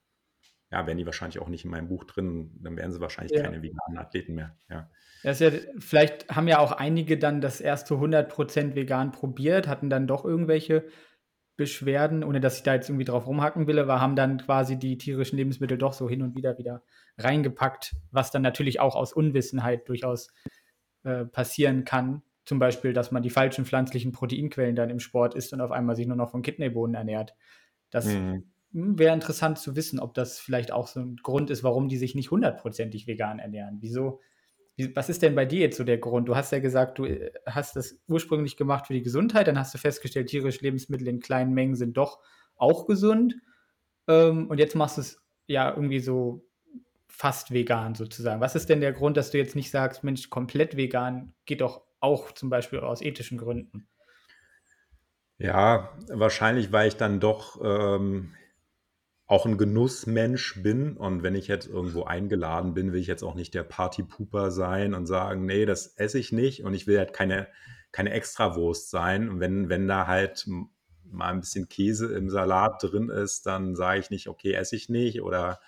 ja, 0.71 0.87
wären 0.87 0.97
die 0.97 1.05
wahrscheinlich 1.05 1.39
auch 1.39 1.49
nicht 1.49 1.65
in 1.65 1.71
meinem 1.71 1.89
Buch 1.89 2.05
drin. 2.05 2.51
Dann 2.61 2.77
wären 2.77 2.91
sie 2.91 3.01
wahrscheinlich 3.01 3.37
ja. 3.37 3.43
keine 3.43 3.61
veganen 3.61 3.97
Athleten 3.97 4.35
mehr. 4.35 4.55
Ja. 4.69 4.89
Das 5.23 5.39
ja, 5.39 5.51
vielleicht 5.77 6.29
haben 6.29 6.47
ja 6.47 6.59
auch 6.59 6.71
einige 6.71 7.17
dann 7.17 7.41
das 7.41 7.61
erste 7.61 7.95
100% 7.95 8.73
vegan 8.75 9.11
probiert, 9.11 9.67
hatten 9.67 9.89
dann 9.89 10.07
doch 10.07 10.23
irgendwelche 10.25 10.85
Beschwerden, 11.57 12.23
ohne 12.23 12.39
dass 12.39 12.57
ich 12.57 12.63
da 12.63 12.73
jetzt 12.73 12.89
irgendwie 12.89 13.05
drauf 13.05 13.27
rumhacken 13.27 13.67
will, 13.67 13.77
aber 13.77 14.01
haben 14.01 14.15
dann 14.15 14.39
quasi 14.39 14.79
die 14.79 14.97
tierischen 14.97 15.37
Lebensmittel 15.37 15.77
doch 15.77 15.93
so 15.93 16.09
hin 16.09 16.23
und 16.23 16.35
wieder 16.35 16.57
wieder 16.57 16.81
reingepackt, 17.17 17.93
was 18.09 18.31
dann 18.31 18.41
natürlich 18.41 18.79
auch 18.79 18.95
aus 18.95 19.13
Unwissenheit 19.13 19.87
durchaus 19.89 20.33
äh, 21.03 21.25
passieren 21.25 21.83
kann. 21.83 22.23
Zum 22.45 22.57
Beispiel, 22.57 22.93
dass 22.93 23.11
man 23.11 23.21
die 23.21 23.29
falschen 23.29 23.65
pflanzlichen 23.65 24.13
Proteinquellen 24.13 24.75
dann 24.75 24.89
im 24.89 24.99
Sport 24.99 25.35
isst 25.35 25.53
und 25.53 25.61
auf 25.61 25.71
einmal 25.71 25.95
sich 25.95 26.07
nur 26.07 26.17
noch 26.17 26.31
von 26.31 26.41
Kidneybohnen 26.41 26.95
ernährt. 26.95 27.35
Das 27.91 28.05
mhm. 28.05 28.50
Wäre 28.71 29.13
interessant 29.13 29.59
zu 29.59 29.75
wissen, 29.75 29.99
ob 29.99 30.13
das 30.13 30.39
vielleicht 30.39 30.71
auch 30.71 30.87
so 30.87 31.01
ein 31.01 31.17
Grund 31.17 31.49
ist, 31.49 31.63
warum 31.63 31.89
die 31.89 31.97
sich 31.97 32.15
nicht 32.15 32.31
hundertprozentig 32.31 33.07
vegan 33.07 33.39
ernähren. 33.39 33.77
Wieso 33.81 34.19
wie, 34.75 34.95
was 34.95 35.09
ist 35.09 35.21
denn 35.21 35.35
bei 35.35 35.45
dir 35.45 35.59
jetzt 35.59 35.77
so 35.77 35.83
der 35.83 35.97
Grund? 35.97 36.27
Du 36.27 36.35
hast 36.35 36.51
ja 36.51 36.59
gesagt, 36.59 36.97
du 36.97 37.05
äh, 37.05 37.31
hast 37.45 37.75
das 37.75 37.99
ursprünglich 38.07 38.57
gemacht 38.57 38.87
für 38.87 38.93
die 38.93 39.01
Gesundheit, 39.01 39.47
dann 39.47 39.59
hast 39.59 39.73
du 39.73 39.77
festgestellt, 39.77 40.27
tierische 40.27 40.61
Lebensmittel 40.61 41.07
in 41.07 41.19
kleinen 41.19 41.53
Mengen 41.53 41.75
sind 41.75 41.97
doch 41.97 42.19
auch 42.55 42.85
gesund. 42.85 43.35
Ähm, 44.07 44.47
und 44.47 44.59
jetzt 44.59 44.75
machst 44.75 44.97
du 44.97 45.01
es 45.01 45.21
ja 45.47 45.69
irgendwie 45.69 45.99
so 45.99 46.45
fast 47.07 47.51
vegan 47.51 47.95
sozusagen. 47.95 48.41
Was 48.41 48.55
ist 48.55 48.69
denn 48.69 48.81
der 48.81 48.93
Grund, 48.93 49.17
dass 49.17 49.31
du 49.31 49.37
jetzt 49.37 49.55
nicht 49.55 49.69
sagst, 49.69 50.03
Mensch, 50.03 50.29
komplett 50.29 50.77
vegan 50.77 51.33
geht 51.45 51.61
doch 51.61 51.83
auch 51.99 52.31
zum 52.31 52.49
Beispiel 52.49 52.79
aus 52.79 53.01
ethischen 53.01 53.37
Gründen? 53.37 53.87
Ja, 55.37 55.89
wahrscheinlich, 56.07 56.71
weil 56.71 56.87
ich 56.87 56.97
dann 56.97 57.19
doch 57.19 57.59
ähm, 57.63 58.33
auch 59.31 59.45
ein 59.45 59.57
Genussmensch 59.57 60.61
bin 60.61 60.97
und 60.97 61.23
wenn 61.23 61.35
ich 61.35 61.47
jetzt 61.47 61.65
irgendwo 61.65 62.03
eingeladen 62.03 62.73
bin, 62.73 62.91
will 62.91 62.99
ich 62.99 63.07
jetzt 63.07 63.23
auch 63.23 63.33
nicht 63.33 63.53
der 63.53 63.63
Partypooper 63.63 64.51
sein 64.51 64.93
und 64.93 65.05
sagen, 65.05 65.45
nee, 65.45 65.65
das 65.65 65.87
esse 65.95 66.19
ich 66.19 66.33
nicht 66.33 66.65
und 66.65 66.73
ich 66.73 66.85
will 66.85 66.97
halt 66.97 67.13
keine, 67.13 67.47
keine 67.93 68.11
Extrawurst 68.11 68.89
sein. 68.89 69.29
Und 69.29 69.39
wenn, 69.39 69.69
wenn 69.69 69.87
da 69.87 70.05
halt 70.05 70.49
mal 71.05 71.29
ein 71.29 71.39
bisschen 71.39 71.69
Käse 71.69 72.13
im 72.13 72.29
Salat 72.29 72.83
drin 72.83 73.07
ist, 73.07 73.45
dann 73.45 73.77
sage 73.77 74.01
ich 74.01 74.09
nicht, 74.09 74.27
okay, 74.27 74.51
esse 74.51 74.75
ich 74.75 74.89
nicht 74.89 75.21
oder 75.21 75.61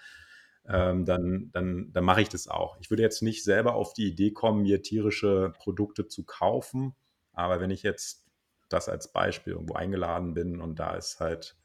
ähm, 0.67 1.05
dann, 1.05 1.49
dann, 1.53 1.89
dann 1.93 2.03
mache 2.03 2.21
ich 2.21 2.27
das 2.27 2.49
auch. 2.49 2.77
Ich 2.81 2.89
würde 2.89 3.03
jetzt 3.03 3.21
nicht 3.21 3.45
selber 3.45 3.75
auf 3.75 3.93
die 3.93 4.09
Idee 4.09 4.31
kommen, 4.31 4.63
mir 4.63 4.81
tierische 4.81 5.53
Produkte 5.57 6.09
zu 6.09 6.25
kaufen, 6.25 6.95
aber 7.31 7.61
wenn 7.61 7.71
ich 7.71 7.83
jetzt 7.83 8.25
das 8.67 8.89
als 8.89 9.13
Beispiel 9.13 9.53
irgendwo 9.53 9.75
eingeladen 9.75 10.33
bin 10.33 10.59
und 10.59 10.79
da 10.79 10.95
ist 10.95 11.21
halt 11.21 11.55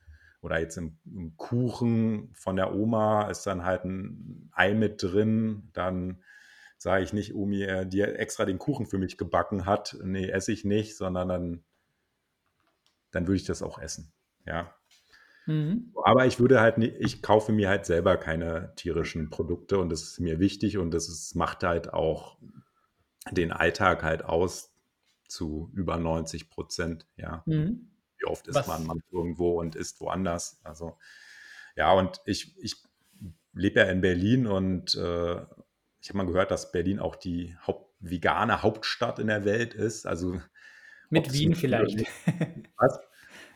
oder 0.41 0.61
jetzt 0.61 0.76
im, 0.76 0.99
im, 1.05 1.36
Kuchen 1.36 2.30
von 2.34 2.57
der 2.57 2.74
Oma 2.74 3.28
ist 3.28 3.47
dann 3.47 3.64
halt 3.64 3.84
ein 3.84 4.51
Ei 4.53 4.74
mit 4.74 5.03
drin, 5.03 5.70
dann 5.72 6.22
sage 6.76 7.03
ich 7.03 7.12
nicht, 7.12 7.34
Omi, 7.34 7.62
äh, 7.62 7.86
die 7.86 8.03
extra 8.03 8.45
den 8.45 8.59
Kuchen 8.59 8.86
für 8.86 8.99
mich 8.99 9.18
gebacken 9.18 9.66
hat, 9.66 9.97
nee, 10.03 10.28
esse 10.28 10.53
ich 10.53 10.64
nicht, 10.64 10.97
sondern 10.97 11.28
dann, 11.28 11.64
dann 13.11 13.26
würde 13.26 13.36
ich 13.36 13.47
das 13.47 13.62
auch 13.62 13.78
essen, 13.78 14.12
ja. 14.47 14.72
Mhm. 15.47 15.93
Aber 16.05 16.26
ich 16.26 16.39
würde 16.39 16.61
halt 16.61 16.78
nicht, 16.78 16.97
ich 16.99 17.22
kaufe 17.22 17.53
mir 17.53 17.68
halt 17.68 17.86
selber 17.86 18.16
keine 18.16 18.74
tierischen 18.76 19.30
Produkte 19.30 19.78
und 19.78 19.89
das 19.89 20.03
ist 20.03 20.20
mir 20.20 20.39
wichtig 20.39 20.78
und 20.78 20.93
das 20.93 21.09
ist, 21.09 21.34
macht 21.34 21.64
halt 21.64 21.93
auch 21.93 22.39
den 23.32 23.51
Alltag 23.51 24.03
halt 24.03 24.24
aus 24.24 24.72
zu 25.26 25.70
über 25.74 25.97
90 25.97 26.49
Prozent, 26.49 27.07
ja. 27.16 27.43
Mhm 27.47 27.89
wie 28.19 28.27
oft 28.27 28.49
ist 28.49 28.66
man, 28.66 28.87
man 28.87 29.01
irgendwo 29.11 29.61
und 29.61 29.77
ist 29.77 30.01
woanders. 30.01 30.61
Also 30.64 30.97
ja, 31.77 31.93
und 31.93 32.21
ich, 32.25 32.57
ich 32.59 32.77
lebe 33.53 33.81
ja 33.81 33.87
in 33.87 34.01
Berlin 34.01 34.47
und 34.47 34.95
äh, 34.95 35.37
ich 36.01 36.09
habe 36.09 36.19
mal 36.19 36.27
gehört, 36.27 36.51
dass 36.51 36.73
Berlin 36.73 36.99
auch 36.99 37.16
die 37.16 37.57
Haupt, 37.66 37.89
vegane 38.01 38.62
Hauptstadt 38.62 39.19
in 39.19 39.27
der 39.27 39.45
Welt 39.45 39.75
ist. 39.75 40.07
Also 40.07 40.41
mit 41.11 41.33
Wien 41.33 41.55
vielleicht. 41.55 42.01
Was? 42.77 43.01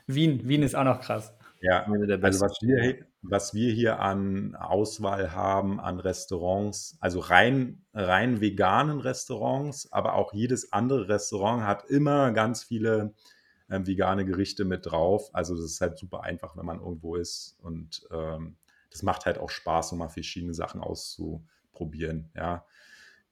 Wien, 0.06 0.48
Wien 0.48 0.62
ist 0.62 0.74
auch 0.74 0.84
noch 0.84 1.00
krass. 1.00 1.32
Ja, 1.60 1.86
also 1.86 2.44
was 2.44 2.58
wir, 2.60 3.06
was 3.22 3.54
wir 3.54 3.72
hier 3.72 4.00
an 4.00 4.56
Auswahl 4.56 5.30
haben 5.32 5.78
an 5.78 6.00
Restaurants, 6.00 6.98
also 7.00 7.20
rein, 7.20 7.84
rein 7.94 8.40
veganen 8.40 8.98
Restaurants, 8.98 9.92
aber 9.92 10.14
auch 10.14 10.32
jedes 10.32 10.72
andere 10.72 11.08
Restaurant 11.08 11.62
hat 11.62 11.84
immer 11.84 12.32
ganz 12.32 12.64
viele 12.64 13.14
ähm, 13.72 13.86
vegane 13.86 14.24
Gerichte 14.24 14.64
mit 14.64 14.86
drauf. 14.86 15.30
Also 15.32 15.54
das 15.54 15.64
ist 15.64 15.80
halt 15.80 15.98
super 15.98 16.22
einfach, 16.22 16.56
wenn 16.56 16.66
man 16.66 16.80
irgendwo 16.80 17.16
ist. 17.16 17.58
Und 17.60 18.06
ähm, 18.10 18.56
das 18.90 19.02
macht 19.02 19.26
halt 19.26 19.38
auch 19.38 19.50
Spaß, 19.50 19.92
um 19.92 19.98
mal 19.98 20.08
verschiedene 20.08 20.54
Sachen 20.54 20.80
auszuprobieren. 20.80 22.30
Ja. 22.36 22.66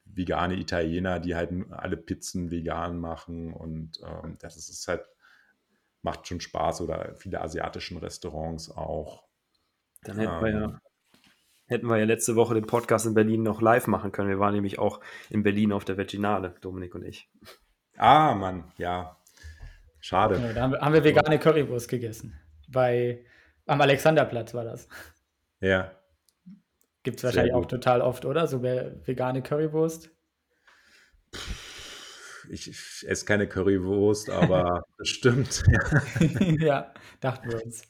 Vegane 0.04 0.56
Italiener, 0.56 1.20
die 1.20 1.36
halt 1.36 1.52
alle 1.70 1.96
Pizzen 1.96 2.50
vegan 2.50 2.98
machen. 2.98 3.52
Und 3.52 4.00
ähm, 4.02 4.36
das 4.40 4.56
ist 4.56 4.88
halt, 4.88 5.06
macht 6.02 6.26
schon 6.26 6.40
Spaß. 6.40 6.80
Oder 6.80 7.14
viele 7.16 7.40
asiatischen 7.40 7.98
Restaurants 7.98 8.70
auch. 8.70 9.24
Dann 10.02 10.18
hätten 10.18 10.40
wir 10.42 10.50
ja 10.50 10.64
ähm, 10.64 10.80
hätten 11.70 11.86
wir 11.86 11.98
ja 11.98 12.04
letzte 12.04 12.34
Woche 12.34 12.54
den 12.54 12.66
Podcast 12.66 13.06
in 13.06 13.14
Berlin 13.14 13.44
noch 13.44 13.62
live 13.62 13.86
machen 13.86 14.10
können. 14.10 14.28
Wir 14.28 14.40
waren 14.40 14.54
nämlich 14.54 14.80
auch 14.80 15.00
in 15.30 15.44
Berlin 15.44 15.72
auf 15.72 15.84
der 15.84 15.96
Veginale, 15.96 16.56
Dominik 16.60 16.94
und 16.96 17.04
ich. 17.04 17.30
Ah, 17.96 18.34
Mann, 18.34 18.72
ja. 18.76 19.19
Schade. 20.00 20.36
Ja, 20.36 20.52
da 20.52 20.62
haben 20.62 20.72
wir, 20.72 20.80
haben 20.80 20.94
wir 20.94 21.04
vegane 21.04 21.38
Currywurst 21.38 21.88
gegessen. 21.88 22.38
Bei, 22.68 23.24
am 23.66 23.80
Alexanderplatz 23.80 24.54
war 24.54 24.64
das. 24.64 24.88
Ja. 25.60 25.92
Gibt 27.02 27.18
es 27.18 27.24
wahrscheinlich 27.24 27.54
auch 27.54 27.66
total 27.66 28.02
oft, 28.02 28.24
oder? 28.24 28.46
So 28.46 28.62
vegane 28.62 29.42
Currywurst. 29.42 30.10
Ich, 32.50 32.68
ich 32.68 33.04
esse 33.06 33.24
keine 33.24 33.46
Currywurst, 33.46 34.30
aber 34.30 34.82
bestimmt. 34.96 35.62
ja, 36.60 36.92
dachten 37.20 37.50
wir 37.50 37.64
uns. 37.64 37.82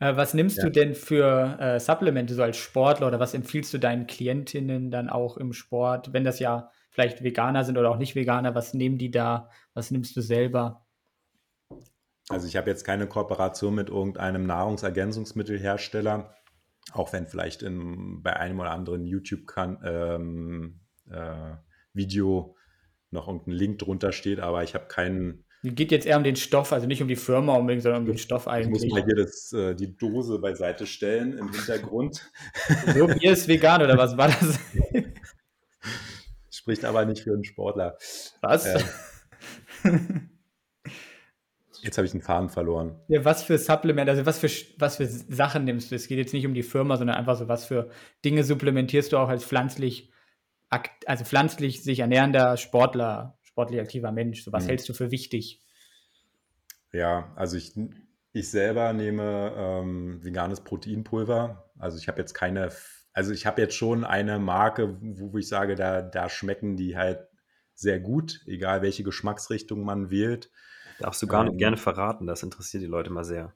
Äh, 0.00 0.16
was 0.16 0.34
nimmst 0.34 0.58
ja. 0.58 0.64
du 0.64 0.70
denn 0.70 0.94
für 0.94 1.58
äh, 1.60 1.80
Supplemente 1.80 2.34
so 2.34 2.42
als 2.42 2.56
Sportler 2.56 3.08
oder 3.08 3.20
was 3.20 3.34
empfiehlst 3.34 3.72
du 3.74 3.78
deinen 3.78 4.06
Klientinnen 4.06 4.90
dann 4.90 5.10
auch 5.10 5.36
im 5.36 5.52
Sport, 5.52 6.12
wenn 6.12 6.24
das 6.24 6.38
ja 6.38 6.70
vielleicht 6.90 7.22
Veganer 7.22 7.64
sind 7.64 7.78
oder 7.78 7.90
auch 7.90 7.98
nicht 7.98 8.14
Veganer, 8.14 8.54
was 8.54 8.74
nehmen 8.74 8.98
die 8.98 9.10
da? 9.10 9.50
Was 9.74 9.90
nimmst 9.90 10.16
du 10.16 10.20
selber? 10.20 10.86
Also 12.28 12.46
ich 12.46 12.56
habe 12.56 12.68
jetzt 12.68 12.84
keine 12.84 13.06
Kooperation 13.06 13.74
mit 13.74 13.88
irgendeinem 13.88 14.46
Nahrungsergänzungsmittelhersteller, 14.46 16.34
auch 16.92 17.12
wenn 17.12 17.26
vielleicht 17.26 17.62
in, 17.62 18.22
bei 18.22 18.36
einem 18.36 18.60
oder 18.60 18.70
anderen 18.70 19.06
YouTube-Video 19.06 20.14
ähm, 20.14 20.80
äh, 21.10 22.54
noch 23.10 23.26
irgendein 23.26 23.52
Link 23.52 23.78
drunter 23.78 24.12
steht, 24.12 24.40
aber 24.40 24.62
ich 24.62 24.74
habe 24.74 24.86
keinen. 24.88 25.44
Geht 25.62 25.90
jetzt 25.90 26.06
eher 26.06 26.18
um 26.18 26.24
den 26.24 26.36
Stoff, 26.36 26.72
also 26.72 26.86
nicht 26.86 27.02
um 27.02 27.08
die 27.08 27.16
Firma 27.16 27.56
unbedingt, 27.56 27.82
sondern 27.82 28.02
um 28.02 28.06
den 28.06 28.18
Stoff 28.18 28.46
eigentlich. 28.46 28.84
Ich 28.84 28.90
muss 28.90 29.00
mal 29.00 29.04
hier 29.04 29.16
das, 29.16 29.52
äh, 29.52 29.74
die 29.74 29.96
Dose 29.96 30.38
beiseite 30.38 30.86
stellen 30.86 31.36
im 31.36 31.50
Hintergrund. 31.50 32.30
so, 32.94 33.06
Bier 33.06 33.32
ist 33.32 33.48
vegan 33.48 33.82
oder 33.82 33.96
was 33.96 34.16
war 34.16 34.28
das? 34.28 34.60
Spricht 36.50 36.84
aber 36.84 37.06
nicht 37.06 37.22
für 37.22 37.32
einen 37.32 37.44
Sportler. 37.44 37.96
Was? 38.40 38.66
Äh, 38.66 38.82
Jetzt 41.88 41.96
habe 41.96 42.04
ich 42.04 42.12
den 42.12 42.20
Faden 42.20 42.50
verloren. 42.50 43.00
Ja, 43.08 43.24
was 43.24 43.42
für 43.42 43.56
Supplement, 43.56 44.10
also 44.10 44.26
was 44.26 44.38
für, 44.38 44.50
was 44.78 44.96
für 44.96 45.06
Sachen 45.06 45.64
nimmst 45.64 45.90
du? 45.90 45.94
Es 45.94 46.06
geht 46.06 46.18
jetzt 46.18 46.34
nicht 46.34 46.44
um 46.44 46.52
die 46.52 46.62
Firma, 46.62 46.98
sondern 46.98 47.16
einfach 47.16 47.34
so, 47.34 47.48
was 47.48 47.64
für 47.64 47.88
Dinge 48.26 48.44
supplementierst 48.44 49.10
du 49.10 49.16
auch 49.16 49.30
als 49.30 49.42
pflanzlich, 49.42 50.12
also 51.06 51.24
pflanzlich 51.24 51.82
sich 51.82 52.00
ernährender 52.00 52.58
Sportler, 52.58 53.38
sportlich 53.42 53.80
aktiver 53.80 54.12
Mensch? 54.12 54.44
So 54.44 54.52
was 54.52 54.64
hm. 54.64 54.68
hältst 54.68 54.86
du 54.90 54.92
für 54.92 55.10
wichtig? 55.10 55.64
Ja, 56.92 57.32
also 57.36 57.56
ich, 57.56 57.72
ich 58.34 58.50
selber 58.50 58.92
nehme 58.92 59.54
ähm, 59.56 60.22
veganes 60.22 60.60
Proteinpulver. 60.60 61.72
Also 61.78 61.96
ich 61.96 62.06
habe 62.06 62.18
jetzt 62.18 62.34
keine, 62.34 62.68
also 63.14 63.32
ich 63.32 63.46
habe 63.46 63.62
jetzt 63.62 63.76
schon 63.76 64.04
eine 64.04 64.38
Marke, 64.38 64.98
wo, 65.00 65.32
wo 65.32 65.38
ich 65.38 65.48
sage, 65.48 65.74
da, 65.74 66.02
da 66.02 66.28
schmecken 66.28 66.76
die 66.76 66.98
halt 66.98 67.20
sehr 67.72 67.98
gut, 67.98 68.42
egal 68.44 68.82
welche 68.82 69.04
Geschmacksrichtung 69.04 69.86
man 69.86 70.10
wählt. 70.10 70.50
Darfst 70.98 71.22
du 71.22 71.26
gar 71.26 71.44
nicht 71.44 71.52
ähm, 71.52 71.58
gerne 71.58 71.76
verraten, 71.76 72.26
das 72.26 72.42
interessiert 72.42 72.82
die 72.82 72.88
Leute 72.88 73.10
mal 73.10 73.24
sehr. 73.24 73.52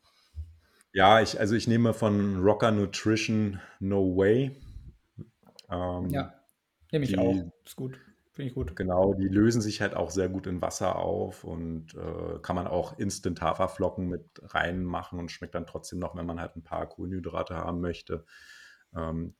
Ja, 0.92 1.20
ich, 1.20 1.40
also 1.40 1.54
ich 1.54 1.66
nehme 1.66 1.94
von 1.94 2.40
Rocker 2.40 2.70
Nutrition 2.70 3.60
No 3.80 4.16
Way. 4.16 4.56
Ähm, 5.70 6.10
ja, 6.10 6.34
nehme 6.90 7.04
ich 7.04 7.12
die, 7.12 7.18
auch. 7.18 7.34
Ist 7.64 7.76
gut. 7.76 7.98
Finde 8.32 8.48
ich 8.48 8.54
gut. 8.54 8.76
Genau, 8.76 9.12
die 9.12 9.28
lösen 9.28 9.60
sich 9.60 9.82
halt 9.82 9.94
auch 9.94 10.10
sehr 10.10 10.28
gut 10.28 10.46
in 10.46 10.62
Wasser 10.62 10.96
auf 10.96 11.44
und 11.44 11.94
äh, 11.94 12.38
kann 12.40 12.56
man 12.56 12.66
auch 12.66 12.98
Instant 12.98 13.42
Haferflocken 13.42 14.08
mit 14.08 14.24
reinmachen 14.42 15.18
und 15.18 15.30
schmeckt 15.30 15.54
dann 15.54 15.66
trotzdem 15.66 15.98
noch, 15.98 16.16
wenn 16.16 16.24
man 16.24 16.40
halt 16.40 16.56
ein 16.56 16.62
paar 16.62 16.86
Kohlenhydrate 16.86 17.56
haben 17.56 17.80
möchte. 17.80 18.24
Ähm, 18.96 19.34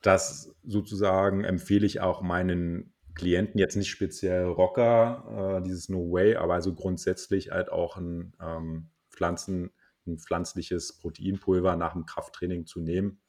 das 0.00 0.54
sozusagen 0.62 1.44
empfehle 1.44 1.86
ich 1.86 2.00
auch 2.00 2.22
meinen 2.22 2.94
Klienten 3.14 3.58
jetzt 3.58 3.76
nicht 3.76 3.90
speziell 3.90 4.44
Rocker, 4.44 5.58
äh, 5.58 5.62
dieses 5.62 5.88
No 5.88 6.10
Way, 6.10 6.36
aber 6.36 6.54
also 6.54 6.74
grundsätzlich 6.74 7.50
halt 7.50 7.70
auch 7.70 7.96
ein 7.96 8.34
ähm, 8.40 8.90
Pflanzen, 9.10 9.70
ein 10.06 10.18
pflanzliches 10.18 10.98
Proteinpulver 10.98 11.76
nach 11.76 11.92
dem 11.92 12.06
Krafttraining 12.06 12.66
zu 12.66 12.80
nehmen. 12.80 13.20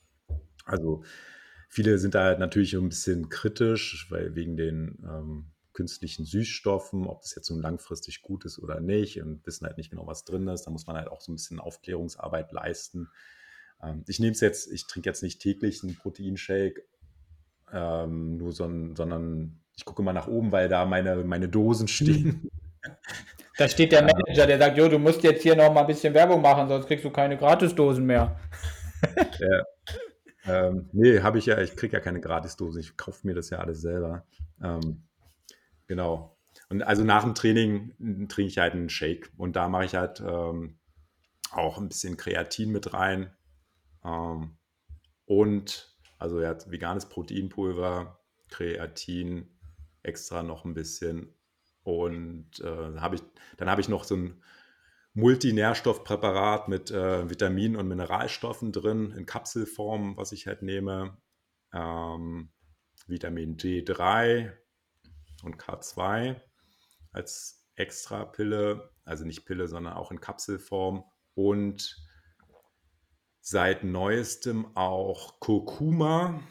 Also 0.65 1.03
viele 1.69 1.97
sind 1.97 2.15
da 2.15 2.23
halt 2.23 2.39
natürlich 2.39 2.75
ein 2.75 2.89
bisschen 2.89 3.29
kritisch, 3.29 4.07
weil 4.09 4.35
wegen 4.35 4.57
den 4.57 5.03
ähm, 5.03 5.51
künstlichen 5.73 6.25
Süßstoffen, 6.25 7.07
ob 7.07 7.21
das 7.21 7.35
jetzt 7.35 7.47
so 7.47 7.57
langfristig 7.57 8.21
gut 8.21 8.45
ist 8.45 8.59
oder 8.59 8.79
nicht 8.79 9.21
und 9.21 9.45
wissen 9.45 9.65
halt 9.65 9.77
nicht 9.77 9.89
genau, 9.89 10.05
was 10.05 10.25
drin 10.25 10.47
ist. 10.47 10.63
Da 10.63 10.71
muss 10.71 10.85
man 10.85 10.97
halt 10.97 11.07
auch 11.07 11.21
so 11.21 11.31
ein 11.31 11.35
bisschen 11.35 11.59
Aufklärungsarbeit 11.59 12.51
leisten. 12.51 13.09
Ähm, 13.81 14.03
ich 14.07 14.19
nehme 14.19 14.33
es 14.33 14.41
jetzt, 14.41 14.71
ich 14.71 14.85
trinke 14.87 15.09
jetzt 15.09 15.23
nicht 15.23 15.41
täglich 15.41 15.83
einen 15.83 15.95
Proteinshake, 15.95 16.83
ähm, 17.71 18.37
nur 18.37 18.51
so 18.51 18.65
sondern 18.95 19.60
ich 19.81 19.85
gucke 19.85 20.03
mal 20.03 20.13
nach 20.13 20.27
oben, 20.27 20.51
weil 20.51 20.69
da 20.69 20.85
meine, 20.85 21.15
meine 21.23 21.49
Dosen 21.49 21.87
stehen. 21.87 22.49
Da 23.57 23.67
steht 23.67 23.91
der 23.91 24.01
Manager, 24.01 24.47
der 24.47 24.57
sagt, 24.57 24.77
jo, 24.77 24.87
du 24.87 24.97
musst 24.97 25.21
jetzt 25.21 25.43
hier 25.43 25.55
noch 25.55 25.71
mal 25.71 25.81
ein 25.81 25.87
bisschen 25.87 26.15
Werbung 26.15 26.41
machen, 26.41 26.67
sonst 26.67 26.87
kriegst 26.87 27.05
du 27.05 27.11
keine 27.11 27.37
Gratisdosen 27.37 28.05
mehr. 28.05 28.39
Ja. 29.39 29.63
Ähm, 30.45 30.89
nee, 30.93 31.21
habe 31.21 31.37
ich 31.37 31.47
ja, 31.47 31.59
ich 31.59 31.75
kriege 31.75 31.93
ja 31.93 31.99
keine 31.99 32.21
Gratisdosen, 32.21 32.79
ich 32.79 32.97
kaufe 32.97 33.27
mir 33.27 33.35
das 33.35 33.49
ja 33.51 33.59
alles 33.59 33.81
selber. 33.81 34.25
Ähm, 34.63 35.03
genau. 35.87 36.37
Und 36.69 36.81
also 36.81 37.03
nach 37.03 37.23
dem 37.23 37.35
Training 37.35 38.27
trinke 38.29 38.49
ich 38.49 38.57
halt 38.57 38.73
einen 38.73 38.89
Shake 38.89 39.31
und 39.37 39.55
da 39.55 39.69
mache 39.69 39.85
ich 39.85 39.95
halt 39.95 40.21
ähm, 40.21 40.79
auch 41.51 41.77
ein 41.77 41.89
bisschen 41.89 42.17
Kreatin 42.17 42.71
mit 42.71 42.93
rein. 42.93 43.31
Ähm, 44.03 44.57
und 45.25 45.95
also 46.17 46.41
ja, 46.41 46.55
veganes 46.67 47.07
Proteinpulver, 47.07 48.19
Kreatin, 48.49 49.50
extra 50.03 50.43
noch 50.43 50.65
ein 50.65 50.73
bisschen. 50.73 51.33
Und 51.83 52.59
äh, 52.59 52.99
hab 52.99 53.13
ich, 53.13 53.21
dann 53.57 53.69
habe 53.69 53.81
ich 53.81 53.89
noch 53.89 54.03
so 54.03 54.15
ein 54.15 54.43
Multinährstoffpräparat 55.13 56.67
mit 56.67 56.91
äh, 56.91 57.29
Vitaminen 57.29 57.75
und 57.75 57.87
Mineralstoffen 57.87 58.71
drin, 58.71 59.11
in 59.11 59.25
Kapselform, 59.25 60.15
was 60.15 60.31
ich 60.31 60.47
halt 60.47 60.61
nehme. 60.61 61.17
Ähm, 61.73 62.51
Vitamin 63.07 63.57
D3 63.57 64.53
und 65.43 65.57
K2 65.57 66.39
als 67.11 67.67
extra 67.75 68.25
Pille, 68.25 68.91
also 69.03 69.25
nicht 69.25 69.45
Pille, 69.45 69.67
sondern 69.67 69.93
auch 69.93 70.11
in 70.11 70.21
Kapselform. 70.21 71.03
Und 71.33 71.97
seit 73.41 73.83
neuestem 73.83 74.77
auch 74.77 75.39
Kurkuma, 75.39 76.41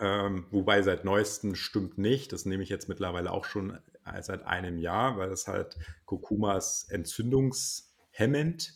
ähm, 0.00 0.46
wobei 0.50 0.82
seit 0.82 1.04
neuestem 1.04 1.54
stimmt 1.54 1.98
nicht. 1.98 2.32
Das 2.32 2.46
nehme 2.46 2.62
ich 2.62 2.68
jetzt 2.68 2.88
mittlerweile 2.88 3.30
auch 3.30 3.44
schon 3.44 3.78
äh, 4.04 4.22
seit 4.22 4.44
einem 4.44 4.78
Jahr, 4.78 5.16
weil 5.18 5.30
das 5.30 5.46
halt 5.46 5.76
Kurkuma 6.04 6.60
entzündungshemmend. 6.88 8.74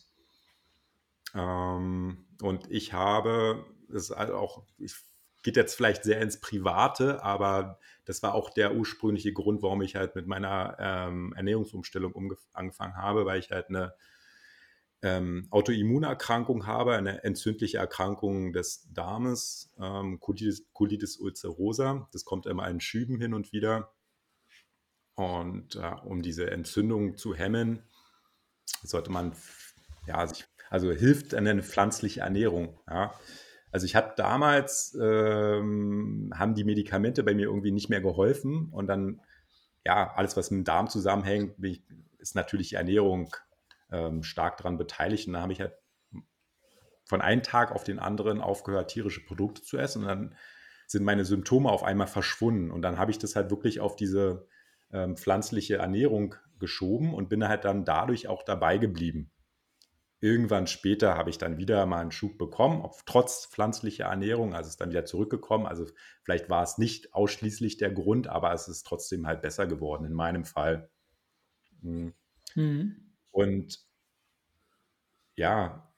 Ähm, 1.35 2.25
und 2.41 2.71
ich 2.71 2.93
habe, 2.93 3.65
das 3.89 4.09
halt 4.11 4.31
auch, 4.31 4.63
ich 4.77 4.95
geht 5.43 5.55
jetzt 5.55 5.75
vielleicht 5.75 6.03
sehr 6.03 6.21
ins 6.21 6.39
Private, 6.39 7.23
aber 7.23 7.79
das 8.05 8.21
war 8.23 8.33
auch 8.33 8.49
der 8.49 8.75
ursprüngliche 8.75 9.33
Grund, 9.33 9.61
warum 9.61 9.81
ich 9.81 9.95
halt 9.95 10.15
mit 10.15 10.27
meiner 10.27 10.75
ähm, 10.79 11.33
Ernährungsumstellung 11.35 12.13
angefangen 12.53 12.95
habe, 12.95 13.25
weil 13.25 13.39
ich 13.39 13.51
halt 13.51 13.69
eine 13.69 13.93
ähm, 15.01 15.47
Autoimmunerkrankung 15.49 16.67
habe, 16.67 16.95
eine 16.95 17.23
entzündliche 17.23 17.77
Erkrankung 17.77 18.51
des 18.51 18.87
Darmes, 18.91 19.71
ähm, 19.79 20.19
Colitis, 20.19 20.65
Colitis, 20.73 21.17
ulcerosa. 21.17 22.09
Das 22.11 22.25
kommt 22.25 22.45
immer 22.45 22.67
in 22.69 22.81
Schüben 22.81 23.19
hin 23.19 23.33
und 23.33 23.53
wieder. 23.53 23.93
Und 25.15 25.75
äh, 25.75 25.95
um 26.05 26.21
diese 26.21 26.49
Entzündung 26.51 27.17
zu 27.17 27.33
hemmen, 27.33 27.83
sollte 28.83 29.11
man, 29.11 29.33
ja, 30.07 30.25
sich, 30.27 30.45
also 30.69 30.91
hilft 30.91 31.33
eine 31.33 31.61
pflanzliche 31.63 32.21
Ernährung. 32.21 32.79
Ja. 32.89 33.13
Also 33.71 33.85
ich 33.85 33.95
habe 33.95 34.13
damals, 34.17 34.97
ähm, 34.99 36.33
haben 36.35 36.55
die 36.55 36.63
Medikamente 36.63 37.23
bei 37.23 37.33
mir 37.33 37.47
irgendwie 37.47 37.71
nicht 37.71 37.89
mehr 37.89 38.01
geholfen 38.01 38.69
und 38.71 38.87
dann, 38.87 39.21
ja, 39.85 40.11
alles, 40.13 40.35
was 40.35 40.51
mit 40.51 40.59
dem 40.59 40.63
Darm 40.65 40.89
zusammenhängt, 40.89 41.55
ist 42.17 42.35
natürlich 42.35 42.73
Ernährung 42.73 43.33
ähm, 43.91 44.23
stark 44.23 44.57
daran 44.57 44.77
beteiligt. 44.77 45.27
Und 45.27 45.33
da 45.33 45.41
habe 45.41 45.53
ich 45.53 45.61
halt 45.61 45.73
von 47.05 47.21
einem 47.21 47.43
Tag 47.43 47.71
auf 47.71 47.83
den 47.83 47.99
anderen 47.99 48.39
aufgehört, 48.39 48.91
tierische 48.91 49.25
Produkte 49.25 49.61
zu 49.61 49.77
essen. 49.77 50.03
Und 50.03 50.07
dann 50.07 50.35
sind 50.87 51.03
meine 51.03 51.25
Symptome 51.25 51.69
auf 51.69 51.83
einmal 51.83 52.07
verschwunden. 52.07 52.71
Und 52.71 52.81
dann 52.81 52.97
habe 52.97 53.11
ich 53.11 53.17
das 53.17 53.35
halt 53.35 53.49
wirklich 53.49 53.79
auf 53.79 53.95
diese 53.95 54.47
ähm, 54.91 55.17
pflanzliche 55.17 55.77
Ernährung 55.77 56.35
geschoben 56.59 57.13
und 57.13 57.29
bin 57.29 57.47
halt 57.47 57.65
dann 57.65 57.85
dadurch 57.85 58.27
auch 58.27 58.43
dabei 58.43 58.77
geblieben. 58.77 59.31
Irgendwann 60.21 60.67
später 60.67 61.15
habe 61.15 61.29
ich 61.29 61.37
dann 61.37 61.57
wieder 61.57 61.85
mal 61.85 62.01
einen 62.01 62.11
Schub 62.11 62.37
bekommen, 62.37 62.81
ob, 62.81 63.05
trotz 63.05 63.45
pflanzlicher 63.45 64.05
Ernährung, 64.05 64.53
also 64.53 64.67
ist 64.67 64.81
dann 64.81 64.89
wieder 64.89 65.05
zurückgekommen. 65.05 65.65
Also 65.65 65.85
vielleicht 66.23 66.49
war 66.49 66.61
es 66.61 66.77
nicht 66.77 67.13
ausschließlich 67.13 67.77
der 67.77 67.91
Grund, 67.91 68.27
aber 68.27 68.51
es 68.51 68.67
ist 68.67 68.83
trotzdem 68.85 69.25
halt 69.25 69.41
besser 69.41 69.65
geworden 69.65 70.05
in 70.05 70.13
meinem 70.13 70.43
Fall. 70.43 70.89
Mhm. 71.81 72.13
Mhm. 72.55 73.08
Und 73.39 73.79
ja, 75.35 75.89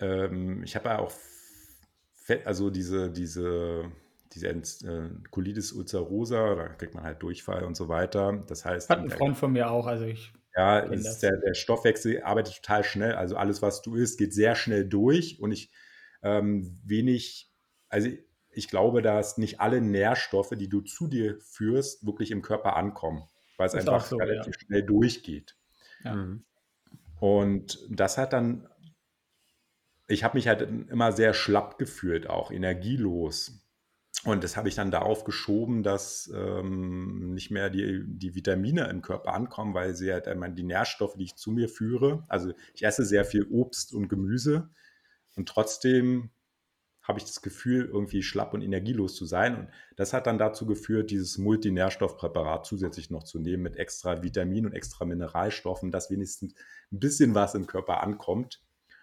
ähm, 0.00 0.62
ich 0.64 0.76
habe 0.76 0.90
ja 0.90 0.98
auch, 0.98 1.12
Fett, 2.12 2.46
also 2.46 2.68
diese, 2.68 3.10
diese, 3.10 3.90
diese 4.34 4.48
äh, 4.48 5.10
Colitis 5.30 5.72
ulcerosa, 5.72 6.54
da 6.56 6.68
kriegt 6.68 6.94
man 6.94 7.04
halt 7.04 7.22
Durchfall 7.22 7.64
und 7.64 7.74
so 7.74 7.88
weiter. 7.88 8.44
Das 8.48 8.66
heißt. 8.66 8.90
Hat 8.90 8.98
ein 8.98 9.08
Freund 9.08 9.38
von 9.38 9.50
mir 9.52 9.70
auch, 9.70 9.86
also 9.86 10.04
ich. 10.04 10.34
Ja, 10.54 10.82
der, 10.82 11.36
der, 11.38 11.54
Stoffwechsel 11.54 12.22
arbeitet 12.22 12.56
total 12.56 12.84
schnell. 12.84 13.14
Also 13.14 13.36
alles, 13.36 13.62
was 13.62 13.80
du 13.80 13.94
isst, 13.94 14.18
geht 14.18 14.34
sehr 14.34 14.54
schnell 14.54 14.86
durch 14.86 15.40
und 15.40 15.52
ich 15.52 15.70
ähm, 16.22 16.78
wenig, 16.84 17.50
also 17.88 18.10
ich 18.50 18.68
glaube, 18.68 19.00
dass 19.00 19.38
nicht 19.38 19.60
alle 19.60 19.80
Nährstoffe, 19.80 20.50
die 20.50 20.68
du 20.68 20.82
zu 20.82 21.06
dir 21.06 21.38
führst, 21.40 22.04
wirklich 22.04 22.30
im 22.30 22.42
Körper 22.42 22.76
ankommen, 22.76 23.22
weil 23.56 23.68
es 23.68 23.74
einfach 23.74 24.04
so, 24.04 24.16
relativ 24.16 24.56
ja. 24.56 24.66
schnell 24.66 24.82
durchgeht. 24.82 25.56
Ja. 26.04 26.16
Mhm. 26.16 26.44
Und 27.20 27.78
das 27.90 28.18
hat 28.18 28.32
dann, 28.32 28.66
ich 30.08 30.24
habe 30.24 30.36
mich 30.36 30.48
halt 30.48 30.62
immer 30.62 31.12
sehr 31.12 31.34
schlapp 31.34 31.78
gefühlt, 31.78 32.28
auch 32.28 32.50
energielos. 32.50 33.62
Und 34.24 34.42
das 34.42 34.56
habe 34.56 34.68
ich 34.68 34.74
dann 34.74 34.90
darauf 34.90 35.24
geschoben, 35.24 35.82
dass 35.82 36.30
ähm, 36.34 37.32
nicht 37.32 37.50
mehr 37.50 37.70
die, 37.70 38.02
die 38.06 38.34
Vitamine 38.34 38.88
im 38.88 39.02
Körper 39.02 39.34
ankommen, 39.34 39.74
weil 39.74 39.94
sie 39.94 40.12
halt 40.12 40.28
einmal 40.28 40.52
die 40.52 40.62
Nährstoffe, 40.62 41.14
die 41.14 41.24
ich 41.24 41.36
zu 41.36 41.52
mir 41.52 41.68
führe, 41.68 42.24
also 42.28 42.52
ich 42.74 42.82
esse 42.82 43.04
sehr 43.04 43.24
viel 43.24 43.44
Obst 43.44 43.94
und 43.94 44.08
Gemüse 44.08 44.68
und 45.36 45.48
trotzdem 45.48 46.30
habe 47.10 47.18
ich 47.18 47.24
das 47.24 47.42
Gefühl, 47.42 47.86
irgendwie 47.86 48.22
schlapp 48.22 48.54
und 48.54 48.62
energielos 48.62 49.16
zu 49.16 49.24
sein. 49.24 49.56
Und 49.56 49.68
das 49.96 50.12
hat 50.12 50.28
dann 50.28 50.38
dazu 50.38 50.64
geführt, 50.64 51.10
dieses 51.10 51.38
Multinährstoffpräparat 51.38 52.64
zusätzlich 52.64 53.10
noch 53.10 53.24
zu 53.24 53.40
nehmen 53.40 53.64
mit 53.64 53.76
extra 53.76 54.22
Vitamin 54.22 54.64
und 54.64 54.74
extra 54.74 55.04
Mineralstoffen, 55.04 55.90
dass 55.90 56.08
wenigstens 56.08 56.54
ein 56.92 57.00
bisschen 57.00 57.34
was 57.34 57.56
im 57.56 57.66
Körper 57.66 58.00
ankommt. 58.04 58.62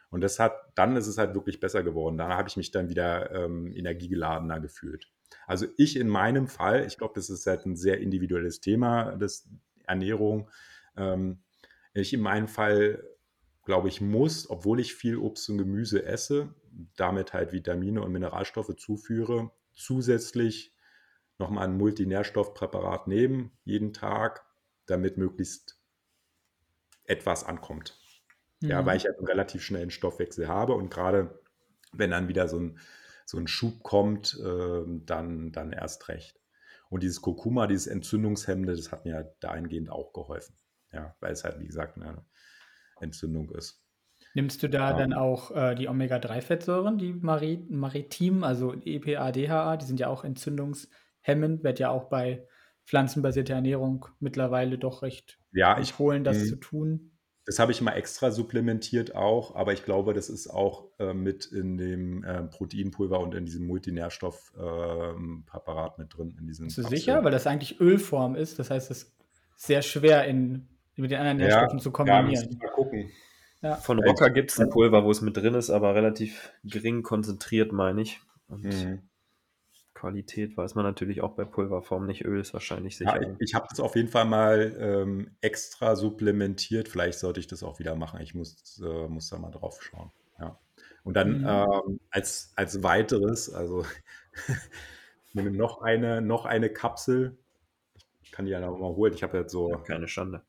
Und 0.10 0.22
das 0.22 0.40
hat, 0.40 0.54
dann 0.76 0.96
ist 0.96 1.08
es 1.08 1.18
halt 1.18 1.36
wirklich 1.36 1.60
besser 1.60 1.84
geworden. 1.84 2.18
Da 2.18 2.30
habe 2.30 2.48
ich 2.48 2.56
mich 2.56 2.72
dann 2.72 2.88
wieder 2.88 3.30
ähm, 3.32 3.74
energiegeladener 3.76 4.62
gefühlt. 4.62 5.12
Also 5.46 5.66
ich 5.76 5.98
in 5.98 6.08
meinem 6.08 6.48
Fall, 6.48 6.86
ich 6.86 6.98
glaube, 6.98 7.14
das 7.16 7.30
ist 7.30 7.46
halt 7.46 7.66
ein 7.66 7.76
sehr 7.76 8.00
individuelles 8.00 8.62
Thema, 8.62 9.18
das 9.18 9.50
Ernährung. 9.86 10.50
Ähm, 10.96 11.40
ich 11.94 12.14
in 12.14 12.22
meinem 12.22 12.48
Fall, 12.48 13.04
glaube 13.66 13.90
ich, 13.90 14.00
muss, 14.00 14.50
obwohl 14.50 14.80
ich 14.80 14.96
viel 14.96 15.18
Obst 15.18 15.50
und 15.50 15.58
Gemüse 15.58 16.06
esse, 16.06 16.56
damit 16.96 17.34
halt 17.34 17.54
Vitamine 17.54 18.02
und 18.02 18.12
Mineralstoffe 18.12 18.76
zuführe, 18.78 19.52
zusätzlich 19.74 20.76
nochmal 21.38 21.68
ein 21.68 21.78
Multinährstoffpräparat 21.78 23.08
nehmen, 23.08 23.52
jeden 23.64 23.94
Tag, 23.94 24.46
damit 24.86 25.18
möglichst 25.18 25.80
etwas 27.06 27.44
ankommt. 27.44 28.00
Mhm. 28.62 28.70
Ja, 28.70 28.86
weil 28.86 28.98
ich 28.98 29.06
halt 29.06 29.18
einen 29.18 29.28
relativ 29.28 29.64
schnellen 29.64 29.92
Stoffwechsel 29.92 30.48
habe 30.48 30.74
und 30.74 30.90
gerade 30.90 31.40
wenn 31.92 32.12
dann 32.12 32.28
wieder 32.28 32.48
so 32.48 32.60
ein, 32.60 32.80
so 33.26 33.38
ein 33.38 33.48
Schub 33.48 33.84
kommt, 33.84 34.40
äh, 34.44 34.84
dann, 35.06 35.52
dann 35.52 35.72
erst 35.72 36.08
recht. 36.08 36.40
Und 36.90 37.04
dieses 37.04 37.22
Kurkuma, 37.22 37.68
dieses 37.68 37.88
Entzündungshemmende, 37.88 38.76
das 38.76 38.92
hat 38.92 39.06
mir 39.06 39.36
dahingehend 39.40 39.90
auch 39.90 40.14
geholfen. 40.14 40.56
Ja, 40.92 41.16
weil 41.20 41.34
es 41.34 41.44
halt, 41.44 41.60
wie 41.60 41.68
gesagt, 41.68 41.98
eine 41.98 42.26
Entzündung 43.00 43.52
ist. 43.52 43.84
Nimmst 44.38 44.62
du 44.62 44.70
da 44.70 44.92
ja. 44.92 44.98
dann 44.98 45.14
auch 45.14 45.50
äh, 45.56 45.74
die 45.74 45.88
Omega-3-Fettsäuren, 45.88 47.00
die 47.00 47.12
Marit 47.12 47.72
Maritim, 47.72 48.44
also 48.44 48.72
EPA, 48.72 49.32
DHA, 49.32 49.78
die 49.78 49.86
sind 49.88 50.00
ja 50.00 50.10
auch 50.10 50.24
entzündungshemmend, 50.24 51.64
wird 51.64 51.80
ja 51.80 51.90
auch 51.90 52.04
bei 52.04 52.46
pflanzenbasierter 52.86 53.56
Ernährung 53.56 54.06
mittlerweile 54.20 54.78
doch 54.78 55.02
recht 55.02 55.40
ja, 55.54 55.76
empfohlen, 55.76 56.24
das 56.24 56.50
zu 56.50 56.58
tun. 56.58 57.14
Das 57.48 57.58
habe 57.58 57.72
ich 57.72 57.82
mal 57.82 57.94
extra 57.94 58.30
supplementiert 58.30 59.16
auch, 59.16 59.56
aber 59.56 59.74
ich 59.74 59.84
glaube, 59.84 60.14
das 60.14 60.30
ist 60.30 60.50
auch 60.50 60.92
äh, 61.00 61.16
mit 61.16 61.48
in 61.48 61.80
dem 61.80 62.24
äh, 62.24 62.44
Proteinpulver 62.44 63.20
und 63.20 63.34
in 63.34 63.46
diesem 63.46 63.66
Multinährstoffpräparat 63.66 65.98
äh, 65.98 66.02
mit 66.02 66.16
drin. 66.16 66.38
In 66.40 66.46
diesem 66.46 66.66
Bist 66.66 66.78
du 66.78 66.84
Kapsel. 66.84 66.98
sicher? 67.00 67.24
Weil 67.24 67.32
das 67.32 67.48
eigentlich 67.48 67.82
Ölform 67.82 68.36
ist. 68.36 68.60
Das 68.60 68.70
heißt, 68.70 68.92
es 68.92 69.02
ist 69.02 69.18
sehr 69.56 69.82
schwer 69.82 70.26
in, 70.26 70.68
mit 70.96 71.10
den 71.10 71.18
anderen 71.18 71.38
Nährstoffen 71.38 71.80
ja, 71.80 71.84
zu 71.84 71.90
kombinieren. 71.90 72.50
Ja, 72.52 72.58
mal 72.68 72.74
gucken. 72.76 73.10
Ja. 73.62 73.76
Von 73.76 74.00
Rocker 74.00 74.30
gibt 74.30 74.52
es 74.52 74.60
ein 74.60 74.70
Pulver, 74.70 75.04
wo 75.04 75.12
es 75.12 75.22
mit 75.22 75.36
drin 75.36 75.56
ist, 75.56 75.70
aber 75.70 75.96
relativ 75.96 76.52
gering 76.64 77.04
konzentriert, 77.04 77.72
meine 77.72 78.02
ich. 78.02 78.22
Und 78.48 78.64
mhm. 78.64 79.02
Qualität 79.98 80.56
weiß 80.56 80.76
man 80.76 80.86
natürlich 80.86 81.22
auch 81.22 81.32
bei 81.32 81.44
Pulverform 81.44 82.06
nicht. 82.06 82.24
Öl 82.24 82.40
ist 82.40 82.54
wahrscheinlich 82.54 82.98
sicher. 82.98 83.20
Ja, 83.20 83.30
ich, 83.30 83.36
ich 83.40 83.56
habe 83.56 83.66
das 83.70 83.80
auf 83.80 83.96
jeden 83.96 84.10
Fall 84.10 84.26
mal 84.26 84.76
ähm, 84.80 85.32
extra 85.42 85.96
supplementiert. 85.96 86.88
Vielleicht 86.88 87.18
sollte 87.18 87.40
ich 87.40 87.48
das 87.48 87.64
auch 87.64 87.80
wieder 87.80 87.96
machen. 87.96 88.22
Ich 88.22 88.36
muss, 88.36 88.80
äh, 88.86 89.08
muss 89.08 89.30
da 89.30 89.40
mal 89.40 89.50
drauf 89.50 89.82
schauen. 89.82 90.12
Ja. 90.40 90.60
Und 91.04 91.16
dann 91.16 91.40
mhm. 91.40 91.48
ähm, 91.48 92.00
als, 92.12 92.54
als 92.56 92.84
weiteres, 92.84 93.52
also 93.52 93.86
ich 95.28 95.34
nehme 95.34 95.50
noch 95.50 95.82
eine, 95.82 96.22
noch 96.22 96.46
eine 96.46 96.70
Kapsel. 96.70 97.36
Ich 98.22 98.32
kann 98.32 98.46
die 98.46 98.52
ja 98.52 98.60
noch 98.60 98.78
mal 98.78 98.94
holen. 98.96 99.14
Ich 99.14 99.24
habe 99.24 99.40
jetzt 99.40 99.52
so. 99.52 99.72
Ja, 99.72 99.78
keine 99.78 100.08
Schande. 100.08 100.44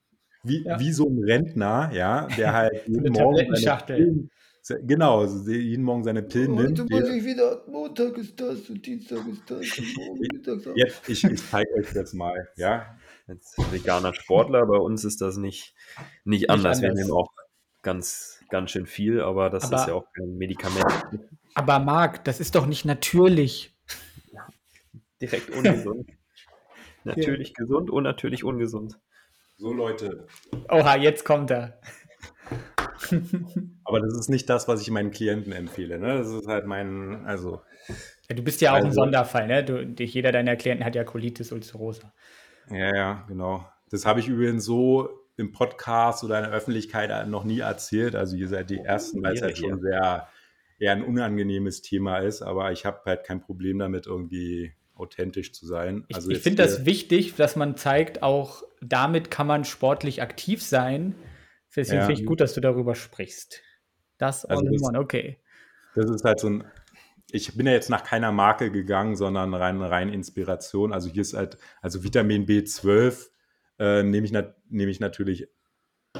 Wie, 0.45 0.65
ja. 0.65 0.79
wie 0.79 0.93
so 0.93 1.09
ein 1.09 1.23
Rentner, 1.23 1.91
ja, 1.93 2.27
der 2.37 2.53
halt 2.53 2.73
jeden 2.87 3.13
Morgen 3.13 3.55
seine 3.57 3.77
Pillen, 3.87 4.31
genau, 4.87 5.25
jeden 5.25 5.85
Morgen 5.85 6.05
seine 6.05 6.23
Pillen 6.23 6.53
oh, 6.53 6.63
nimmt. 6.63 6.91
Muss 6.91 7.09
ich 7.09 7.25
wieder, 7.25 7.63
Montag 7.67 8.17
ist 8.19 8.41
das 8.41 8.69
und 8.71 8.85
Dienstag 8.85 9.27
ist 9.27 9.43
das 9.47 9.79
und 9.79 9.97
morgen 9.97 10.21
Mittag 10.33 10.77
Jetzt, 10.77 11.09
ich, 11.09 11.25
ich 11.25 11.49
zeige 11.49 11.75
euch 11.75 11.93
das 11.93 12.13
mal, 12.13 12.49
ja. 12.57 12.97
Als 13.27 13.55
veganer 13.71 14.15
Sportler, 14.15 14.65
bei 14.67 14.79
uns 14.79 15.05
ist 15.05 15.21
das 15.21 15.37
nicht, 15.37 15.75
nicht, 16.25 16.43
nicht 16.43 16.51
anders. 16.51 16.81
Wir 16.81 16.95
nehmen 16.95 17.11
auch 17.11 17.29
ganz, 17.83 18.41
ganz 18.49 18.71
schön 18.71 18.87
viel, 18.87 19.21
aber 19.21 19.51
das 19.51 19.65
aber, 19.65 19.77
ist 19.77 19.89
ja 19.89 19.95
auch 19.95 20.07
kein 20.13 20.37
Medikament. 20.37 20.87
Aber 21.55 21.79
Marc, 21.79 22.25
das 22.25 22.41
ist 22.41 22.55
doch 22.55 22.67
nicht 22.67 22.85
natürlich. 22.85 23.77
Ja, 24.33 24.47
direkt 25.21 25.51
ungesund. 25.51 26.09
natürlich 27.05 27.49
ja. 27.49 27.55
gesund, 27.57 27.91
unnatürlich 27.91 28.45
ungesund. 28.45 28.99
So, 29.59 29.73
Leute. 29.73 30.29
Oha, 30.71 30.97
jetzt 30.97 31.25
kommt 31.25 31.51
er. 31.51 31.81
Aber 33.85 34.01
das 34.01 34.15
ist 34.15 34.29
nicht 34.29 34.49
das, 34.49 34.69
was 34.69 34.81
ich 34.81 34.91
meinen 34.91 35.11
Klienten 35.11 35.53
empfehle. 35.53 35.99
Ne? 35.99 36.19
Das 36.19 36.31
ist 36.31 36.47
halt 36.47 36.67
mein, 36.67 37.27
also. 37.27 37.61
Ja, 38.29 38.37
du 38.37 38.43
bist 38.43 38.61
ja 38.61 38.71
auch 38.71 38.77
also, 38.77 38.87
ein 38.87 38.93
Sonderfall, 38.93 39.49
ne? 39.49 39.65
Du, 39.65 39.83
jeder 40.05 40.31
deiner 40.31 40.55
Klienten 40.55 40.87
hat 40.87 40.95
ja 40.95 41.03
Colitis 41.03 41.51
ulcerosa. 41.51 42.15
Ja, 42.71 42.95
ja, 42.95 43.25
genau. 43.27 43.67
Das 43.91 44.07
habe 44.07 44.21
ich 44.21 44.29
übrigens 44.29 44.65
so 44.65 45.09
im 45.37 45.51
Podcast 45.51 46.23
oder 46.23 46.39
in 46.39 46.45
der 46.45 46.53
Öffentlichkeit 46.53 47.27
noch 47.27 47.43
nie 47.43 47.59
erzählt. 47.59 48.15
Also 48.15 48.37
ihr 48.37 48.49
seid 48.49 48.71
die 48.71 48.79
Ersten, 48.79 49.25
weil 49.25 49.35
es 49.35 49.43
halt 49.43 49.59
schon 49.59 49.81
sehr 49.81 50.29
eher 50.79 50.93
ein 50.93 51.03
unangenehmes 51.03 51.83
Thema 51.83 52.19
ist. 52.19 52.43
Aber 52.43 52.71
ich 52.71 52.87
habe 52.87 53.01
halt 53.07 53.25
kein 53.25 53.41
Problem 53.41 53.81
damit, 53.81 54.07
irgendwie 54.07 54.73
authentisch 54.95 55.53
zu 55.53 55.67
sein. 55.67 56.05
Also 56.13 56.31
ich, 56.31 56.37
ich 56.37 56.43
finde 56.45 56.63
das 56.63 56.85
wichtig, 56.85 57.35
dass 57.35 57.57
man 57.57 57.77
zeigt, 57.77 58.23
auch 58.23 58.63
damit 58.81 59.31
kann 59.31 59.47
man 59.47 59.65
sportlich 59.65 60.23
aktiv 60.23 60.63
sein. 60.63 61.15
Deswegen 61.75 62.01
ja. 62.01 62.07
finde 62.07 62.21
ich 62.21 62.27
gut, 62.27 62.41
dass 62.41 62.55
du 62.55 62.61
darüber 62.61 62.95
sprichst. 62.95 63.63
Das 64.19 64.45
also 64.45 64.67
all 64.67 64.75
in 64.75 64.83
one, 64.83 64.99
okay. 64.99 65.39
Das 65.95 66.11
ist 66.11 66.25
halt 66.25 66.41
so 66.41 66.49
ein, 66.49 66.65
ich 67.31 67.57
bin 67.57 67.67
ja 67.67 67.73
jetzt 67.73 67.91
nach 67.91 68.05
keiner 68.05 68.33
Marke 68.33 68.71
gegangen, 68.71 69.17
sondern 69.17 69.55
rein, 69.55 69.81
rein 69.81 70.09
Inspiration. 70.09 70.93
Also 70.93 71.09
hier 71.09 71.23
ist 71.23 71.35
halt, 71.35 71.59
also 71.83 72.03
Vitamin 72.03 72.47
B12 72.47 73.29
äh, 73.79 74.03
nehme 74.03 74.27
ich, 74.27 74.33
nehm 74.33 74.89
ich 74.89 75.01
natürlich 75.01 75.49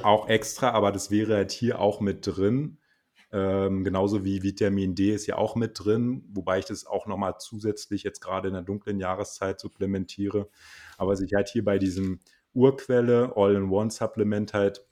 auch 0.03 0.29
extra, 0.29 0.71
aber 0.71 0.91
das 0.91 1.11
wäre 1.11 1.35
halt 1.35 1.51
hier 1.51 1.79
auch 1.79 1.99
mit 1.99 2.25
drin. 2.25 2.77
Ähm, 3.31 3.83
genauso 3.83 4.25
wie 4.25 4.41
Vitamin 4.41 4.95
D 4.95 5.13
ist 5.13 5.27
ja 5.27 5.37
auch 5.37 5.55
mit 5.55 5.83
drin, 5.83 6.23
wobei 6.31 6.59
ich 6.59 6.65
das 6.65 6.87
auch 6.87 7.05
nochmal 7.05 7.35
zusätzlich 7.39 8.03
jetzt 8.03 8.21
gerade 8.21 8.47
in 8.47 8.55
der 8.55 8.63
dunklen 8.63 8.99
Jahreszeit 8.99 9.59
supplementiere. 9.59 10.49
Aber 10.97 11.11
was 11.11 11.21
ich 11.21 11.33
halt 11.33 11.49
hier 11.49 11.63
bei 11.63 11.77
diesem 11.77 12.19
Urquelle 12.53 13.33
All-in-One-Supplement 13.35 14.53
halt 14.53 14.85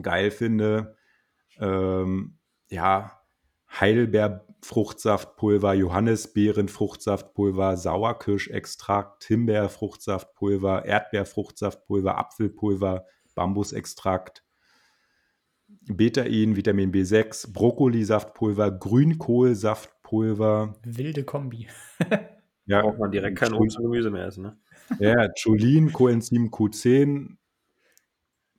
geil 0.00 0.30
finde, 0.30 0.96
ähm, 1.58 2.38
ja, 2.68 3.20
Heidelbeerfruchtsaftpulver, 3.80 5.74
Johannisbeerenfruchtsaftpulver, 5.74 7.76
Sauerkirschextrakt, 7.76 9.24
Himbeerfruchtsaftpulver, 9.24 10.84
Erdbeerfruchtsaftpulver, 10.84 12.16
Apfelpulver, 12.16 13.06
Bambusextrakt, 13.34 14.44
Betain, 15.86 16.56
Vitamin 16.56 16.92
B6, 16.92 17.52
Brokkolisaftpulver, 17.52 18.70
Grünkohlsaftpulver. 18.70 20.76
Wilde 20.84 21.24
Kombi. 21.24 21.68
ja, 22.66 22.82
braucht 22.82 22.98
man 22.98 23.10
direkt 23.10 23.38
kein 23.38 23.52
Obst 23.52 23.78
und 23.78 23.84
Gemüse 23.84 24.10
mehr 24.10 24.26
essen, 24.26 24.44
ne? 24.44 24.58
Ja, 24.98 25.28
Cholin, 25.40 25.92
Coenzym 25.92 26.50
Q10, 26.50 27.36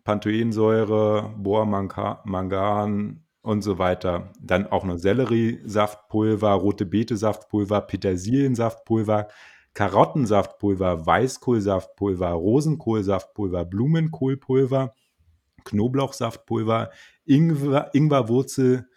Panthensäure, 0.04 1.34
Bohrmangan 1.38 3.24
und 3.42 3.62
so 3.62 3.78
weiter. 3.78 4.32
Dann 4.42 4.68
auch 4.68 4.84
noch 4.84 4.98
Selleriesaftpulver, 4.98 6.52
rote 6.52 6.86
Beete-Saftpulver, 6.86 7.82
Petersiliensaftpulver, 7.82 9.28
Karottensaftpulver, 9.74 11.06
Weißkohlsaftpulver, 11.06 12.30
Rosenkohlsaftpulver, 12.30 13.66
Blumenkohlpulver, 13.66 14.94
Knoblauchsaftpulver, 15.64 16.92
Ingwer, 17.26 17.90
Ingwerwurzel, 17.94 18.88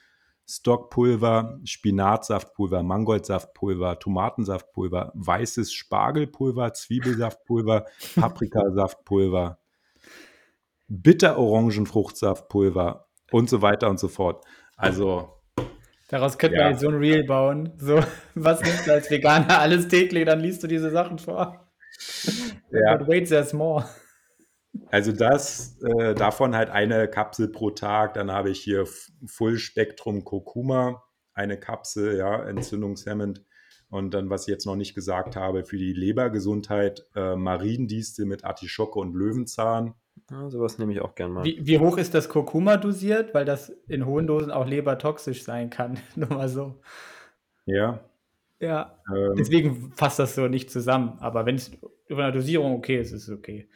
Stockpulver, 0.51 1.61
Spinatsaftpulver, 1.65 2.83
Mangoldsaftpulver, 2.83 3.99
Tomatensaftpulver, 3.99 5.13
weißes 5.15 5.75
Spargelpulver, 5.75 6.73
Zwiebelsaftpulver, 6.73 7.85
Paprikasaftpulver, 8.17 9.59
Bitterorangenfruchtsaftpulver 10.89 13.09
und 13.31 13.51
so 13.51 13.61
weiter 13.61 13.91
und 13.91 14.01
so 14.01 14.09
fort. 14.09 14.43
Also. 14.77 15.35
Daraus 16.09 16.39
könnte 16.39 16.57
ja. 16.57 16.63
man 16.63 16.73
jetzt 16.73 16.81
so 16.81 16.89
ein 16.89 16.95
Reel 16.95 17.25
bauen. 17.25 17.75
So, 17.77 18.01
was 18.35 18.63
nimmst 18.63 18.87
du 18.87 18.93
als 18.93 19.11
Veganer 19.11 19.59
alles 19.59 19.89
täglich? 19.89 20.25
Dann 20.25 20.41
liest 20.41 20.63
du 20.63 20.67
diese 20.67 20.89
Sachen 20.91 21.19
vor. 21.19 21.69
Ja. 22.71 22.97
But 22.97 23.07
wait, 23.07 23.29
there's 23.29 23.53
more. 23.53 23.85
Also 24.91 25.13
das, 25.13 25.79
äh, 25.83 26.15
davon 26.15 26.55
halt 26.55 26.71
eine 26.71 27.09
Kapsel 27.09 27.49
pro 27.49 27.71
Tag. 27.71 28.15
Dann 28.15 28.31
habe 28.31 28.51
ich 28.51 28.61
hier 28.61 28.87
Full 29.27 29.59
Spektrum 29.59 30.25
Kurkuma, 30.25 31.03
eine 31.35 31.59
Kapsel, 31.59 32.17
ja, 32.17 32.43
entzündungshemmend. 32.45 33.45
Und 33.91 34.13
dann, 34.13 34.29
was 34.29 34.43
ich 34.43 34.49
jetzt 34.49 34.67
noch 34.67 34.77
nicht 34.77 34.95
gesagt 34.95 35.35
habe, 35.35 35.65
für 35.65 35.79
die 35.79 35.95
Lebergesundheit, 35.95 37.07
äh, 37.15 37.37
Mariendistel 37.37 38.27
mit 38.27 38.45
Artischocke 38.45 38.99
und 38.99 39.15
Löwenzahn. 39.15 39.95
Ja, 40.31 40.51
sowas 40.51 40.79
nehme 40.79 40.93
ich 40.93 41.01
auch 41.01 41.15
gern 41.15 41.33
mal. 41.33 41.45
Wie, 41.45 41.67
wie, 41.67 41.79
hoch 41.79 41.97
ist 41.97 42.13
das 42.13 42.29
Kurkuma 42.29 42.77
dosiert? 42.77 43.33
Weil 43.33 43.47
das 43.47 43.71
in 43.87 44.05
hohen 44.05 44.27
Dosen 44.27 44.51
auch 44.51 44.67
lebertoxisch 44.67 45.43
sein 45.43 45.71
kann. 45.71 45.99
Nur 46.17 46.29
mal 46.29 46.49
so. 46.49 46.81
Ja. 47.65 48.01
Ja. 48.61 48.99
Ähm, 49.15 49.37
Deswegen 49.39 49.93
fasst 49.97 50.19
das 50.19 50.35
so 50.35 50.49
nicht 50.49 50.71
zusammen. 50.71 51.17
Aber 51.21 51.47
wenn 51.47 51.55
es 51.55 51.71
über 52.09 52.25
eine 52.25 52.33
Dosierung 52.33 52.75
okay 52.75 53.01
ist, 53.01 53.13
ist 53.13 53.29
es 53.29 53.35
okay. 53.35 53.69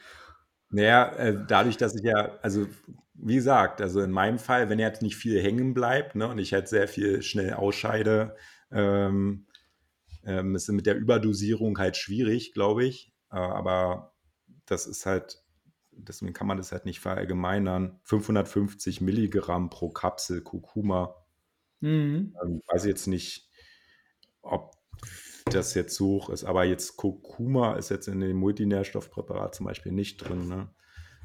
Naja, 0.73 1.15
äh, 1.17 1.45
dadurch, 1.47 1.77
dass 1.77 1.95
ich 1.95 2.03
ja, 2.03 2.37
also 2.41 2.67
wie 3.13 3.35
gesagt, 3.35 3.79
also 3.79 4.01
in 4.01 4.11
meinem 4.11 4.39
Fall, 4.39 4.69
wenn 4.69 4.79
jetzt 4.79 5.03
nicht 5.03 5.15
viel 5.15 5.41
hängen 5.41 5.75
bleibt 5.75 6.15
ne, 6.15 6.27
und 6.27 6.39
ich 6.39 6.51
halt 6.51 6.67
sehr 6.67 6.87
viel 6.87 7.21
schnell 7.21 7.53
ausscheide, 7.53 8.35
ähm, 8.71 9.45
ähm, 10.25 10.55
ist 10.55 10.67
mit 10.69 10.87
der 10.87 10.97
Überdosierung 10.97 11.77
halt 11.77 11.95
schwierig, 11.95 12.53
glaube 12.53 12.85
ich. 12.85 13.13
Äh, 13.31 13.35
aber 13.35 14.15
das 14.65 14.87
ist 14.87 15.05
halt, 15.05 15.43
deswegen 15.91 16.33
kann 16.33 16.47
man 16.47 16.57
das 16.57 16.71
halt 16.71 16.85
nicht 16.85 16.99
verallgemeinern. 16.99 17.99
550 18.03 18.99
Milligramm 18.99 19.69
pro 19.69 19.89
Kapsel 19.89 20.41
Kurkuma. 20.41 21.15
Mhm. 21.81 22.35
Ähm, 22.43 22.61
weiß 22.67 22.85
jetzt 22.85 23.05
nicht, 23.05 23.47
ob 24.41 24.73
das 25.45 25.73
jetzt 25.73 25.99
hoch 25.99 26.29
ist, 26.29 26.43
aber 26.43 26.63
jetzt 26.63 26.97
Kurkuma 26.97 27.75
ist 27.75 27.89
jetzt 27.89 28.07
in 28.07 28.19
dem 28.19 28.37
Multinährstoffpräparat 28.37 29.55
zum 29.55 29.65
Beispiel 29.65 29.91
nicht 29.91 30.17
drin. 30.17 30.47
Ne? 30.47 30.69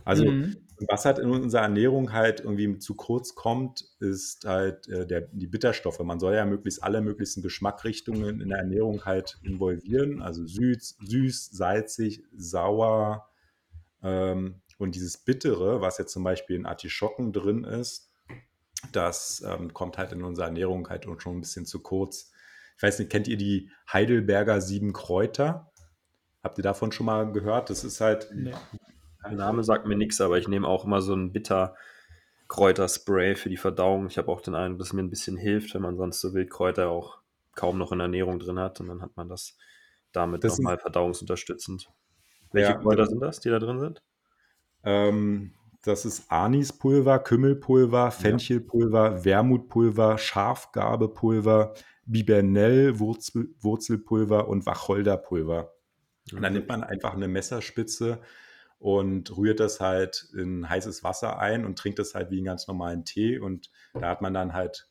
Also, 0.04 0.24
mhm. 0.24 0.56
was 0.88 1.04
halt 1.04 1.18
in 1.18 1.30
unserer 1.30 1.62
Ernährung 1.62 2.12
halt 2.12 2.40
irgendwie 2.40 2.78
zu 2.78 2.94
kurz 2.94 3.34
kommt, 3.34 3.84
ist 4.00 4.44
halt 4.46 4.88
äh, 4.88 5.06
der, 5.06 5.20
die 5.20 5.46
Bitterstoffe. 5.46 6.00
Man 6.00 6.18
soll 6.18 6.34
ja 6.34 6.46
möglichst 6.46 6.82
alle 6.82 7.00
möglichen 7.00 7.42
Geschmackrichtungen 7.42 8.40
in 8.40 8.48
der 8.48 8.58
Ernährung 8.58 9.04
halt 9.04 9.38
involvieren. 9.42 10.22
Also 10.22 10.46
süß, 10.46 10.98
süß 11.04 11.50
salzig, 11.50 12.22
sauer 12.34 13.28
ähm, 14.02 14.62
und 14.78 14.94
dieses 14.94 15.18
Bittere, 15.18 15.80
was 15.80 15.98
jetzt 15.98 16.12
zum 16.12 16.24
Beispiel 16.24 16.56
in 16.56 16.66
Artischocken 16.66 17.32
drin 17.32 17.64
ist, 17.64 18.10
das 18.92 19.42
ähm, 19.44 19.74
kommt 19.74 19.98
halt 19.98 20.12
in 20.12 20.22
unserer 20.22 20.46
Ernährung 20.46 20.88
halt 20.88 21.04
schon 21.20 21.36
ein 21.36 21.40
bisschen 21.40 21.66
zu 21.66 21.80
kurz. 21.80 22.30
Ich 22.78 22.82
weiß 22.82 23.00
nicht, 23.00 23.10
kennt 23.10 23.28
ihr 23.28 23.36
die 23.36 23.70
Heidelberger 23.92 24.60
Sieben 24.60 24.92
Kräuter? 24.92 25.70
Habt 26.42 26.58
ihr 26.58 26.62
davon 26.62 26.92
schon 26.92 27.06
mal 27.06 27.30
gehört? 27.32 27.70
Das 27.70 27.84
ist 27.84 28.00
halt 28.00 28.30
nee. 28.32 28.54
Der 29.24 29.32
Name 29.32 29.64
sagt 29.64 29.86
mir 29.86 29.96
nichts, 29.96 30.20
aber 30.20 30.38
ich 30.38 30.48
nehme 30.48 30.66
auch 30.66 30.84
immer 30.84 31.02
so 31.02 31.14
ein 31.14 31.32
bitter 31.32 31.74
Kräuterspray 32.46 33.34
für 33.34 33.48
die 33.48 33.56
Verdauung. 33.56 34.06
Ich 34.06 34.16
habe 34.16 34.30
auch 34.30 34.40
den 34.40 34.54
Eindruck, 34.54 34.78
dass 34.78 34.88
es 34.88 34.92
mir 34.92 35.02
ein 35.02 35.10
bisschen 35.10 35.36
hilft, 35.36 35.74
wenn 35.74 35.82
man 35.82 35.96
sonst 35.96 36.20
so 36.20 36.32
Wildkräuter 36.34 36.88
auch 36.88 37.18
kaum 37.54 37.78
noch 37.78 37.92
in 37.92 38.00
Ernährung 38.00 38.38
drin 38.38 38.58
hat. 38.58 38.80
Und 38.80 38.88
dann 38.88 39.02
hat 39.02 39.16
man 39.16 39.28
das 39.28 39.58
damit 40.12 40.44
nochmal 40.44 40.78
verdauungsunterstützend. 40.78 41.90
Welche 42.52 42.72
ja, 42.72 42.78
Kräuter 42.78 43.06
sind 43.06 43.20
das, 43.20 43.40
die 43.40 43.50
da 43.50 43.58
drin 43.58 43.80
sind? 43.80 44.02
Ähm, 44.84 45.52
das 45.82 46.04
ist 46.04 46.30
Anispulver, 46.30 47.18
Kümmelpulver, 47.18 48.12
Fenchelpulver. 48.12 49.24
Wermutpulver, 49.24 50.16
Schafgabepulver, 50.16 51.74
Bibernell, 52.09 52.98
Wurzel, 52.98 53.54
Wurzelpulver 53.61 54.48
und 54.48 54.66
Wacholderpulver. 54.66 55.74
Und 56.32 56.42
dann 56.42 56.54
nimmt 56.54 56.68
man 56.68 56.82
einfach 56.82 57.14
eine 57.14 57.28
Messerspitze 57.28 58.20
und 58.78 59.36
rührt 59.36 59.61
das 59.61 59.80
halt 59.80 60.28
in 60.36 60.68
heißes 60.68 61.04
Wasser 61.04 61.38
ein 61.38 61.64
und 61.64 61.78
trinkt 61.78 61.98
das 61.98 62.14
halt 62.14 62.30
wie 62.30 62.36
einen 62.36 62.46
ganz 62.46 62.66
normalen 62.66 63.04
Tee. 63.04 63.38
Und 63.38 63.70
da 63.94 64.09
hat 64.09 64.22
man 64.22 64.34
dann 64.34 64.52
halt 64.52 64.88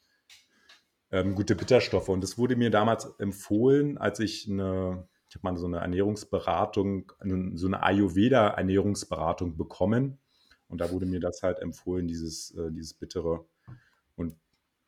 ähm, 1.11 1.35
gute 1.35 1.55
Bitterstoffe. 1.55 2.09
Und 2.09 2.21
das 2.21 2.37
wurde 2.37 2.55
mir 2.55 2.69
damals 2.69 3.05
empfohlen, 3.19 3.97
als 3.97 4.19
ich 4.19 4.49
eine, 4.49 5.07
ich 5.29 5.35
habe 5.35 5.43
mal 5.43 5.57
so 5.57 5.67
eine 5.67 5.77
Ernährungsberatung, 5.77 7.11
so 7.55 7.67
eine 7.67 7.83
Ayurveda-Ernährungsberatung 7.83 9.57
bekommen. 9.57 10.19
Und 10.67 10.81
da 10.81 10.91
wurde 10.91 11.05
mir 11.05 11.19
das 11.19 11.43
halt 11.43 11.59
empfohlen, 11.59 12.07
dieses, 12.07 12.53
äh, 12.55 12.71
dieses 12.71 12.93
Bittere. 12.93 13.45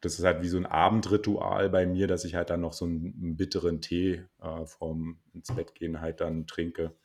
Das 0.01 0.17
ist 0.17 0.25
halt 0.25 0.41
wie 0.41 0.47
so 0.47 0.57
ein 0.57 0.65
Abendritual 0.65 1.69
bei 1.69 1.85
mir, 1.85 2.07
dass 2.07 2.25
ich 2.25 2.35
halt 2.35 2.49
dann 2.49 2.61
noch 2.61 2.73
so 2.73 2.85
einen, 2.85 3.13
einen 3.21 3.37
bitteren 3.37 3.81
Tee 3.81 4.25
äh, 4.41 4.65
vorm 4.65 5.19
ins 5.33 5.53
Bett 5.53 5.75
gehen 5.75 6.01
halt 6.01 6.21
dann 6.21 6.47
trinke. 6.47 6.95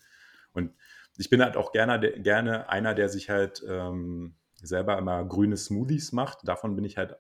Und 0.53 0.73
ich 1.17 1.31
bin 1.31 1.43
halt 1.43 1.57
auch 1.57 1.73
gerne, 1.73 1.99
gerne 2.21 2.69
einer, 2.69 2.95
der 2.95 3.09
sich 3.09 3.31
halt 3.31 3.65
ähm, 3.69 4.37
selber 4.57 4.99
immer 4.99 5.25
grüne 5.25 5.57
Smoothies 5.57 6.13
macht. 6.13 6.47
Davon 6.47 6.77
bin 6.77 6.85
ich 6.85 6.97
halt, 6.97 7.17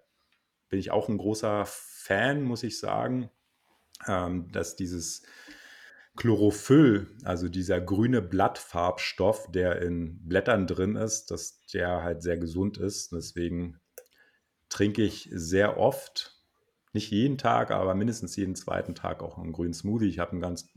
bin 0.68 0.78
ich 0.78 0.90
auch 0.90 1.08
ein 1.08 1.18
großer 1.18 1.64
Fan, 1.66 2.42
muss 2.42 2.62
ich 2.62 2.78
sagen, 2.78 3.30
ähm, 4.06 4.50
dass 4.52 4.76
dieses 4.76 5.22
Chlorophyll, 6.16 7.08
also 7.24 7.48
dieser 7.48 7.80
grüne 7.80 8.22
Blattfarbstoff, 8.22 9.50
der 9.50 9.82
in 9.82 10.24
Blättern 10.26 10.66
drin 10.66 10.94
ist, 10.96 11.30
dass 11.30 11.60
der 11.66 12.02
halt 12.02 12.22
sehr 12.22 12.38
gesund 12.38 12.78
ist. 12.78 13.12
Deswegen 13.12 13.80
trinke 14.74 15.02
ich 15.02 15.28
sehr 15.32 15.78
oft, 15.78 16.34
nicht 16.92 17.12
jeden 17.12 17.38
Tag, 17.38 17.70
aber 17.70 17.94
mindestens 17.94 18.34
jeden 18.34 18.56
zweiten 18.56 18.96
Tag 18.96 19.22
auch 19.22 19.38
einen 19.38 19.52
grünen 19.52 19.72
Smoothie. 19.72 20.08
Ich 20.08 20.18
habe 20.18 20.32
einen 20.32 20.40
ganz, 20.40 20.68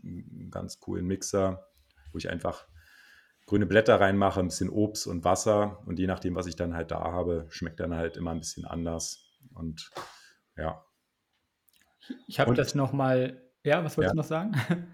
ganz 0.51 0.79
coolen 0.79 1.07
Mixer, 1.07 1.67
wo 2.11 2.19
ich 2.19 2.29
einfach 2.29 2.67
grüne 3.47 3.65
Blätter 3.65 3.99
reinmache, 3.99 4.39
ein 4.39 4.49
bisschen 4.49 4.69
Obst 4.69 5.07
und 5.07 5.23
Wasser 5.23 5.81
und 5.87 5.97
je 5.97 6.05
nachdem, 6.05 6.35
was 6.35 6.45
ich 6.45 6.55
dann 6.55 6.75
halt 6.75 6.91
da 6.91 6.99
habe, 6.99 7.47
schmeckt 7.49 7.79
dann 7.79 7.95
halt 7.95 8.17
immer 8.17 8.31
ein 8.31 8.39
bisschen 8.39 8.65
anders. 8.65 9.25
Und 9.55 9.89
ja. 10.55 10.85
Ich 12.27 12.39
habe 12.39 12.53
das 12.53 12.75
nochmal, 12.75 13.41
ja, 13.63 13.83
was 13.83 13.97
wolltest 13.97 14.11
ja. 14.11 14.13
du 14.13 14.17
noch 14.17 14.23
sagen? 14.23 14.93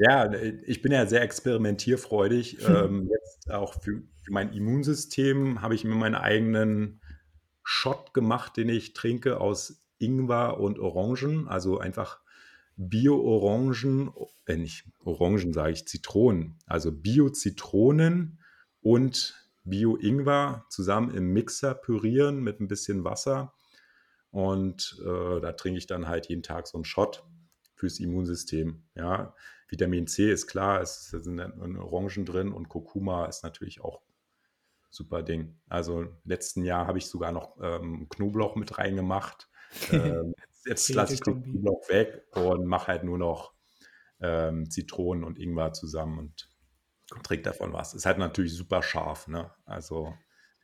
Ja, 0.00 0.32
ich 0.32 0.80
bin 0.80 0.92
ja 0.92 1.06
sehr 1.06 1.22
experimentierfreudig. 1.22 2.58
ähm, 2.68 3.10
jetzt 3.10 3.50
auch 3.50 3.74
für, 3.74 4.00
für, 4.22 4.32
mein 4.32 4.52
Immunsystem 4.52 5.60
habe 5.60 5.74
ich 5.74 5.82
mir 5.82 5.96
meinen 5.96 6.14
eigenen 6.14 7.00
Shot 7.70 8.14
gemacht, 8.14 8.56
den 8.56 8.70
ich 8.70 8.94
trinke 8.94 9.42
aus 9.42 9.82
Ingwer 9.98 10.58
und 10.58 10.78
Orangen. 10.78 11.48
Also 11.48 11.78
einfach 11.78 12.18
Bio-Orangen, 12.78 14.10
äh 14.46 14.56
nicht 14.56 14.86
Orangen 15.04 15.52
sage 15.52 15.72
ich, 15.72 15.86
Zitronen, 15.86 16.58
also 16.64 16.90
Bio-Zitronen 16.90 18.38
und 18.80 19.34
Bio-Ingwer 19.64 20.64
zusammen 20.70 21.14
im 21.14 21.34
Mixer 21.34 21.74
pürieren 21.74 22.42
mit 22.42 22.58
ein 22.58 22.68
bisschen 22.68 23.04
Wasser. 23.04 23.52
Und 24.30 24.98
äh, 25.04 25.40
da 25.40 25.52
trinke 25.52 25.76
ich 25.76 25.86
dann 25.86 26.08
halt 26.08 26.30
jeden 26.30 26.42
Tag 26.42 26.68
so 26.68 26.78
einen 26.78 26.86
Shot 26.86 27.22
fürs 27.74 28.00
Immunsystem. 28.00 28.82
Ja, 28.94 29.34
Vitamin 29.68 30.06
C 30.06 30.32
ist 30.32 30.46
klar, 30.46 30.80
es 30.80 31.10
sind 31.10 31.38
Orangen 31.76 32.24
drin 32.24 32.50
und 32.50 32.70
Kurkuma 32.70 33.26
ist 33.26 33.44
natürlich 33.44 33.82
auch 33.82 34.00
super 34.90 35.22
Ding. 35.22 35.58
Also 35.68 36.06
letzten 36.24 36.64
Jahr 36.64 36.86
habe 36.86 36.98
ich 36.98 37.06
sogar 37.06 37.32
noch 37.32 37.56
ähm, 37.60 38.08
Knoblauch 38.08 38.56
mit 38.56 38.78
reingemacht. 38.78 39.48
ähm, 39.92 40.34
jetzt 40.64 40.88
lasse 40.90 41.14
ich 41.14 41.20
den 41.20 41.42
Knoblauch 41.42 41.88
weg 41.88 42.24
und 42.34 42.66
mache 42.66 42.88
halt 42.88 43.04
nur 43.04 43.18
noch 43.18 43.52
ähm, 44.20 44.70
Zitronen 44.70 45.24
und 45.24 45.38
Ingwer 45.38 45.72
zusammen 45.72 46.18
und 46.18 46.48
trinke 47.22 47.44
davon 47.44 47.72
was. 47.72 47.94
Ist 47.94 48.06
halt 48.06 48.18
natürlich 48.18 48.54
super 48.54 48.82
scharf, 48.82 49.28
ne? 49.28 49.50
Also, 49.64 50.14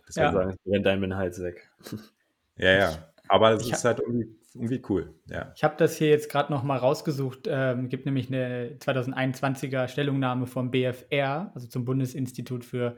das 0.07 0.17
ja. 0.17 0.33
sagen, 0.33 0.57
brennt 0.65 0.87
einem 0.87 1.03
den 1.03 1.17
Hals 1.17 1.43
weg. 1.43 1.71
ja, 2.57 2.73
ja. 2.73 3.09
Aber 3.29 3.53
es 3.53 3.69
ist 3.69 3.85
halt 3.85 4.01
irgendwie, 4.01 4.37
irgendwie, 4.55 4.83
cool. 4.89 5.15
Ja. 5.27 5.53
Ich 5.57 5.65
habe 5.65 5.77
das 5.79 5.97
hier 5.97 6.09
jetzt 6.09 6.31
gerade 6.31 6.53
noch 6.53 6.63
mal 6.63 6.77
rausgesucht. 6.77 7.47
Ähm, 7.47 7.89
gibt 7.89 8.05
nämlich 8.05 8.29
eine 8.29 8.77
2021er 8.79 9.89
Stellungnahme 9.89 10.47
vom 10.47 10.71
BFR, 10.71 11.51
also 11.55 11.67
zum 11.67 11.85
Bundesinstitut 11.85 12.65
für 12.65 12.97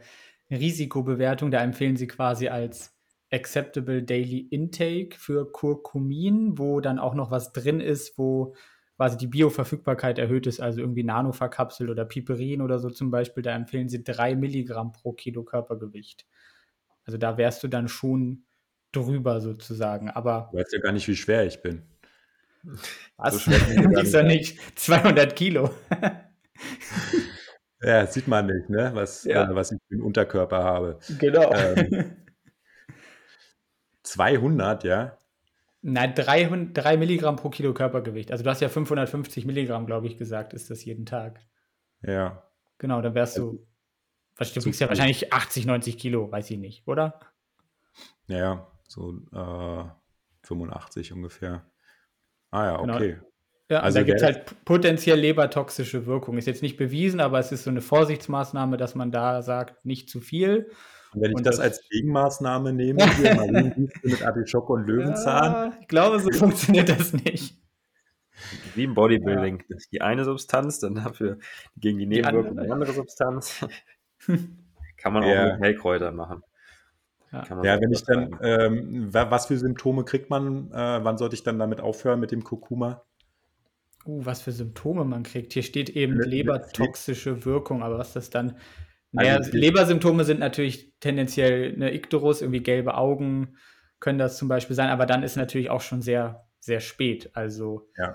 Risikobewertung. 0.50 1.50
Da 1.50 1.62
empfehlen 1.62 1.96
sie 1.96 2.06
quasi 2.06 2.48
als 2.48 2.96
Acceptable 3.32 4.02
Daily 4.02 4.38
Intake 4.38 5.16
für 5.18 5.50
Kurkumin, 5.50 6.58
wo 6.58 6.80
dann 6.80 6.98
auch 6.98 7.14
noch 7.14 7.30
was 7.30 7.52
drin 7.52 7.80
ist, 7.80 8.18
wo 8.18 8.54
quasi 8.96 9.18
die 9.18 9.26
Bioverfügbarkeit 9.26 10.18
erhöht 10.18 10.46
ist, 10.46 10.60
also 10.60 10.80
irgendwie 10.80 11.02
Nanoverkapselt 11.02 11.90
oder 11.90 12.04
Piperin 12.04 12.62
oder 12.62 12.78
so 12.78 12.88
zum 12.88 13.10
Beispiel, 13.10 13.42
da 13.42 13.54
empfehlen 13.54 13.88
sie 13.88 14.02
drei 14.02 14.34
Milligramm 14.34 14.92
pro 14.92 15.12
Kilo 15.12 15.44
Körpergewicht. 15.44 16.26
Also 17.04 17.18
da 17.18 17.36
wärst 17.36 17.62
du 17.62 17.68
dann 17.68 17.88
schon 17.88 18.44
drüber 18.92 19.40
sozusagen. 19.40 20.08
Aber 20.10 20.48
du 20.52 20.58
weißt 20.58 20.72
ja 20.72 20.80
gar 20.80 20.92
nicht, 20.92 21.06
wie 21.08 21.16
schwer 21.16 21.44
ich 21.46 21.60
bin. 21.60 21.82
Was? 23.16 23.34
So 23.34 23.40
schwer 23.40 24.02
ist 24.02 24.14
ja 24.14 24.22
nicht 24.22 24.58
200 24.78 25.36
Kilo. 25.36 25.70
ja, 27.86 28.06
sieht 28.06 28.28
man 28.28 28.46
nicht, 28.46 28.68
ne? 28.68 28.90
Was, 28.94 29.24
ja. 29.24 29.50
äh, 29.50 29.54
was 29.54 29.72
ich 29.72 29.78
für 29.88 29.94
einen 29.94 30.02
Unterkörper 30.02 30.62
habe. 30.62 30.98
Genau. 31.18 31.52
Ähm, 31.52 32.16
200, 34.02 34.84
ja? 34.84 35.18
Nein, 35.82 36.14
300, 36.14 36.76
3 36.76 36.96
Milligramm 36.96 37.36
pro 37.36 37.48
Kilo 37.48 37.72
Körpergewicht. 37.72 38.32
Also 38.32 38.42
du 38.42 38.50
hast 38.50 38.60
ja 38.60 38.68
550 38.68 39.46
Milligramm, 39.46 39.86
glaube 39.86 40.08
ich, 40.08 40.18
gesagt, 40.18 40.52
ist 40.52 40.68
das 40.68 40.84
jeden 40.84 41.06
Tag. 41.06 41.40
Ja. 42.02 42.42
Genau, 42.78 43.00
dann 43.00 43.14
wärst 43.14 43.38
du, 43.38 43.50
also, 43.50 43.66
was, 44.36 44.52
du 44.52 44.64
wiegst 44.64 44.80
ja 44.80 44.88
wahrscheinlich 44.88 45.32
80, 45.32 45.66
90 45.66 45.96
Kilo, 45.96 46.30
weiß 46.30 46.50
ich 46.50 46.58
nicht, 46.58 46.86
oder? 46.88 47.20
Ja, 48.26 48.66
so 48.88 49.20
äh, 49.32 49.84
85 50.42 51.12
ungefähr. 51.12 51.64
Ah 52.50 52.64
ja, 52.64 52.76
genau. 52.78 52.94
okay. 52.96 53.20
Ja, 53.68 53.80
also 53.80 53.98
da 53.98 54.04
gibt 54.04 54.18
es 54.18 54.22
halt 54.22 54.64
potenziell 54.64 55.18
lebertoxische 55.18 56.06
Wirkung. 56.06 56.38
Ist 56.38 56.46
jetzt 56.46 56.62
nicht 56.62 56.76
bewiesen, 56.76 57.20
aber 57.20 57.40
es 57.40 57.50
ist 57.50 57.64
so 57.64 57.70
eine 57.70 57.80
Vorsichtsmaßnahme, 57.80 58.76
dass 58.76 58.94
man 58.94 59.10
da 59.10 59.42
sagt, 59.42 59.84
nicht 59.84 60.08
zu 60.08 60.20
viel. 60.20 60.70
Und 61.12 61.22
wenn 61.22 61.30
ich 61.32 61.36
und 61.38 61.46
das, 61.46 61.56
das 61.56 61.64
als 61.64 61.88
Gegenmaßnahme 61.88 62.72
nehme, 62.72 63.04
hier 63.16 63.34
mit 64.02 64.22
Artischocke 64.24 64.72
und 64.72 64.86
Löwenzahn. 64.86 65.52
Ja, 65.52 65.78
ich 65.80 65.88
glaube, 65.88 66.20
so 66.20 66.30
funktioniert 66.30 66.88
das 66.88 67.12
nicht. 67.12 67.58
Wie 68.74 68.84
im 68.84 68.94
Bodybuilding. 68.94 69.64
Ja. 69.68 69.76
Die 69.92 70.00
eine 70.00 70.24
Substanz, 70.24 70.78
dann 70.78 70.96
dafür 70.96 71.38
gegen 71.76 71.98
die 71.98 72.06
Nebenwirkungen 72.06 72.58
eine 72.58 72.72
andere 72.72 72.92
Substanz. 72.92 73.66
Kann 74.96 75.12
man 75.12 75.24
auch 75.24 75.28
ja. 75.28 75.52
mit 75.52 75.60
Heilkräutern 75.60 76.14
machen. 76.14 76.42
Ja, 77.32 77.44
ja 77.62 77.80
wenn 77.80 77.92
ich 77.92 78.04
dann, 78.04 78.38
ähm, 78.42 79.08
was 79.10 79.46
für 79.46 79.58
Symptome 79.58 80.04
kriegt 80.04 80.30
man? 80.30 80.70
Äh, 80.70 81.04
wann 81.04 81.18
sollte 81.18 81.34
ich 81.34 81.42
dann 81.42 81.58
damit 81.58 81.80
aufhören 81.80 82.20
mit 82.20 82.30
dem 82.30 82.44
Kurkuma? 82.44 83.02
Uh, 84.06 84.24
was 84.24 84.42
für 84.42 84.52
Symptome 84.52 85.04
man 85.04 85.22
kriegt. 85.22 85.52
Hier 85.52 85.62
steht 85.62 85.90
eben 85.90 86.20
lebertoxische 86.20 87.44
Wirkung, 87.44 87.82
aber 87.82 87.98
was 87.98 88.12
das 88.12 88.30
dann 88.30 88.58
Naja, 89.12 89.36
also, 89.36 89.50
Lebersymptome 89.52 90.24
sind 90.24 90.40
natürlich 90.40 90.92
tendenziell 91.00 91.74
eine 91.74 91.92
Ikterus, 91.94 92.40
irgendwie 92.40 92.62
gelbe 92.62 92.94
Augen 92.94 93.56
können 93.98 94.18
das 94.18 94.36
zum 94.36 94.48
Beispiel 94.48 94.76
sein, 94.76 94.90
aber 94.90 95.06
dann 95.06 95.22
ist 95.22 95.36
natürlich 95.36 95.70
auch 95.70 95.80
schon 95.80 96.02
sehr, 96.02 96.48
sehr 96.60 96.80
spät. 96.80 97.30
Also 97.34 97.88
ja. 97.96 98.14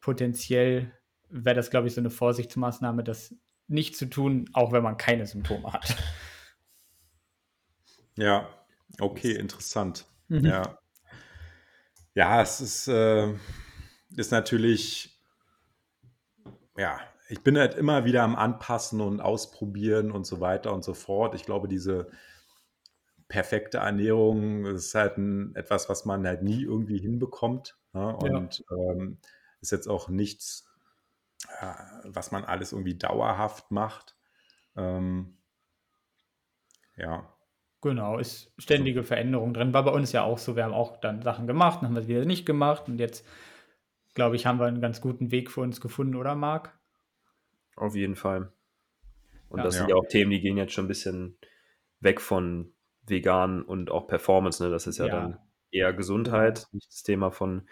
potenziell 0.00 0.92
wäre 1.28 1.54
das, 1.54 1.70
glaube 1.70 1.86
ich, 1.86 1.94
so 1.94 2.00
eine 2.00 2.10
Vorsichtsmaßnahme, 2.10 3.04
das 3.04 3.34
nicht 3.66 3.96
zu 3.96 4.06
tun, 4.06 4.48
auch 4.54 4.72
wenn 4.72 4.82
man 4.82 4.96
keine 4.96 5.26
Symptome 5.26 5.72
hat. 5.72 5.96
Ja, 8.16 8.48
okay, 8.98 9.30
interessant. 9.30 10.04
Mhm. 10.26 10.44
Ja. 10.44 10.78
Ja, 12.14 12.42
es 12.42 12.60
ist, 12.60 12.88
äh, 12.88 13.32
ist 14.16 14.32
natürlich, 14.32 15.17
ja, 16.78 17.00
ich 17.28 17.42
bin 17.42 17.58
halt 17.58 17.74
immer 17.74 18.04
wieder 18.04 18.22
am 18.22 18.36
Anpassen 18.36 19.00
und 19.00 19.20
Ausprobieren 19.20 20.10
und 20.10 20.26
so 20.26 20.40
weiter 20.40 20.72
und 20.72 20.84
so 20.84 20.94
fort. 20.94 21.34
Ich 21.34 21.44
glaube, 21.44 21.68
diese 21.68 22.08
perfekte 23.28 23.78
Ernährung 23.78 24.64
ist 24.64 24.94
halt 24.94 25.18
ein, 25.18 25.54
etwas, 25.54 25.88
was 25.88 26.06
man 26.06 26.26
halt 26.26 26.42
nie 26.42 26.62
irgendwie 26.62 26.98
hinbekommt. 26.98 27.76
Ne? 27.92 28.16
Und 28.16 28.64
ja. 28.70 28.76
ähm, 28.76 29.18
ist 29.60 29.72
jetzt 29.72 29.88
auch 29.88 30.08
nichts, 30.08 30.66
äh, 31.60 31.74
was 32.04 32.30
man 32.30 32.44
alles 32.44 32.72
irgendwie 32.72 32.96
dauerhaft 32.96 33.70
macht. 33.70 34.16
Ähm, 34.76 35.36
ja. 36.96 37.30
Genau, 37.80 38.18
ist 38.18 38.52
ständige 38.58 39.04
Veränderung 39.04 39.52
drin. 39.52 39.74
War 39.74 39.84
bei 39.84 39.92
uns 39.92 40.12
ja 40.12 40.22
auch 40.22 40.38
so. 40.38 40.56
Wir 40.56 40.64
haben 40.64 40.74
auch 40.74 40.96
dann 41.00 41.22
Sachen 41.22 41.46
gemacht, 41.46 41.80
dann 41.80 41.88
haben 41.88 41.94
wir 41.94 42.02
es 42.02 42.08
wieder 42.08 42.24
nicht 42.24 42.46
gemacht 42.46 42.88
und 42.88 42.98
jetzt, 42.98 43.26
glaube 44.18 44.34
ich, 44.34 44.46
haben 44.46 44.58
wir 44.58 44.66
einen 44.66 44.80
ganz 44.80 45.00
guten 45.00 45.30
Weg 45.30 45.48
für 45.48 45.60
uns 45.60 45.80
gefunden, 45.80 46.16
oder 46.16 46.34
Marc? 46.34 46.76
Auf 47.76 47.94
jeden 47.94 48.16
Fall. 48.16 48.52
Und 49.48 49.58
ja. 49.58 49.64
das 49.64 49.76
sind 49.76 49.88
ja 49.88 49.94
auch 49.94 50.08
Themen, 50.08 50.32
die 50.32 50.40
gehen 50.40 50.56
jetzt 50.56 50.72
schon 50.72 50.86
ein 50.86 50.88
bisschen 50.88 51.38
weg 52.00 52.20
von 52.20 52.72
vegan 53.06 53.62
und 53.62 53.92
auch 53.92 54.08
Performance. 54.08 54.60
Ne? 54.60 54.70
Das 54.70 54.88
ist 54.88 54.98
ja, 54.98 55.06
ja. 55.06 55.12
dann 55.12 55.38
eher 55.70 55.92
Gesundheit, 55.92 56.66
nicht 56.72 56.88
das 56.88 57.04
Thema 57.04 57.30
von 57.30 57.68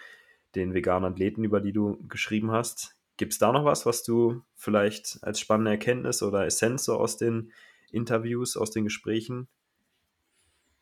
den 0.55 0.73
veganen 0.73 1.13
Athleten, 1.13 1.43
über 1.43 1.61
die 1.61 1.73
du 1.73 1.99
geschrieben 2.07 2.53
hast. 2.53 2.97
Gibt 3.17 3.33
es 3.33 3.41
da 3.41 3.51
noch 3.51 3.65
was, 3.65 3.85
was 3.85 4.05
du 4.05 4.45
vielleicht 4.55 5.19
als 5.23 5.41
spannende 5.41 5.73
Erkenntnis 5.73 6.23
oder 6.23 6.47
Essenz 6.47 6.85
so 6.85 6.95
aus 6.97 7.17
den 7.17 7.51
Interviews, 7.91 8.57
aus 8.57 8.71
den 8.71 8.85
Gesprächen 8.85 9.49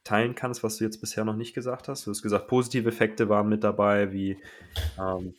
teilen 0.03 0.35
kannst, 0.35 0.63
was 0.63 0.77
du 0.77 0.85
jetzt 0.85 1.01
bisher 1.01 1.25
noch 1.25 1.37
nicht 1.37 1.55
gesagt 1.55 1.89
hast? 1.89 2.07
Du 2.07 2.11
hast 2.11 2.21
gesagt, 2.21 2.49
positive 2.49 2.87
Effekte 2.87 3.31
waren 3.31 3.49
mit 3.49 3.65
dabei, 3.65 4.13
wie 4.13 4.37
ähm, 5.01 5.35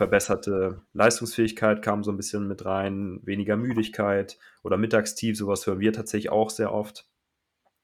verbesserte 0.00 0.80
Leistungsfähigkeit 0.94 1.82
kam 1.82 2.02
so 2.04 2.10
ein 2.10 2.16
bisschen 2.16 2.48
mit 2.48 2.64
rein, 2.64 3.20
weniger 3.22 3.58
Müdigkeit 3.58 4.38
oder 4.62 4.78
Mittagstief, 4.78 5.36
sowas 5.36 5.66
hören 5.66 5.78
wir 5.78 5.92
tatsächlich 5.92 6.32
auch 6.32 6.48
sehr 6.48 6.72
oft. 6.72 7.06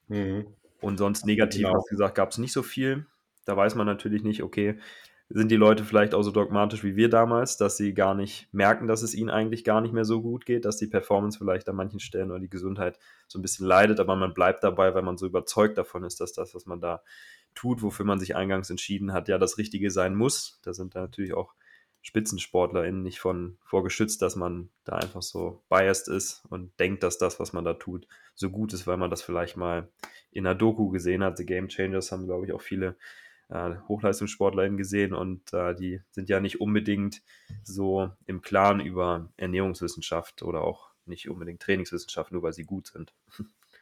Mhm. 0.09 0.47
Und 0.81 0.97
sonst 0.97 1.27
negativ, 1.27 1.67
genau. 1.67 1.75
du 1.75 1.91
gesagt, 1.91 2.15
gab 2.15 2.31
es 2.31 2.39
nicht 2.39 2.55
so 2.55 2.63
viel. 2.63 3.05
Da 3.45 3.55
weiß 3.55 3.75
man 3.75 3.87
natürlich 3.87 4.23
nicht, 4.23 4.43
okay, 4.43 4.79
sind 5.29 5.51
die 5.51 5.57
Leute 5.57 5.85
vielleicht 5.85 6.15
auch 6.15 6.23
so 6.23 6.31
dogmatisch 6.31 6.83
wie 6.85 6.97
wir 6.97 7.11
damals, 7.11 7.59
dass 7.59 7.77
sie 7.77 7.93
gar 7.93 8.15
nicht 8.15 8.49
merken, 8.51 8.87
dass 8.87 9.03
es 9.03 9.15
ihnen 9.15 9.29
eigentlich 9.29 9.63
gar 9.63 9.83
nicht 9.83 9.93
mehr 9.93 10.07
so 10.07 10.23
gut 10.23 10.47
geht, 10.47 10.65
dass 10.65 10.79
die 10.79 10.87
Performance 10.87 11.37
vielleicht 11.37 11.69
an 11.69 11.77
manchen 11.77 12.01
Stellen 12.01 12.31
oder 12.31 12.41
die 12.41 12.49
Gesundheit 12.49 12.99
so 13.29 13.39
ein 13.39 13.43
bisschen 13.43 13.67
leidet, 13.67 14.01
aber 14.01 14.17
man 14.17 14.33
bleibt 14.33 14.65
dabei, 14.65 14.95
weil 14.95 15.03
man 15.03 15.19
so 15.19 15.27
überzeugt 15.27 15.77
davon 15.77 16.03
ist, 16.03 16.19
dass 16.21 16.33
das, 16.33 16.55
was 16.55 16.65
man 16.65 16.81
da 16.81 17.03
tut, 17.55 17.83
wofür 17.83 18.07
man 18.07 18.21
sich 18.21 18.37
eingangs 18.37 18.71
entschieden 18.71 19.13
hat, 19.13 19.29
ja 19.29 19.37
das 19.37 19.59
Richtige 19.59 19.91
sein 19.91 20.15
muss. 20.15 20.61
Da 20.63 20.73
sind 20.73 20.95
da 20.95 21.03
natürlich 21.03 21.35
auch 21.35 21.53
SpitzensportlerInnen 22.07 23.03
nicht 23.03 23.19
von 23.19 23.59
vorgeschützt, 23.65 24.23
dass 24.23 24.37
man 24.37 24.69
da 24.85 24.93
einfach 24.93 25.23
so 25.23 25.61
biased 25.69 26.07
ist 26.07 26.45
und 26.49 26.79
denkt, 26.79 27.03
dass 27.03 27.19
das, 27.19 27.41
was 27.41 27.53
man 27.53 27.65
da 27.65 27.75
tut, 27.75 28.07
so 28.37 28.49
gut 28.49 28.73
ist, 28.73 28.87
weil 28.87 28.97
man 28.97 29.11
das 29.11 29.23
vielleicht 29.23 29.57
mal 29.57 29.89
in 30.31 30.47
einer 30.47 30.55
Doku 30.55 30.91
gesehen 30.91 31.25
hat. 31.25 31.37
The 31.37 31.45
Game 31.45 31.67
Changers 31.69 32.13
haben, 32.13 32.27
glaube 32.27 32.47
ich, 32.47 32.53
auch 32.53 32.63
viele 32.63 32.95
äh, 33.49 33.75
HochleistungssportlerInnen 33.89 34.77
gesehen 34.77 35.15
und 35.15 35.53
äh, 35.53 35.75
die 35.75 36.01
sind 36.13 36.29
ja 36.29 36.39
nicht 36.39 36.61
unbedingt 36.61 37.23
so 37.65 38.13
im 38.27 38.41
Klaren 38.41 38.79
über 38.79 39.29
Ernährungswissenschaft 39.37 40.45
oder 40.45 40.61
auch 40.61 40.91
nicht 41.07 41.29
unbedingt 41.29 41.61
Trainingswissenschaft, 41.61 42.31
nur 42.31 42.43
weil 42.43 42.53
sie 42.53 42.65
gut 42.65 42.87
sind. 42.87 43.13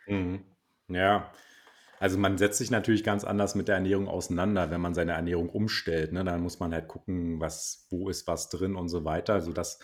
Mhm. 0.07 0.45
Ja, 0.89 1.31
also 2.01 2.19
man 2.19 2.39
setzt 2.39 2.59
sich 2.59 2.71
natürlich 2.71 3.05
ganz 3.05 3.25
anders 3.25 3.55
mit 3.55 3.69
der 3.69 3.77
Ernährung 3.77 4.09
auseinander, 4.09 4.71
wenn 4.71 4.81
man 4.81 4.95
seine 4.95 5.13
Ernährung 5.13 5.49
umstellt. 5.49 6.13
Ne? 6.13 6.25
Dann 6.25 6.43
muss 6.43 6.61
man 6.61 6.73
halt 6.73 6.89
gucken, 6.89 7.41
was, 7.41 7.87
wo 7.91 8.09
ist 8.09 8.27
was 8.27 8.49
drin 8.49 8.77
und 8.77 8.89
so 8.89 9.05
weiter, 9.05 9.41
sodass 9.41 9.79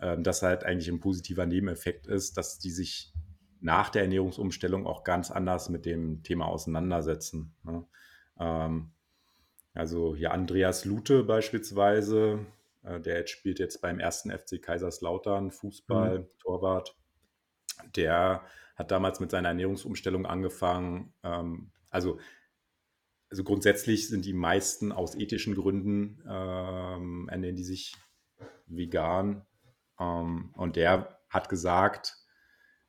äh, 0.00 0.16
das 0.20 0.42
halt 0.42 0.64
eigentlich 0.64 0.88
ein 0.88 1.00
positiver 1.00 1.46
Nebeneffekt 1.46 2.06
ist, 2.06 2.36
dass 2.36 2.58
die 2.58 2.70
sich 2.70 3.12
nach 3.60 3.90
der 3.90 4.02
Ernährungsumstellung 4.02 4.86
auch 4.86 5.04
ganz 5.04 5.30
anders 5.30 5.68
mit 5.68 5.84
dem 5.84 6.22
Thema 6.22 6.46
auseinandersetzen. 6.46 7.54
Ne? 7.64 7.84
Ähm, 8.38 8.90
also 9.74 10.14
hier 10.14 10.32
Andreas 10.32 10.84
Lute 10.84 11.24
beispielsweise, 11.24 12.46
äh, 12.82 13.00
der 13.00 13.18
jetzt 13.18 13.30
spielt 13.30 13.58
jetzt 13.58 13.80
beim 13.80 14.00
ersten 14.00 14.30
FC 14.30 14.60
Kaiserslautern 14.60 15.50
Fußball, 15.50 16.20
mhm. 16.20 16.26
Torwart, 16.40 16.97
der 17.96 18.42
hat 18.76 18.90
damals 18.90 19.20
mit 19.20 19.30
seiner 19.30 19.48
Ernährungsumstellung 19.48 20.26
angefangen. 20.26 21.12
Ähm, 21.22 21.72
also, 21.90 22.18
also 23.30 23.44
grundsätzlich 23.44 24.08
sind 24.08 24.24
die 24.24 24.32
meisten 24.32 24.92
aus 24.92 25.14
ethischen 25.14 25.54
Gründen 25.54 26.22
ähm, 26.28 27.28
ernähren 27.28 27.56
die 27.56 27.64
sich 27.64 27.94
vegan. 28.66 29.44
Ähm, 29.98 30.50
und 30.54 30.76
der 30.76 31.18
hat 31.28 31.48
gesagt, 31.48 32.16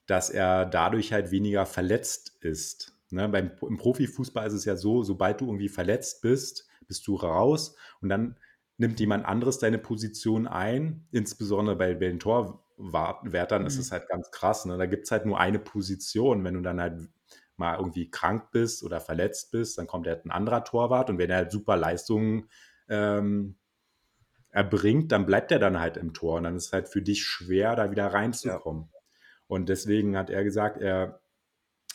dass 0.05 0.29
er 0.29 0.65
dadurch 0.65 1.11
halt 1.11 1.31
weniger 1.31 1.65
verletzt 1.65 2.37
ist. 2.41 2.93
Ne? 3.09 3.27
Beim, 3.29 3.51
Im 3.61 3.77
Profifußball 3.77 4.47
ist 4.47 4.53
es 4.53 4.65
ja 4.65 4.75
so, 4.75 5.03
sobald 5.03 5.41
du 5.41 5.45
irgendwie 5.45 5.69
verletzt 5.69 6.21
bist, 6.21 6.67
bist 6.87 7.07
du 7.07 7.15
raus 7.15 7.75
und 8.01 8.09
dann 8.09 8.37
nimmt 8.77 8.99
jemand 8.99 9.25
anderes 9.25 9.59
deine 9.59 9.77
Position 9.77 10.47
ein, 10.47 11.07
insbesondere 11.11 11.75
bei, 11.75 11.93
bei 11.93 12.07
den 12.07 12.19
Tor, 12.19 12.63
Wärtern 12.79 13.61
mhm. 13.61 13.67
ist 13.67 13.77
es 13.77 13.91
halt 13.91 14.07
ganz 14.07 14.31
krass. 14.31 14.65
Ne? 14.65 14.77
Da 14.77 14.85
gibt 14.85 15.05
es 15.05 15.11
halt 15.11 15.25
nur 15.25 15.39
eine 15.39 15.59
Position. 15.59 16.43
Wenn 16.43 16.55
du 16.55 16.61
dann 16.61 16.79
halt 16.79 17.09
mal 17.57 17.77
irgendwie 17.77 18.09
krank 18.09 18.51
bist 18.51 18.83
oder 18.83 19.01
verletzt 19.01 19.51
bist, 19.51 19.77
dann 19.77 19.85
kommt 19.85 20.07
halt 20.07 20.25
ein 20.25 20.31
anderer 20.31 20.63
Torwart 20.63 21.09
und 21.09 21.17
wenn 21.17 21.29
er 21.29 21.37
halt 21.37 21.51
super 21.51 21.75
Leistungen 21.75 22.49
ähm, 22.87 23.57
erbringt, 24.49 25.11
dann 25.11 25.25
bleibt 25.25 25.51
er 25.51 25.59
dann 25.59 25.79
halt 25.79 25.97
im 25.97 26.13
Tor 26.13 26.37
und 26.37 26.45
dann 26.45 26.55
ist 26.55 26.67
es 26.67 26.73
halt 26.73 26.87
für 26.87 27.01
dich 27.01 27.23
schwer, 27.23 27.75
da 27.75 27.91
wieder 27.91 28.07
reinzukommen. 28.07 28.89
Ja. 28.91 28.99
Und 29.47 29.69
deswegen 29.69 30.17
hat 30.17 30.29
er 30.29 30.43
gesagt, 30.43 30.81
er, 30.81 31.21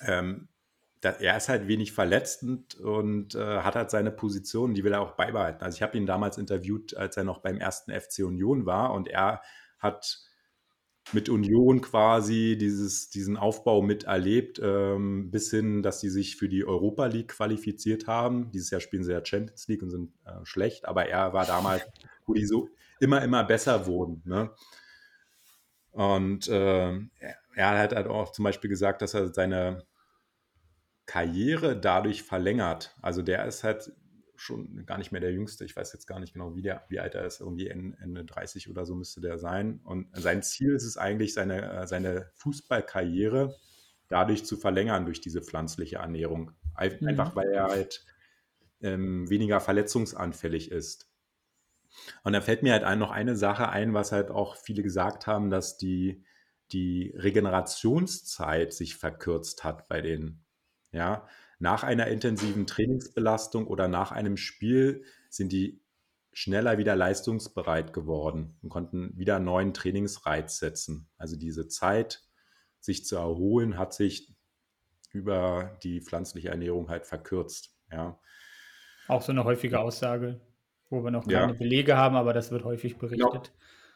ähm, 0.02 0.48
er 1.00 1.36
ist 1.36 1.48
halt 1.48 1.68
wenig 1.68 1.92
verletzt 1.92 2.42
und, 2.42 2.76
und 2.76 3.34
äh, 3.34 3.60
hat 3.60 3.74
halt 3.74 3.90
seine 3.90 4.10
Position, 4.10 4.74
die 4.74 4.84
will 4.84 4.92
er 4.92 5.00
auch 5.00 5.12
beibehalten. 5.12 5.62
Also 5.62 5.76
ich 5.76 5.82
habe 5.82 5.96
ihn 5.96 6.06
damals 6.06 6.38
interviewt, 6.38 6.96
als 6.96 7.16
er 7.16 7.24
noch 7.24 7.38
beim 7.38 7.58
ersten 7.58 7.92
FC 7.92 8.20
Union 8.20 8.66
war 8.66 8.92
und 8.92 9.08
er 9.08 9.42
hat 9.78 10.20
mit 11.12 11.28
Union 11.28 11.80
quasi 11.80 12.56
dieses, 12.58 13.10
diesen 13.10 13.36
Aufbau 13.36 13.82
miterlebt, 13.82 14.60
ähm, 14.62 15.30
bis 15.30 15.50
hin, 15.50 15.82
dass 15.82 16.00
sie 16.00 16.08
sich 16.08 16.36
für 16.36 16.48
die 16.48 16.64
Europa 16.64 17.06
League 17.06 17.28
qualifiziert 17.28 18.06
haben. 18.06 18.50
Dieses 18.52 18.70
Jahr 18.70 18.80
spielen 18.80 19.04
sie 19.04 19.12
ja 19.12 19.24
Champions 19.24 19.68
League 19.68 19.82
und 19.82 19.90
sind 19.90 20.12
äh, 20.24 20.44
schlecht, 20.44 20.86
aber 20.86 21.06
er 21.06 21.32
war 21.32 21.46
damals, 21.46 21.84
wo 22.26 22.32
die 22.32 22.46
so 22.46 22.68
immer, 23.00 23.22
immer 23.22 23.44
besser 23.44 23.86
wurden. 23.86 24.22
Ne? 24.24 24.50
Und 25.92 26.48
äh, 26.48 26.98
er 27.54 27.78
hat 27.78 27.94
halt 27.94 28.06
auch 28.08 28.32
zum 28.32 28.44
Beispiel 28.44 28.70
gesagt, 28.70 29.02
dass 29.02 29.14
er 29.14 29.32
seine 29.32 29.84
Karriere 31.06 31.78
dadurch 31.78 32.22
verlängert. 32.22 32.96
Also 33.02 33.22
der 33.22 33.44
ist 33.44 33.62
halt 33.62 33.92
schon 34.44 34.84
gar 34.86 34.98
nicht 34.98 35.12
mehr 35.12 35.20
der 35.20 35.32
Jüngste. 35.32 35.64
Ich 35.64 35.74
weiß 35.74 35.92
jetzt 35.92 36.06
gar 36.06 36.20
nicht 36.20 36.32
genau, 36.34 36.54
wie, 36.54 36.62
der, 36.62 36.84
wie 36.88 37.00
alt 37.00 37.14
er 37.14 37.24
ist. 37.24 37.40
Irgendwie 37.40 37.68
Ende 37.68 38.24
30 38.24 38.68
oder 38.68 38.84
so 38.84 38.94
müsste 38.94 39.20
der 39.20 39.38
sein. 39.38 39.80
Und 39.84 40.08
sein 40.12 40.42
Ziel 40.42 40.74
ist 40.74 40.84
es 40.84 40.96
eigentlich, 40.96 41.34
seine, 41.34 41.72
äh, 41.72 41.86
seine 41.86 42.30
Fußballkarriere 42.34 43.56
dadurch 44.08 44.44
zu 44.44 44.56
verlängern 44.56 45.06
durch 45.06 45.20
diese 45.20 45.42
pflanzliche 45.42 45.96
Ernährung. 45.96 46.52
Mhm. 46.76 47.08
Einfach 47.08 47.32
mhm. 47.32 47.36
weil 47.36 47.48
er 47.48 47.64
halt 47.64 48.04
ähm, 48.82 49.28
weniger 49.30 49.60
verletzungsanfällig 49.60 50.70
ist. 50.70 51.08
Und 52.22 52.32
da 52.32 52.40
fällt 52.40 52.62
mir 52.62 52.72
halt 52.72 52.84
ein, 52.84 52.98
noch 52.98 53.10
eine 53.10 53.36
Sache 53.36 53.68
ein, 53.68 53.94
was 53.94 54.12
halt 54.12 54.30
auch 54.30 54.56
viele 54.56 54.82
gesagt 54.82 55.26
haben, 55.26 55.48
dass 55.48 55.78
die, 55.78 56.24
die 56.72 57.14
Regenerationszeit 57.16 58.72
sich 58.72 58.96
verkürzt 58.96 59.64
hat 59.64 59.88
bei 59.88 60.00
den, 60.00 60.44
ja, 60.90 61.26
nach 61.64 61.82
einer 61.82 62.08
intensiven 62.08 62.66
Trainingsbelastung 62.66 63.66
oder 63.66 63.88
nach 63.88 64.12
einem 64.12 64.36
Spiel 64.36 65.02
sind 65.30 65.50
die 65.50 65.82
schneller 66.34 66.76
wieder 66.76 66.94
leistungsbereit 66.94 67.94
geworden 67.94 68.58
und 68.60 68.68
konnten 68.68 69.16
wieder 69.16 69.36
einen 69.36 69.46
neuen 69.46 69.72
Trainingsreiz 69.72 70.58
setzen. 70.58 71.08
Also 71.16 71.36
diese 71.36 71.66
Zeit, 71.66 72.22
sich 72.80 73.06
zu 73.06 73.16
erholen, 73.16 73.78
hat 73.78 73.94
sich 73.94 74.36
über 75.10 75.78
die 75.82 76.02
pflanzliche 76.02 76.50
Ernährung 76.50 76.90
halt 76.90 77.06
verkürzt. 77.06 77.74
Ja. 77.90 78.20
Auch 79.08 79.22
so 79.22 79.32
eine 79.32 79.44
häufige 79.44 79.80
Aussage, 79.80 80.42
wo 80.90 81.02
wir 81.02 81.10
noch 81.10 81.26
keine 81.26 81.52
ja. 81.52 81.58
Belege 81.58 81.96
haben, 81.96 82.14
aber 82.14 82.34
das 82.34 82.50
wird 82.50 82.64
häufig 82.64 82.98
berichtet. 82.98 83.32
Genau. 83.32 83.42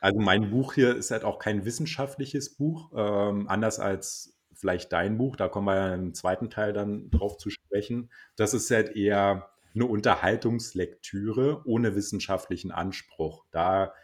Also 0.01 0.19
mein 0.21 0.51
Buch 0.51 0.73
hier 0.73 0.97
ist 0.97 1.11
halt 1.11 1.25
auch 1.25 1.39
kein 1.39 1.67
wissenschaftliches 1.67 2.57
Buch, 2.57 2.93
ähm, 2.97 3.47
anders 3.47 3.79
als 3.79 4.38
vielleicht 4.59 4.93
dein 4.93 5.19
Buch, 5.19 5.37
da 5.37 5.49
kommen 5.49 5.69
wir 5.69 5.77
ja 5.77 5.95
im 5.95 6.15
zweiten 6.15 6.51
Teil 6.51 6.73
dann 6.73 7.11
drauf 7.11 7.37
zu 7.39 7.49
sprechen. 7.49 8.11
Das 8.37 8.55
ist 8.55 8.71
halt 8.71 8.97
eher 8.97 9.49
eine 9.75 9.87
Unterhaltungslektüre 9.87 11.63
ohne 11.65 11.95
wissenschaftlichen 11.95 12.73
Anspruch. 12.73 13.45
Da 13.53 13.95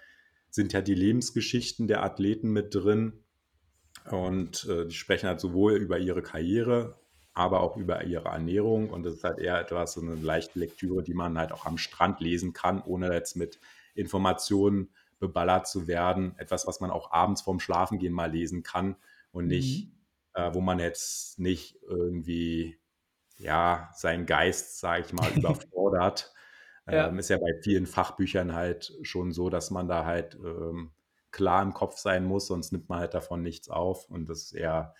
sind 0.50 0.72
ja 0.72 0.80
die 0.80 0.94
Lebensgeschichten 0.94 1.88
der 1.88 2.04
Athleten 2.04 2.50
mit 2.50 2.74
drin 2.74 3.24
und 4.10 4.68
äh, 4.68 4.86
die 4.86 4.94
sprechen 4.94 5.28
halt 5.28 5.40
sowohl 5.40 5.74
über 5.74 5.98
ihre 5.98 6.22
Karriere, 6.22 6.96
aber 7.32 7.60
auch 7.60 7.76
über 7.76 8.04
ihre 8.04 8.28
Ernährung 8.28 8.90
und 8.90 9.02
das 9.02 9.14
ist 9.14 9.24
halt 9.24 9.40
eher 9.40 9.58
etwas, 9.58 9.94
so 9.94 10.00
eine 10.00 10.14
leichte 10.14 10.60
Lektüre, 10.60 11.02
die 11.02 11.14
man 11.14 11.36
halt 11.36 11.50
auch 11.50 11.66
am 11.66 11.78
Strand 11.78 12.20
lesen 12.20 12.52
kann, 12.52 12.80
ohne 12.82 13.12
jetzt 13.12 13.34
mit 13.34 13.58
Informationen 13.96 14.90
beballert 15.18 15.66
zu 15.66 15.88
werden. 15.88 16.34
Etwas, 16.36 16.68
was 16.68 16.80
man 16.80 16.90
auch 16.90 17.10
abends 17.10 17.42
vorm 17.42 17.58
Schlafengehen 17.58 18.12
mal 18.12 18.30
lesen 18.30 18.62
kann 18.62 18.94
und 19.32 19.48
nicht, 19.48 19.86
mhm. 19.86 19.93
Äh, 20.34 20.52
wo 20.52 20.60
man 20.60 20.78
jetzt 20.78 21.38
nicht 21.38 21.78
irgendwie 21.88 22.78
ja, 23.36 23.90
seinen 23.94 24.26
Geist, 24.26 24.78
sage 24.78 25.04
ich 25.06 25.12
mal, 25.12 25.30
überfordert. 25.36 26.32
ja. 26.86 27.08
Ähm, 27.08 27.18
ist 27.18 27.30
ja 27.30 27.38
bei 27.38 27.52
vielen 27.62 27.86
Fachbüchern 27.86 28.54
halt 28.54 28.92
schon 29.02 29.32
so, 29.32 29.50
dass 29.50 29.70
man 29.70 29.88
da 29.88 30.04
halt 30.04 30.34
ähm, 30.36 30.92
klar 31.30 31.62
im 31.62 31.74
Kopf 31.74 31.98
sein 31.98 32.24
muss, 32.24 32.46
sonst 32.46 32.72
nimmt 32.72 32.88
man 32.88 33.00
halt 33.00 33.14
davon 33.14 33.42
nichts 33.42 33.68
auf. 33.68 34.08
Und 34.08 34.28
das 34.28 34.42
ist 34.44 34.52
eher 34.52 34.94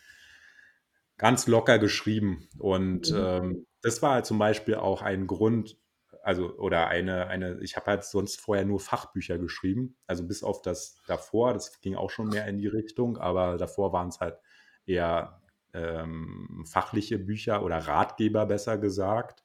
ganz 1.17 1.47
locker 1.47 1.79
geschrieben. 1.79 2.49
Und 2.59 3.11
mhm. 3.11 3.17
ähm, 3.19 3.67
das 3.83 4.03
war 4.03 4.15
halt 4.15 4.27
zum 4.27 4.39
Beispiel 4.39 4.77
auch 4.77 5.03
ein 5.03 5.27
Grund, 5.27 5.79
also 6.23 6.57
oder 6.57 6.89
eine, 6.89 7.29
eine, 7.29 7.61
ich 7.61 7.77
habe 7.77 7.87
halt 7.87 8.05
sonst 8.05 8.41
vorher 8.41 8.65
nur 8.65 8.81
Fachbücher 8.81 9.39
geschrieben, 9.39 9.97
also 10.07 10.27
bis 10.27 10.43
auf 10.43 10.63
das 10.63 10.97
davor, 11.07 11.53
das 11.53 11.81
ging 11.83 11.95
auch 11.95 12.11
schon 12.11 12.29
mehr 12.29 12.47
in 12.47 12.57
die 12.57 12.67
Richtung, 12.67 13.19
aber 13.19 13.59
davor 13.59 13.93
waren 13.93 14.09
es 14.09 14.21
halt 14.21 14.39
eher 14.87 15.41
ähm, 15.73 16.65
fachliche 16.71 17.19
Bücher 17.19 17.63
oder 17.63 17.79
Ratgeber 17.79 18.47
besser 18.47 18.79
gesagt. 18.79 19.45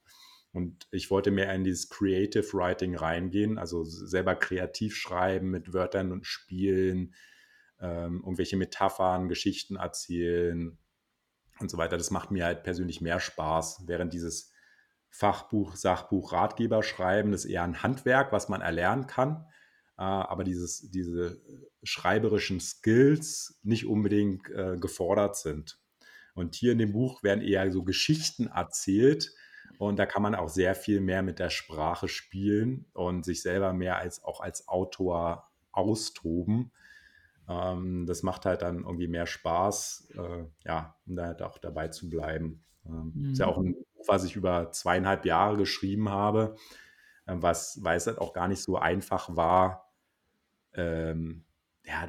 Und 0.51 0.87
ich 0.91 1.11
wollte 1.11 1.31
mehr 1.31 1.53
in 1.53 1.63
dieses 1.63 1.89
Creative 1.89 2.53
Writing 2.53 2.95
reingehen, 2.95 3.57
also 3.57 3.83
selber 3.83 4.35
kreativ 4.35 4.95
schreiben 4.95 5.51
mit 5.51 5.73
Wörtern 5.73 6.11
und 6.11 6.25
Spielen, 6.25 7.13
ähm, 7.79 8.21
irgendwelche 8.23 8.57
Metaphern, 8.57 9.29
Geschichten 9.29 9.75
erzählen 9.75 10.77
und 11.59 11.69
so 11.69 11.77
weiter. 11.77 11.97
Das 11.97 12.09
macht 12.11 12.31
mir 12.31 12.45
halt 12.45 12.63
persönlich 12.63 12.99
mehr 12.99 13.19
Spaß, 13.19 13.83
während 13.87 14.13
dieses 14.13 14.51
Fachbuch, 15.09 15.75
Sachbuch, 15.75 16.33
Ratgeber 16.33 16.83
schreiben 16.83 17.33
ist 17.33 17.45
eher 17.45 17.63
ein 17.63 17.81
Handwerk, 17.81 18.31
was 18.31 18.49
man 18.49 18.61
erlernen 18.61 19.07
kann. 19.07 19.45
Äh, 19.99 20.03
aber 20.03 20.45
dieses, 20.45 20.89
diese 20.91 21.41
schreiberischen 21.83 22.61
Skills 22.61 23.59
nicht 23.63 23.85
unbedingt 23.85 24.49
äh, 24.49 24.77
gefordert 24.77 25.35
sind. 25.35 25.77
Und 26.33 26.55
hier 26.55 26.71
in 26.71 26.77
dem 26.77 26.93
Buch 26.93 27.21
werden 27.21 27.43
eher 27.43 27.69
so 27.69 27.83
Geschichten 27.83 28.47
erzählt. 28.47 29.33
Und 29.77 29.99
da 29.99 30.05
kann 30.05 30.21
man 30.21 30.35
auch 30.35 30.47
sehr 30.47 30.73
viel 30.73 31.01
mehr 31.01 31.21
mit 31.21 31.37
der 31.37 31.49
Sprache 31.49 32.07
spielen 32.07 32.85
und 32.93 33.25
sich 33.25 33.41
selber 33.41 33.73
mehr 33.73 33.97
als 33.97 34.23
auch 34.23 34.39
als 34.39 34.69
Autor 34.69 35.49
austoben. 35.73 36.71
Ähm, 37.49 38.05
das 38.05 38.23
macht 38.23 38.45
halt 38.45 38.61
dann 38.61 38.83
irgendwie 38.83 39.09
mehr 39.09 39.27
Spaß, 39.27 40.11
äh, 40.17 40.45
ja, 40.65 40.95
um 41.07 41.17
da 41.17 41.25
halt 41.25 41.41
auch 41.41 41.57
dabei 41.57 41.89
zu 41.89 42.09
bleiben. 42.09 42.63
Ähm, 42.85 43.11
mhm. 43.13 43.31
Ist 43.31 43.39
ja 43.39 43.47
mhm. 43.47 43.51
auch 43.51 43.57
ein 43.57 43.73
Buch, 43.73 44.07
was 44.07 44.23
ich 44.23 44.37
über 44.37 44.71
zweieinhalb 44.71 45.25
Jahre 45.25 45.57
geschrieben 45.57 46.07
habe, 46.07 46.55
äh, 47.25 47.35
was, 47.35 47.83
weil 47.83 47.97
es 47.97 48.07
halt 48.07 48.19
auch 48.19 48.31
gar 48.31 48.47
nicht 48.47 48.63
so 48.63 48.77
einfach 48.77 49.35
war, 49.35 49.88
ähm, 50.79 51.43
ja, 51.85 52.07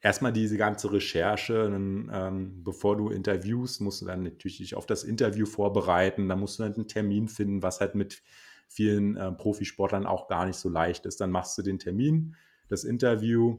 erstmal 0.00 0.32
diese 0.32 0.56
ganze 0.56 0.92
Recherche, 0.92 1.70
dann, 1.70 2.10
ähm, 2.12 2.64
bevor 2.64 2.96
du 2.96 3.10
interviewst, 3.10 3.80
musst 3.80 4.02
du 4.02 4.06
dann 4.06 4.22
natürlich 4.22 4.58
dich 4.58 4.74
auf 4.74 4.86
das 4.86 5.04
Interview 5.04 5.46
vorbereiten, 5.46 6.28
dann 6.28 6.40
musst 6.40 6.58
du 6.58 6.64
dann 6.64 6.74
einen 6.74 6.88
Termin 6.88 7.28
finden, 7.28 7.62
was 7.62 7.80
halt 7.80 7.94
mit 7.94 8.22
vielen 8.68 9.16
äh, 9.16 9.32
Profisportlern 9.32 10.06
auch 10.06 10.28
gar 10.28 10.46
nicht 10.46 10.58
so 10.58 10.68
leicht 10.68 11.06
ist. 11.06 11.20
Dann 11.20 11.30
machst 11.30 11.56
du 11.58 11.62
den 11.62 11.78
Termin, 11.78 12.36
das 12.68 12.84
Interview, 12.84 13.58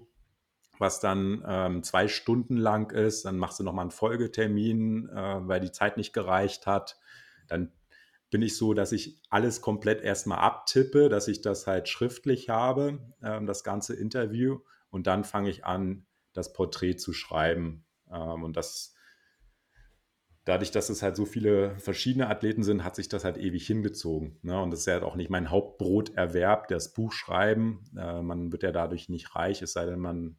was 0.78 1.00
dann 1.00 1.44
ähm, 1.46 1.84
zwei 1.84 2.08
Stunden 2.08 2.56
lang 2.56 2.92
ist, 2.92 3.26
dann 3.26 3.38
machst 3.38 3.60
du 3.60 3.64
nochmal 3.64 3.84
einen 3.84 3.92
Folgetermin, 3.92 5.10
äh, 5.10 5.48
weil 5.48 5.60
die 5.60 5.72
Zeit 5.72 5.98
nicht 5.98 6.14
gereicht 6.14 6.68
hat. 6.68 6.98
Dann 7.48 7.72
bin 8.30 8.42
ich 8.42 8.56
so, 8.58 8.74
dass 8.74 8.92
ich 8.92 9.22
alles 9.30 9.62
komplett 9.62 10.02
erstmal 10.02 10.40
abtippe, 10.40 11.10
dass 11.10 11.28
ich 11.28 11.42
das 11.42 11.68
halt 11.68 11.90
schriftlich 11.90 12.50
habe, 12.50 13.00
äh, 13.22 13.44
das 13.46 13.64
ganze 13.64 13.96
Interview. 13.96 14.60
Und 14.90 15.08
dann 15.08 15.24
fange 15.24 15.50
ich 15.50 15.66
an, 15.66 16.06
das 16.34 16.54
Porträt 16.54 16.98
zu 16.98 17.14
schreiben. 17.14 17.86
Ähm, 18.12 18.44
und 18.44 18.56
das, 18.56 18.94
dadurch, 20.46 20.72
dass 20.72 20.90
es 20.90 21.02
halt 21.02 21.16
so 21.16 21.26
viele 21.26 21.78
verschiedene 21.80 22.28
Athleten 22.28 22.64
sind, 22.64 22.84
hat 22.84 22.96
sich 22.96 23.10
das 23.10 23.24
halt 23.24 23.38
ewig 23.38 23.66
hingezogen. 23.66 24.40
Ne? 24.42 24.62
Und 24.62 24.72
das 24.72 24.82
ist 24.82 24.86
ja 24.86 24.94
halt 24.94 25.04
auch 25.04 25.16
nicht 25.16 25.30
mein 25.30 25.50
Hauptbroterwerb, 25.50 26.68
das 26.68 26.94
Buch 26.94 27.12
schreiben. 27.12 27.86
Äh, 27.98 28.22
man 28.22 28.52
wird 28.52 28.64
ja 28.64 28.72
dadurch 28.72 29.10
nicht 29.10 29.36
reich, 29.36 29.62
es 29.62 29.74
sei 29.74 29.86
denn, 29.86 30.00
man, 30.00 30.38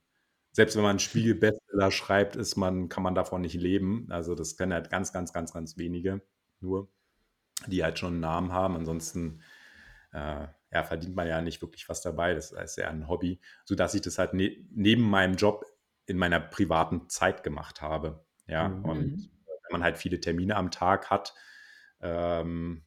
selbst 0.52 0.76
wenn 0.76 0.82
man 0.82 0.90
einen 0.90 0.98
Spiegel-Bestseller 1.00 1.90
schreibt, 1.90 2.36
ist 2.36 2.56
man, 2.56 2.88
kann 2.88 3.02
man 3.02 3.14
davon 3.14 3.40
nicht 3.40 3.54
leben. 3.54 4.06
Also 4.10 4.34
das 4.34 4.56
können 4.56 4.72
halt 4.72 4.90
ganz, 4.90 5.12
ganz, 5.12 5.32
ganz, 5.32 5.52
ganz 5.52 5.76
wenige 5.76 6.22
nur, 6.60 6.88
die 7.66 7.82
halt 7.82 7.98
schon 7.98 8.14
einen 8.14 8.20
Namen 8.20 8.52
haben. 8.52 8.76
Ansonsten 8.76 9.40
äh, 10.12 10.46
ja, 10.72 10.84
verdient 10.84 11.16
man 11.16 11.26
ja 11.26 11.40
nicht 11.40 11.62
wirklich 11.62 11.88
was 11.88 12.00
dabei. 12.00 12.34
Das 12.34 12.52
ist 12.52 12.76
ja 12.76 12.88
ein 12.88 13.08
Hobby, 13.08 13.40
sodass 13.64 13.94
ich 13.94 14.02
das 14.02 14.18
halt 14.18 14.34
ne 14.34 14.56
neben 14.70 15.02
meinem 15.02 15.36
Job 15.36 15.64
in 16.06 16.16
meiner 16.16 16.40
privaten 16.40 17.08
Zeit 17.08 17.42
gemacht 17.42 17.82
habe. 17.82 18.24
Ja, 18.46 18.68
mhm. 18.68 18.84
und 18.84 19.30
wenn 19.46 19.72
man 19.72 19.82
halt 19.82 19.96
viele 19.98 20.20
Termine 20.20 20.56
am 20.56 20.70
Tag 20.70 21.10
hat, 21.10 21.34
ähm, 22.00 22.82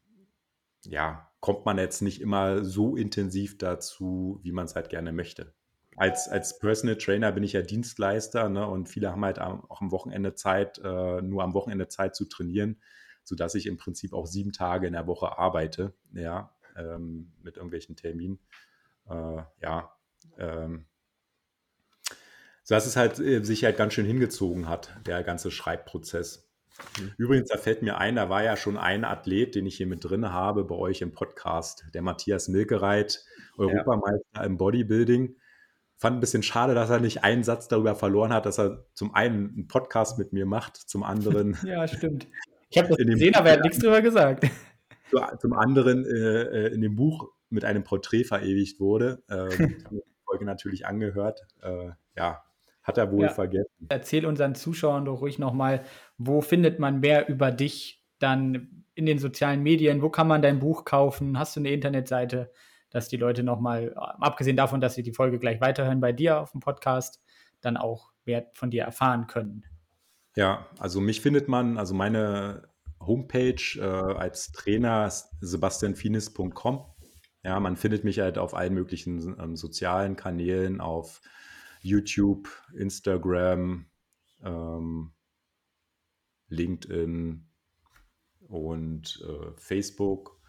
ja, 0.84 1.30
kommt 1.40 1.66
man 1.66 1.78
jetzt 1.78 2.02
nicht 2.02 2.22
immer 2.22 2.64
so 2.64 2.96
intensiv 2.96 3.58
dazu, 3.58 4.40
wie 4.44 4.52
man 4.52 4.66
es 4.66 4.76
halt 4.76 4.90
gerne 4.90 5.12
möchte. 5.12 5.54
Als, 5.96 6.28
als 6.28 6.58
Personal 6.58 6.98
Trainer 6.98 7.32
bin 7.32 7.44
ich 7.44 7.54
ja 7.54 7.62
Dienstleister 7.62 8.50
ne, 8.50 8.68
und 8.68 8.90
viele 8.90 9.12
haben 9.12 9.24
halt 9.24 9.40
auch 9.40 9.82
am 9.82 9.92
Wochenende 9.92 10.34
Zeit, 10.34 10.80
äh, 10.84 11.22
nur 11.22 11.44
am 11.44 11.54
Wochenende 11.54 11.88
Zeit 11.88 12.16
zu 12.16 12.26
trainieren, 12.26 12.82
sodass 13.24 13.56
ich 13.56 13.66
im 13.66 13.78
Prinzip 13.78 14.14
auch 14.14 14.28
sieben 14.28 14.52
Tage 14.52 14.88
in 14.88 14.94
der 14.94 15.08
Woche 15.08 15.38
arbeite, 15.38 15.94
ja, 16.14 16.54
ähm, 16.76 17.32
mit 17.42 17.58
irgendwelchen 17.58 17.96
Terminen. 17.96 18.40
Äh, 19.10 19.44
ja, 19.62 19.92
ähm, 20.38 20.86
so 22.64 22.76
dass 22.76 22.86
es 22.86 22.96
halt 22.96 23.20
äh, 23.20 23.44
sich 23.44 23.66
halt 23.66 23.78
ganz 23.78 23.94
schön 23.94 24.06
hingezogen 24.06 24.70
hat, 24.70 24.96
der 25.06 25.24
ganze 25.24 25.52
Schreibprozess. 25.52 26.50
Mhm. 27.00 27.12
Übrigens, 27.18 27.50
da 27.50 27.58
fällt 27.58 27.82
mir 27.82 27.98
ein, 27.98 28.16
da 28.16 28.30
war 28.30 28.44
ja 28.44 28.56
schon 28.56 28.78
ein 28.78 29.04
Athlet, 29.04 29.56
den 29.56 29.66
ich 29.66 29.78
hier 29.78 29.88
mit 29.88 30.04
drin 30.04 30.32
habe 30.32 30.64
bei 30.64 30.76
euch 30.76 31.02
im 31.02 31.12
Podcast, 31.12 31.86
der 31.94 32.02
Matthias 32.02 32.48
Milkereit, 32.48 33.24
Europameister 33.58 34.26
ja. 34.36 34.44
im 34.44 34.58
Bodybuilding. 34.58 35.36
Fand 35.98 36.18
ein 36.18 36.20
bisschen 36.20 36.44
schade, 36.44 36.74
dass 36.74 36.90
er 36.90 37.00
nicht 37.00 37.24
einen 37.24 37.44
Satz 37.44 37.68
darüber 37.68 37.96
verloren 37.96 38.34
hat, 38.34 38.46
dass 38.46 38.60
er 38.60 38.86
zum 38.94 39.14
einen 39.14 39.54
einen 39.54 39.68
Podcast 39.68 40.18
mit 40.18 40.34
mir 40.34 40.46
macht, 40.46 40.78
zum 40.78 41.04
anderen. 41.04 41.58
ja, 41.66 41.88
stimmt. 41.88 42.28
Ich 42.74 42.80
habe 42.80 42.90
das 42.90 42.98
gesehen, 42.98 43.36
aber 43.36 43.50
er 43.50 43.58
hat 43.58 43.64
nichts 43.64 43.78
darüber 43.80 44.02
gesagt. 44.02 44.46
Zum 45.40 45.54
anderen 45.54 46.06
äh, 46.06 46.42
äh, 46.42 46.74
in 46.74 46.82
dem 46.82 46.96
Buch 46.96 47.30
mit 47.50 47.66
einem 47.66 47.84
Porträt 47.84 48.24
verewigt 48.24 48.80
wurde. 48.80 49.22
Ähm, 49.30 49.50
ich 49.50 49.60
habe 49.86 49.96
die 49.96 50.24
Folge 50.26 50.46
natürlich 50.46 50.88
angehört. 50.88 51.46
Äh, 51.62 51.90
ja, 52.18 52.44
hat 52.82 52.98
er 52.98 53.12
wohl 53.12 53.26
ja. 53.26 53.30
vergessen. 53.30 53.86
Erzähl 53.90 54.26
unseren 54.26 54.56
Zuschauern 54.56 55.06
doch 55.06 55.22
ruhig 55.22 55.38
nochmal, 55.38 55.84
wo 56.18 56.42
findet 56.42 56.80
man 56.80 57.00
mehr 57.00 57.30
über 57.30 57.52
dich 57.52 58.04
dann 58.18 58.86
in 58.96 59.06
den 59.06 59.20
sozialen 59.20 59.62
Medien? 59.62 60.02
Wo 60.02 60.10
kann 60.10 60.28
man 60.28 60.42
dein 60.42 60.60
Buch 60.60 60.84
kaufen? 60.84 61.38
Hast 61.38 61.56
du 61.56 61.60
eine 61.60 61.70
Internetseite, 61.70 62.52
dass 62.90 63.08
die 63.08 63.18
Leute 63.18 63.44
nochmal, 63.44 63.94
abgesehen 63.96 64.58
davon, 64.58 64.82
dass 64.82 64.96
sie 64.96 65.04
die 65.04 65.14
Folge 65.14 65.38
gleich 65.38 65.62
weiterhören 65.62 66.00
bei 66.00 66.12
dir 66.12 66.40
auf 66.40 66.52
dem 66.52 66.60
Podcast, 66.60 67.22
dann 67.62 67.78
auch 67.78 68.12
mehr 68.26 68.48
von 68.56 68.72
dir 68.72 68.84
erfahren 68.84 69.28
können? 69.28 69.64
Ja, 70.36 70.68
also 70.80 71.00
mich 71.00 71.22
findet 71.22 71.48
man, 71.48 71.78
also 71.78 71.94
meine 71.94 72.68
Homepage 73.00 73.62
äh, 73.78 73.82
als 73.82 74.52
Trainer 74.52 75.12
sebastianfinis.com. 75.42 76.86
Ja, 77.44 77.60
man 77.60 77.76
findet 77.76 78.04
mich 78.04 78.20
halt 78.20 78.38
auf 78.38 78.54
allen 78.54 78.74
möglichen 78.74 79.36
ähm, 79.40 79.56
sozialen 79.56 80.16
Kanälen, 80.16 80.80
auf 80.82 81.22
YouTube, 81.82 82.50
Instagram, 82.74 83.86
ähm, 84.44 85.12
LinkedIn 86.48 87.46
und 88.48 89.24
äh, 89.28 89.52
Facebook. 89.58 90.40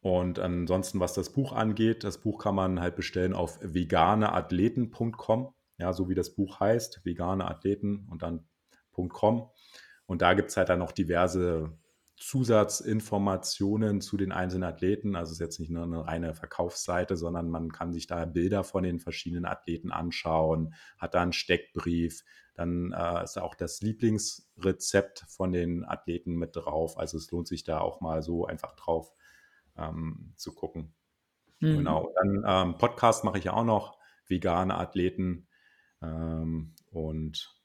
Und 0.00 0.38
ansonsten, 0.38 1.00
was 1.00 1.12
das 1.12 1.32
Buch 1.32 1.52
angeht, 1.52 2.04
das 2.04 2.18
Buch 2.18 2.38
kann 2.38 2.54
man 2.54 2.80
halt 2.80 2.96
bestellen 2.96 3.34
auf 3.34 3.58
veganeathleten.com, 3.60 5.52
ja, 5.76 5.92
so 5.92 6.08
wie 6.08 6.14
das 6.14 6.34
Buch 6.34 6.60
heißt, 6.60 7.04
veganeathleten 7.04 8.06
und 8.08 8.22
dann 8.22 8.47
.com. 8.98 9.50
Und 10.06 10.22
da 10.22 10.34
gibt 10.34 10.50
es 10.50 10.56
halt 10.56 10.68
dann 10.68 10.78
noch 10.78 10.92
diverse 10.92 11.78
Zusatzinformationen 12.16 14.00
zu 14.00 14.16
den 14.16 14.32
einzelnen 14.32 14.68
Athleten. 14.68 15.14
Also 15.14 15.30
es 15.30 15.36
ist 15.36 15.40
jetzt 15.40 15.60
nicht 15.60 15.70
nur 15.70 15.84
eine 15.84 16.04
reine 16.04 16.34
Verkaufsseite, 16.34 17.16
sondern 17.16 17.48
man 17.48 17.70
kann 17.70 17.92
sich 17.92 18.06
da 18.06 18.24
Bilder 18.24 18.64
von 18.64 18.82
den 18.82 18.98
verschiedenen 18.98 19.44
Athleten 19.44 19.92
anschauen, 19.92 20.74
hat 20.98 21.14
da 21.14 21.22
einen 21.22 21.32
Steckbrief, 21.32 22.24
dann 22.54 22.92
äh, 22.92 23.22
ist 23.22 23.34
da 23.34 23.42
auch 23.42 23.54
das 23.54 23.80
Lieblingsrezept 23.82 25.26
von 25.28 25.52
den 25.52 25.84
Athleten 25.84 26.34
mit 26.34 26.56
drauf. 26.56 26.98
Also 26.98 27.16
es 27.16 27.30
lohnt 27.30 27.46
sich 27.46 27.62
da 27.62 27.78
auch 27.78 28.00
mal 28.00 28.22
so 28.22 28.46
einfach 28.46 28.74
drauf 28.74 29.12
ähm, 29.76 30.32
zu 30.36 30.52
gucken. 30.52 30.94
Mhm. 31.60 31.76
Genau. 31.78 32.12
Dann 32.16 32.44
ähm, 32.46 32.78
Podcast 32.78 33.22
mache 33.22 33.38
ich 33.38 33.44
ja 33.44 33.52
auch 33.52 33.64
noch, 33.64 33.96
vegane 34.26 34.76
Athleten. 34.76 35.46
Ähm, 36.02 36.74
und 36.90 37.57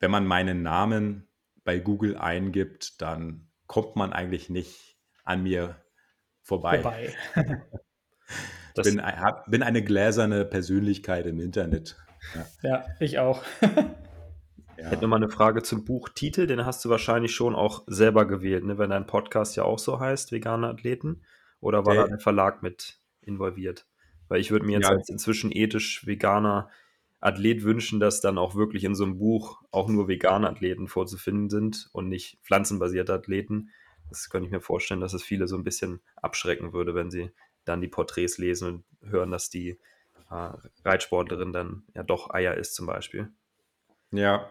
wenn 0.00 0.10
man 0.10 0.26
meinen 0.26 0.62
Namen 0.62 1.28
bei 1.64 1.78
Google 1.78 2.16
eingibt, 2.16 3.00
dann 3.02 3.48
kommt 3.66 3.96
man 3.96 4.12
eigentlich 4.12 4.48
nicht 4.48 4.96
an 5.24 5.42
mir 5.42 5.76
vorbei. 6.42 6.80
vorbei. 6.80 7.14
ich 8.76 8.82
bin, 8.82 9.02
hab, 9.02 9.50
bin, 9.50 9.62
eine 9.62 9.82
gläserne 9.82 10.44
Persönlichkeit 10.44 11.26
im 11.26 11.40
Internet. 11.40 11.96
Ja, 12.34 12.46
ja 12.62 12.84
ich 13.00 13.18
auch. 13.18 13.42
Ich 14.80 14.84
hätte 14.84 15.02
nochmal 15.02 15.20
eine 15.20 15.28
Frage 15.28 15.64
zum 15.64 15.84
Buchtitel, 15.84 16.46
den 16.46 16.64
hast 16.64 16.84
du 16.84 16.88
wahrscheinlich 16.88 17.34
schon 17.34 17.56
auch 17.56 17.82
selber 17.88 18.28
gewählt, 18.28 18.64
ne? 18.64 18.78
wenn 18.78 18.90
dein 18.90 19.08
Podcast 19.08 19.56
ja 19.56 19.64
auch 19.64 19.80
so 19.80 19.98
heißt, 19.98 20.30
vegane 20.30 20.68
Athleten. 20.68 21.22
Oder 21.60 21.84
war 21.84 21.94
äh, 21.94 21.96
da 21.96 22.06
der 22.06 22.20
Verlag 22.20 22.62
mit 22.62 23.00
involviert? 23.20 23.88
Weil 24.28 24.40
ich 24.40 24.52
würde 24.52 24.66
mir 24.66 24.74
jetzt 24.74 24.88
ja. 24.88 24.94
als 24.94 25.08
inzwischen 25.08 25.50
ethisch 25.50 26.06
veganer 26.06 26.70
Athlet 27.20 27.64
wünschen, 27.64 28.00
dass 28.00 28.20
dann 28.20 28.38
auch 28.38 28.54
wirklich 28.54 28.84
in 28.84 28.94
so 28.94 29.04
einem 29.04 29.18
Buch 29.18 29.62
auch 29.70 29.88
nur 29.88 30.08
vegane 30.08 30.48
Athleten 30.48 30.88
vorzufinden 30.88 31.50
sind 31.50 31.88
und 31.92 32.08
nicht 32.08 32.38
pflanzenbasierte 32.42 33.12
Athleten. 33.12 33.70
Das 34.08 34.30
könnte 34.30 34.46
ich 34.46 34.52
mir 34.52 34.60
vorstellen, 34.60 35.00
dass 35.00 35.14
es 35.14 35.22
viele 35.22 35.48
so 35.48 35.56
ein 35.56 35.64
bisschen 35.64 36.00
abschrecken 36.16 36.72
würde, 36.72 36.94
wenn 36.94 37.10
sie 37.10 37.30
dann 37.64 37.80
die 37.80 37.88
Porträts 37.88 38.38
lesen 38.38 38.68
und 38.68 39.10
hören, 39.10 39.30
dass 39.30 39.50
die 39.50 39.78
äh, 40.30 40.50
Reitsportlerin 40.84 41.52
dann 41.52 41.82
ja 41.94 42.02
doch 42.02 42.30
Eier 42.30 42.54
ist 42.54 42.74
zum 42.74 42.86
Beispiel. 42.86 43.30
Ja, 44.10 44.50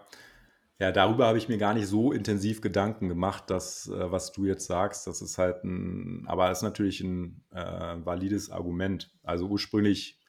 ja, 0.80 0.91
darüber 0.91 1.26
habe 1.26 1.39
ich 1.39 1.49
mir 1.49 1.57
gar 1.57 1.74
nicht 1.74 1.88
so 1.88 2.11
intensiv 2.11 2.61
Gedanken 2.61 3.09
gemacht, 3.09 3.49
dass, 3.49 3.88
äh, 3.88 4.11
was 4.11 4.32
du 4.32 4.45
jetzt 4.45 4.68
sagst, 4.68 5.07
das 5.07 5.22
ist 5.22 5.38
halt 5.39 5.63
ein, 5.63 6.26
aber 6.28 6.51
es 6.51 6.59
ist 6.59 6.63
natürlich 6.63 7.01
ein 7.01 7.43
äh, 7.51 7.95
valides 8.05 8.51
Argument. 8.51 9.11
Also 9.24 9.47
ursprünglich 9.47 10.20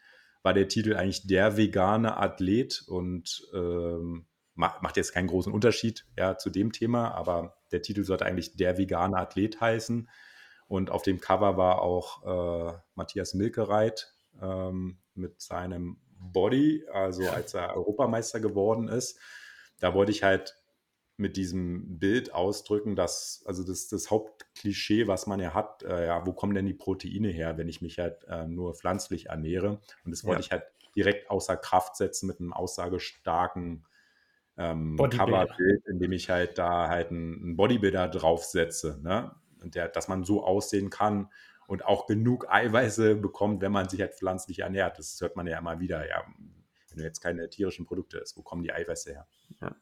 war 0.43 0.55
der 0.55 0.69
Titel 0.69 0.97
eigentlich 0.97 1.27
der 1.27 1.57
vegane 1.57 2.17
Athlet 2.17 2.85
und 2.87 3.47
ähm, 3.55 4.27
macht 4.55 4.97
jetzt 4.97 5.13
keinen 5.13 5.29
großen 5.29 5.53
Unterschied 5.53 6.05
ja, 6.17 6.37
zu 6.37 6.51
dem 6.51 6.73
Thema, 6.73 7.13
aber 7.13 7.57
der 7.71 7.83
Titel 7.83 8.03
sollte 8.03 8.27
eigentlich 8.27 8.57
der 8.57 8.77
vegane 8.77 9.17
Athlet 9.17 9.61
heißen. 9.61 10.09
Und 10.67 10.91
auf 10.91 11.03
dem 11.03 11.21
Cover 11.21 11.57
war 11.57 11.81
auch 11.81 12.73
äh, 12.73 12.79
Matthias 12.95 13.35
Milkereit 13.35 14.13
ähm, 14.43 14.99
mit 15.15 15.41
seinem 15.41 15.99
Body, 16.19 16.85
also 16.93 17.29
als 17.29 17.55
er 17.55 17.77
Europameister 17.77 18.41
geworden 18.41 18.89
ist 18.89 19.19
da 19.81 19.95
wollte 19.95 20.13
ich 20.13 20.23
halt 20.23 20.57
mit 21.19 21.37
diesem 21.37 21.99
Bild 21.99 22.33
ausdrücken, 22.33 22.95
dass, 22.95 23.43
also 23.45 23.65
das, 23.65 23.89
das 23.89 24.11
Hauptklischee, 24.11 25.09
was 25.09 25.27
man 25.27 25.41
ja 25.41 25.53
hat, 25.53 25.83
äh, 25.83 26.07
ja, 26.07 26.25
wo 26.25 26.33
kommen 26.33 26.55
denn 26.55 26.67
die 26.67 26.75
Proteine 26.75 27.29
her, 27.29 27.59
wenn 27.59 27.69
ich 27.69 27.83
mich 27.83 27.99
halt 27.99 28.25
äh, 28.29 28.47
nur 28.47 28.75
pflanzlich 28.75 29.27
ernähre? 29.27 29.81
Und 30.05 30.13
das 30.13 30.25
wollte 30.25 30.43
ja. 30.43 30.47
ich 30.47 30.53
halt 30.53 30.63
direkt 30.95 31.29
außer 31.31 31.57
Kraft 31.57 31.97
setzen 31.97 32.29
mit 32.29 32.39
einem 32.39 32.53
aussagestarken 32.53 33.85
ähm, 34.57 34.97
Coverbild, 34.97 35.87
indem 35.87 36.13
ich 36.13 36.31
halt 36.31 36.57
da 36.57 36.89
halt 36.89 37.11
einen, 37.11 37.57
Bodybuilder 37.57 38.09
draufsetze, 38.09 38.99
ne? 39.03 39.35
Und 39.63 39.75
der, 39.75 39.89
dass 39.89 40.07
man 40.07 40.23
so 40.23 40.45
aussehen 40.45 40.89
kann 40.89 41.31
und 41.67 41.85
auch 41.85 42.07
genug 42.07 42.49
Eiweiße 42.49 43.17
bekommt, 43.17 43.61
wenn 43.61 43.73
man 43.73 43.89
sich 43.89 44.01
halt 44.01 44.15
pflanzlich 44.15 44.61
ernährt. 44.61 44.99
Das 44.99 45.21
hört 45.21 45.35
man 45.35 45.49
ja 45.49 45.59
immer 45.59 45.81
wieder, 45.81 46.09
ja, 46.09 46.25
wenn 46.91 46.99
du 46.99 47.03
jetzt 47.03 47.21
keine 47.21 47.51
tierischen 47.51 47.87
Produkte 47.87 48.19
isst, 48.19 48.37
wo 48.37 48.43
kommen 48.43 48.63
die 48.63 48.73
Eiweiße 48.73 49.11
her? 49.11 49.27
Ja. 49.61 49.75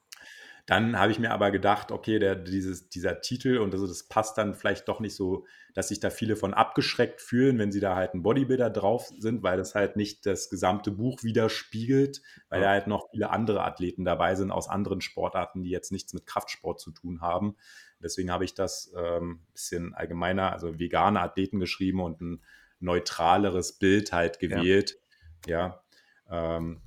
Dann 0.66 0.98
habe 0.98 1.12
ich 1.12 1.20
mir 1.20 1.30
aber 1.30 1.52
gedacht, 1.52 1.92
okay, 1.92 2.18
der, 2.18 2.34
dieses, 2.34 2.88
dieser 2.88 3.20
Titel 3.20 3.58
und 3.58 3.72
also 3.72 3.86
das 3.86 4.08
passt 4.08 4.36
dann 4.36 4.56
vielleicht 4.56 4.88
doch 4.88 4.98
nicht 4.98 5.14
so, 5.14 5.46
dass 5.74 5.88
sich 5.88 6.00
da 6.00 6.10
viele 6.10 6.34
von 6.34 6.54
abgeschreckt 6.54 7.20
fühlen, 7.20 7.58
wenn 7.58 7.70
sie 7.70 7.78
da 7.78 7.94
halt 7.94 8.14
ein 8.14 8.22
Bodybuilder 8.22 8.70
drauf 8.70 9.12
sind, 9.16 9.44
weil 9.44 9.58
das 9.58 9.76
halt 9.76 9.94
nicht 9.94 10.26
das 10.26 10.50
gesamte 10.50 10.90
Buch 10.90 11.22
widerspiegelt, 11.22 12.20
weil 12.48 12.60
ja. 12.60 12.66
da 12.66 12.72
halt 12.72 12.88
noch 12.88 13.08
viele 13.12 13.30
andere 13.30 13.62
Athleten 13.62 14.04
dabei 14.04 14.34
sind 14.34 14.50
aus 14.50 14.68
anderen 14.68 15.00
Sportarten, 15.00 15.62
die 15.62 15.70
jetzt 15.70 15.92
nichts 15.92 16.12
mit 16.14 16.26
Kraftsport 16.26 16.80
zu 16.80 16.90
tun 16.90 17.20
haben. 17.20 17.56
Deswegen 18.02 18.32
habe 18.32 18.44
ich 18.44 18.54
das 18.54 18.92
ein 18.92 19.04
ähm, 19.04 19.40
bisschen 19.52 19.94
allgemeiner, 19.94 20.52
also 20.52 20.80
vegane 20.80 21.20
Athleten 21.20 21.60
geschrieben 21.60 22.00
und 22.00 22.20
ein 22.20 22.42
neutraleres 22.80 23.78
Bild 23.78 24.12
halt 24.12 24.40
gewählt. 24.40 24.98
Ja. 25.46 25.80
ja 26.28 26.56
ähm, 26.56 26.80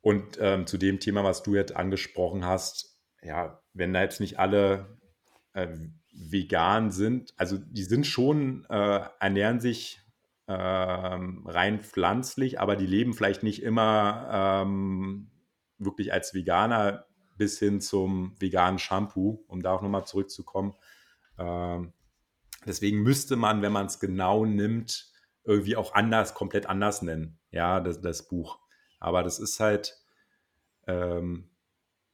und 0.00 0.38
ähm, 0.40 0.66
zu 0.66 0.78
dem 0.78 1.00
Thema, 1.00 1.24
was 1.24 1.42
du 1.42 1.54
jetzt 1.54 1.76
angesprochen 1.76 2.44
hast, 2.44 2.98
ja, 3.22 3.62
wenn 3.74 3.92
da 3.92 4.02
jetzt 4.02 4.20
nicht 4.20 4.38
alle 4.38 4.98
äh, 5.52 5.68
vegan 6.12 6.90
sind, 6.90 7.34
also 7.36 7.58
die 7.58 7.84
sind 7.84 8.06
schon, 8.06 8.64
äh, 8.70 9.00
ernähren 9.20 9.60
sich 9.60 10.00
äh, 10.46 10.52
rein 10.52 11.80
pflanzlich, 11.80 12.60
aber 12.60 12.76
die 12.76 12.86
leben 12.86 13.12
vielleicht 13.12 13.42
nicht 13.42 13.62
immer 13.62 14.62
ähm, 14.64 15.30
wirklich 15.78 16.12
als 16.12 16.34
Veganer 16.34 17.06
bis 17.36 17.58
hin 17.58 17.80
zum 17.80 18.34
veganen 18.38 18.78
Shampoo, 18.78 19.44
um 19.48 19.62
da 19.62 19.72
auch 19.72 19.82
nochmal 19.82 20.06
zurückzukommen. 20.06 20.74
Ähm, 21.38 21.92
deswegen 22.66 23.02
müsste 23.02 23.36
man, 23.36 23.62
wenn 23.62 23.72
man 23.72 23.86
es 23.86 24.00
genau 24.00 24.44
nimmt, 24.44 25.10
irgendwie 25.44 25.76
auch 25.76 25.94
anders, 25.94 26.34
komplett 26.34 26.66
anders 26.66 27.02
nennen, 27.02 27.38
ja, 27.50 27.80
das, 27.80 28.00
das 28.00 28.28
Buch. 28.28 28.59
Aber 29.00 29.22
das 29.22 29.38
ist 29.38 29.58
halt, 29.58 29.98
ähm, 30.86 31.50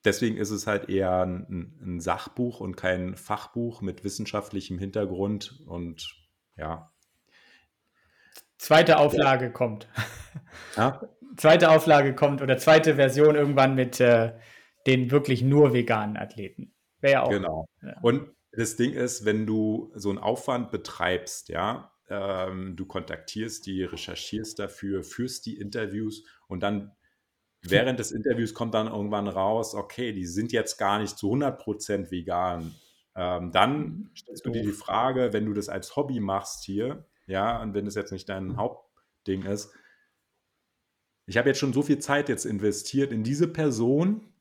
deswegen 0.04 0.36
ist 0.36 0.50
es 0.50 0.66
halt 0.66 0.88
eher 0.88 1.22
ein, 1.22 1.76
ein, 1.82 2.00
Sachbuch 2.00 2.60
und 2.60 2.76
kein 2.76 3.16
Fachbuch 3.16 3.82
mit 3.82 4.04
wissenschaftlichem 4.04 4.78
Hintergrund 4.78 5.60
und 5.66 6.16
ja. 6.56 6.92
Zweite 8.56 8.98
Auflage 8.98 9.46
ja. 9.46 9.50
kommt. 9.50 9.88
Ja? 10.76 11.02
Zweite 11.36 11.70
Auflage 11.70 12.14
kommt 12.14 12.40
oder 12.40 12.56
zweite 12.56 12.94
Version 12.94 13.34
irgendwann 13.34 13.74
mit 13.74 14.00
äh, 14.00 14.32
den 14.86 15.10
wirklich 15.10 15.42
nur 15.42 15.74
veganen 15.74 16.16
Athleten. 16.16 16.72
Wäre 17.00 17.12
ja 17.12 17.22
auch. 17.24 17.30
Genau. 17.30 17.68
Ja. 17.82 17.98
Und 18.00 18.30
das 18.52 18.76
Ding 18.76 18.94
ist, 18.94 19.26
wenn 19.26 19.44
du 19.44 19.92
so 19.94 20.08
einen 20.08 20.18
Aufwand 20.18 20.70
betreibst, 20.70 21.50
ja, 21.50 21.92
ähm, 22.08 22.76
du 22.76 22.86
kontaktierst 22.86 23.66
die, 23.66 23.84
recherchierst 23.84 24.58
dafür, 24.58 25.02
führst 25.02 25.44
die 25.46 25.58
Interviews 25.58 26.24
und 26.48 26.60
dann 26.60 26.92
während 27.62 27.98
des 27.98 28.12
Interviews 28.12 28.54
kommt 28.54 28.74
dann 28.74 28.86
irgendwann 28.86 29.28
raus, 29.28 29.74
okay, 29.74 30.12
die 30.12 30.26
sind 30.26 30.52
jetzt 30.52 30.76
gar 30.78 30.98
nicht 30.98 31.18
zu 31.18 31.32
100% 31.32 32.10
vegan. 32.10 32.74
Ähm, 33.14 33.50
dann 33.52 33.78
mhm. 33.78 34.10
stellst 34.16 34.44
du 34.44 34.50
dir 34.50 34.62
die 34.62 34.72
Frage, 34.72 35.32
wenn 35.32 35.46
du 35.46 35.54
das 35.54 35.68
als 35.68 35.96
Hobby 35.96 36.20
machst 36.20 36.64
hier, 36.64 37.06
ja, 37.26 37.60
und 37.60 37.74
wenn 37.74 37.84
das 37.84 37.94
jetzt 37.94 38.12
nicht 38.12 38.28
dein 38.28 38.48
mhm. 38.48 38.56
Hauptding 38.56 39.42
ist, 39.44 39.72
ich 41.26 41.36
habe 41.36 41.48
jetzt 41.48 41.58
schon 41.58 41.72
so 41.72 41.82
viel 41.82 41.98
Zeit 41.98 42.28
jetzt 42.28 42.44
investiert 42.44 43.10
in 43.10 43.24
diese 43.24 43.48
Person, 43.48 44.32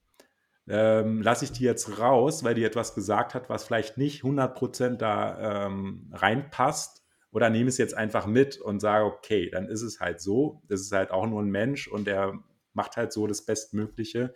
ähm, 0.68 1.22
lasse 1.22 1.46
ich 1.46 1.52
die 1.52 1.64
jetzt 1.64 2.00
raus, 2.00 2.44
weil 2.44 2.54
die 2.54 2.64
etwas 2.64 2.94
gesagt 2.94 3.34
hat, 3.34 3.50
was 3.50 3.64
vielleicht 3.64 3.98
nicht 3.98 4.24
100% 4.24 4.98
da 4.98 5.66
ähm, 5.66 6.12
reinpasst 6.14 7.05
oder 7.36 7.50
nehme 7.50 7.68
es 7.68 7.78
jetzt 7.78 7.98
einfach 7.98 8.28
mit 8.28 8.62
und 8.62 8.80
sage, 8.80 9.04
okay, 9.04 9.50
dann 9.50 9.68
ist 9.68 9.82
es 9.82 10.00
halt 10.00 10.22
so. 10.22 10.62
Das 10.70 10.80
ist 10.80 10.94
halt 10.94 11.12
auch 11.12 11.28
nur 11.28 11.42
ein 11.42 11.50
Mensch 11.50 11.86
und 11.86 12.08
der 12.08 12.40
macht 12.72 12.96
halt 12.96 13.12
so 13.12 13.28
das 13.28 13.46
Bestmögliche. 13.46 14.34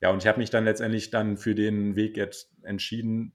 Ja, 0.00 0.10
und 0.12 0.22
ich 0.22 0.28
habe 0.28 0.38
mich 0.38 0.50
dann 0.50 0.64
letztendlich 0.64 1.10
dann 1.10 1.36
für 1.36 1.56
den 1.56 1.96
Weg 1.96 2.16
jetzt 2.16 2.52
entschieden. 2.62 3.34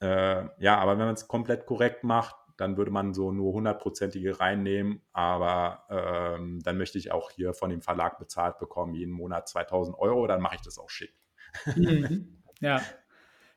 Äh, 0.00 0.44
ja, 0.58 0.78
aber 0.78 0.92
wenn 0.92 1.04
man 1.04 1.14
es 1.14 1.28
komplett 1.28 1.66
korrekt 1.66 2.02
macht, 2.02 2.36
dann 2.56 2.78
würde 2.78 2.90
man 2.90 3.12
so 3.12 3.32
nur 3.32 3.52
hundertprozentige 3.52 4.40
reinnehmen. 4.40 5.02
Aber 5.12 5.84
ähm, 5.90 6.60
dann 6.62 6.78
möchte 6.78 6.96
ich 6.96 7.12
auch 7.12 7.30
hier 7.30 7.52
von 7.52 7.68
dem 7.68 7.82
Verlag 7.82 8.18
bezahlt 8.18 8.58
bekommen, 8.58 8.94
jeden 8.94 9.12
Monat 9.12 9.46
2000 9.46 9.98
Euro, 9.98 10.26
dann 10.26 10.40
mache 10.40 10.54
ich 10.54 10.62
das 10.62 10.78
auch 10.78 10.88
schick. 10.88 11.12
Mhm. 11.76 12.42
Ja, 12.60 12.82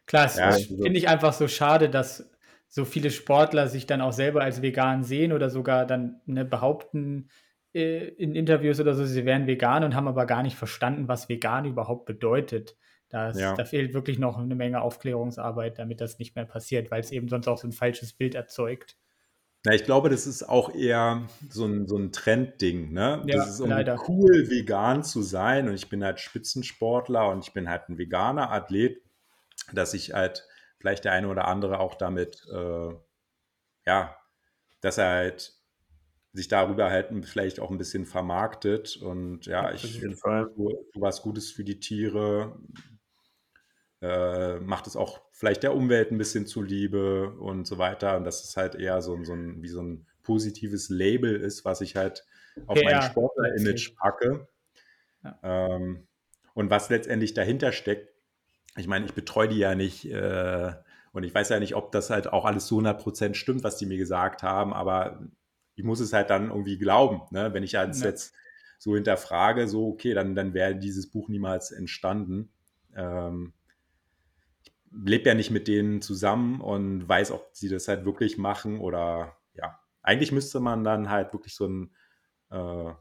klar, 0.05 0.29
ja, 0.35 0.47
also 0.47 0.75
finde 0.81 0.97
ich 0.97 1.07
einfach 1.07 1.31
so 1.31 1.47
schade, 1.47 1.89
dass 1.89 2.32
so 2.73 2.85
viele 2.85 3.11
Sportler 3.11 3.67
sich 3.67 3.85
dann 3.85 4.01
auch 4.01 4.13
selber 4.13 4.41
als 4.41 4.63
vegan 4.63 5.03
sehen 5.03 5.31
oder 5.31 5.51
sogar 5.51 5.85
dann 5.85 6.21
ne, 6.25 6.43
behaupten, 6.43 7.29
äh, 7.71 8.07
in 8.07 8.33
Interviews 8.33 8.79
oder 8.79 8.95
so, 8.95 9.05
sie 9.05 9.25
wären 9.25 9.45
vegan 9.45 9.83
und 9.83 9.93
haben 9.93 10.07
aber 10.07 10.25
gar 10.25 10.41
nicht 10.41 10.55
verstanden, 10.55 11.07
was 11.07 11.29
vegan 11.29 11.65
überhaupt 11.65 12.05
bedeutet. 12.05 12.75
Das, 13.09 13.39
ja. 13.39 13.53
Da 13.53 13.63
fehlt 13.63 13.93
wirklich 13.93 14.17
noch 14.17 14.39
eine 14.39 14.55
Menge 14.55 14.81
Aufklärungsarbeit, 14.81 15.77
damit 15.77 16.01
das 16.01 16.17
nicht 16.17 16.35
mehr 16.35 16.45
passiert, 16.45 16.89
weil 16.89 17.01
es 17.01 17.11
eben 17.11 17.29
sonst 17.29 17.47
auch 17.47 17.59
so 17.59 17.67
ein 17.67 17.73
falsches 17.73 18.13
Bild 18.13 18.33
erzeugt. 18.33 18.97
Na, 19.63 19.75
ich 19.75 19.83
glaube, 19.83 20.09
das 20.09 20.25
ist 20.25 20.41
auch 20.41 20.73
eher 20.73 21.27
so 21.51 21.65
ein, 21.65 21.87
so 21.87 21.95
ein 21.95 22.11
Trendding, 22.11 22.91
ne? 22.91 23.21
Ja, 23.27 23.37
das 23.37 23.49
ist 23.49 23.61
um 23.61 23.69
leider. 23.69 24.01
cool, 24.07 24.49
vegan 24.49 25.03
zu 25.03 25.21
sein. 25.21 25.67
Und 25.67 25.75
ich 25.75 25.89
bin 25.89 26.03
halt 26.03 26.19
Spitzensportler 26.19 27.29
und 27.29 27.45
ich 27.45 27.53
bin 27.53 27.69
halt 27.69 27.87
ein 27.87 27.99
veganer 27.99 28.51
Athlet, 28.51 28.99
dass 29.73 29.93
ich 29.93 30.13
halt 30.13 30.47
vielleicht 30.83 31.05
der 31.05 31.13
eine 31.13 31.29
oder 31.29 31.47
andere 31.47 31.79
auch 31.79 31.95
damit, 31.95 32.45
äh, 32.53 32.93
ja, 33.85 34.17
dass 34.81 34.97
er 34.97 35.07
halt 35.07 35.53
sich 36.33 36.49
darüber 36.49 36.89
halt 36.89 37.07
vielleicht 37.25 37.61
auch 37.61 37.71
ein 37.71 37.77
bisschen 37.77 38.05
vermarktet 38.05 38.97
und 38.97 39.45
ja, 39.45 39.71
ich 39.71 40.01
tue 40.01 40.13
was 40.95 41.21
Gutes 41.21 41.51
für 41.51 41.63
die 41.63 41.79
Tiere, 41.79 42.59
äh, 44.01 44.59
macht 44.59 44.85
es 44.87 44.97
auch 44.97 45.21
vielleicht 45.31 45.63
der 45.63 45.73
Umwelt 45.73 46.11
ein 46.11 46.17
bisschen 46.17 46.47
zuliebe 46.47 47.31
und 47.39 47.65
so 47.65 47.77
weiter. 47.77 48.17
Und 48.17 48.25
dass 48.25 48.43
es 48.43 48.57
halt 48.57 48.75
eher 48.75 49.01
so, 49.01 49.23
so 49.23 49.31
ein, 49.31 49.63
wie 49.63 49.69
so 49.69 49.81
ein 49.81 50.05
positives 50.21 50.89
Label 50.89 51.33
ist, 51.33 51.63
was 51.63 51.79
ich 51.79 51.95
halt 51.95 52.25
auf 52.67 52.77
ja, 52.77 52.83
mein 52.83 53.01
Sportler-Image 53.01 53.95
packe. 53.95 54.49
Ja. 55.23 55.39
Ähm, 55.41 56.07
und 56.53 56.69
was 56.69 56.89
letztendlich 56.89 57.33
dahinter 57.33 57.71
steckt, 57.71 58.12
ich 58.75 58.87
meine, 58.87 59.05
ich 59.05 59.13
betreue 59.13 59.47
die 59.47 59.57
ja 59.57 59.75
nicht 59.75 60.05
äh, 60.05 60.73
und 61.11 61.23
ich 61.23 61.33
weiß 61.33 61.49
ja 61.49 61.59
nicht, 61.59 61.75
ob 61.75 61.91
das 61.91 62.09
halt 62.09 62.31
auch 62.33 62.45
alles 62.45 62.65
zu 62.65 62.79
100% 62.79 63.35
stimmt, 63.35 63.63
was 63.63 63.77
die 63.77 63.85
mir 63.85 63.97
gesagt 63.97 64.41
haben, 64.41 64.73
aber 64.73 65.21
ich 65.75 65.83
muss 65.83 65.99
es 65.99 66.13
halt 66.13 66.29
dann 66.29 66.49
irgendwie 66.49 66.77
glauben. 66.77 67.21
Ne? 67.31 67.53
Wenn 67.53 67.63
ich 67.63 67.77
als 67.77 68.01
ja. 68.01 68.07
jetzt 68.07 68.33
so 68.79 68.95
hinterfrage, 68.95 69.67
so, 69.67 69.87
okay, 69.87 70.13
dann, 70.13 70.35
dann 70.35 70.53
wäre 70.53 70.75
dieses 70.75 71.09
Buch 71.09 71.29
niemals 71.29 71.71
entstanden. 71.71 72.51
Ähm, 72.95 73.53
lebe 74.91 75.29
ja 75.29 75.35
nicht 75.35 75.51
mit 75.51 75.67
denen 75.67 76.01
zusammen 76.01 76.61
und 76.61 77.07
weiß, 77.07 77.31
ob 77.31 77.49
sie 77.53 77.69
das 77.69 77.87
halt 77.87 78.05
wirklich 78.05 78.37
machen 78.37 78.79
oder 78.79 79.37
ja. 79.53 79.79
Eigentlich 80.01 80.31
müsste 80.31 80.59
man 80.59 80.83
dann 80.83 81.09
halt 81.09 81.31
wirklich 81.33 81.55
so 81.55 81.67
ein 81.67 81.95
äh, 82.51 82.91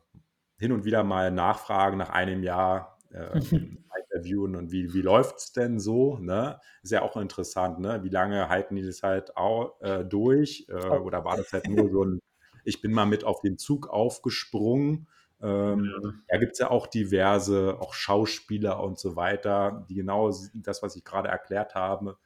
hin 0.58 0.72
und 0.72 0.84
wieder 0.84 1.02
mal 1.02 1.30
nachfragen 1.30 1.98
nach 1.98 2.10
einem 2.10 2.42
Jahr 2.42 2.98
äh, 3.10 3.40
interviewen 4.22 4.56
und 4.56 4.72
wie, 4.72 4.92
wie 4.94 5.02
läuft 5.02 5.38
es 5.38 5.52
denn 5.52 5.78
so? 5.78 6.18
Ne? 6.18 6.58
Ist 6.82 6.92
ja 6.92 7.02
auch 7.02 7.16
interessant, 7.16 7.80
ne? 7.80 8.02
Wie 8.02 8.08
lange 8.08 8.48
halten 8.48 8.76
die 8.76 8.84
das 8.84 9.02
halt 9.02 9.36
auch, 9.36 9.80
äh, 9.80 10.04
durch? 10.04 10.66
Äh, 10.68 10.74
oder 10.98 11.24
war 11.24 11.36
das 11.36 11.52
halt 11.52 11.68
nur 11.68 11.90
so 11.90 12.04
ein, 12.04 12.20
ich 12.64 12.80
bin 12.80 12.92
mal 12.92 13.06
mit 13.06 13.24
auf 13.24 13.40
den 13.40 13.58
Zug 13.58 13.88
aufgesprungen 13.88 15.06
ähm, 15.42 15.84
ja. 15.84 16.12
Da 16.28 16.38
gibt 16.38 16.52
es 16.52 16.60
ja 16.60 16.70
auch 16.70 16.86
diverse, 16.86 17.76
auch 17.80 17.94
Schauspieler 17.94 18.80
und 18.82 18.98
so 18.98 19.16
weiter, 19.16 19.84
die 19.88 19.96
genau 19.96 20.32
das, 20.54 20.82
was 20.82 20.94
ich 20.94 21.04
gerade 21.04 21.28
erklärt 21.28 21.74
habe, 21.74 22.16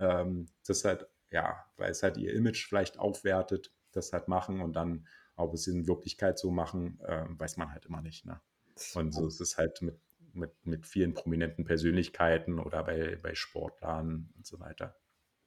ähm, 0.00 0.46
das 0.66 0.84
halt, 0.84 1.06
ja, 1.30 1.64
weil 1.76 1.92
es 1.92 2.02
halt 2.02 2.16
ihr 2.16 2.34
Image 2.34 2.66
vielleicht 2.66 2.98
aufwertet, 2.98 3.72
das 3.92 4.12
halt 4.12 4.26
machen 4.26 4.60
und 4.60 4.74
dann, 4.74 5.06
ob 5.36 5.54
es 5.54 5.68
in 5.68 5.86
Wirklichkeit 5.86 6.36
so 6.36 6.50
machen, 6.50 6.98
äh, 7.04 7.24
weiß 7.28 7.56
man 7.58 7.70
halt 7.70 7.86
immer 7.86 8.02
nicht. 8.02 8.26
Ne? 8.26 8.40
Und 8.94 9.14
so 9.14 9.28
ist 9.28 9.40
es 9.40 9.56
halt 9.56 9.80
mit, 9.80 10.00
mit, 10.34 10.52
mit 10.64 10.86
vielen 10.86 11.14
prominenten 11.14 11.64
Persönlichkeiten 11.64 12.58
oder 12.58 12.84
bei, 12.84 13.18
bei 13.22 13.34
Sportlern 13.34 14.30
und 14.36 14.46
so 14.46 14.60
weiter. 14.60 14.96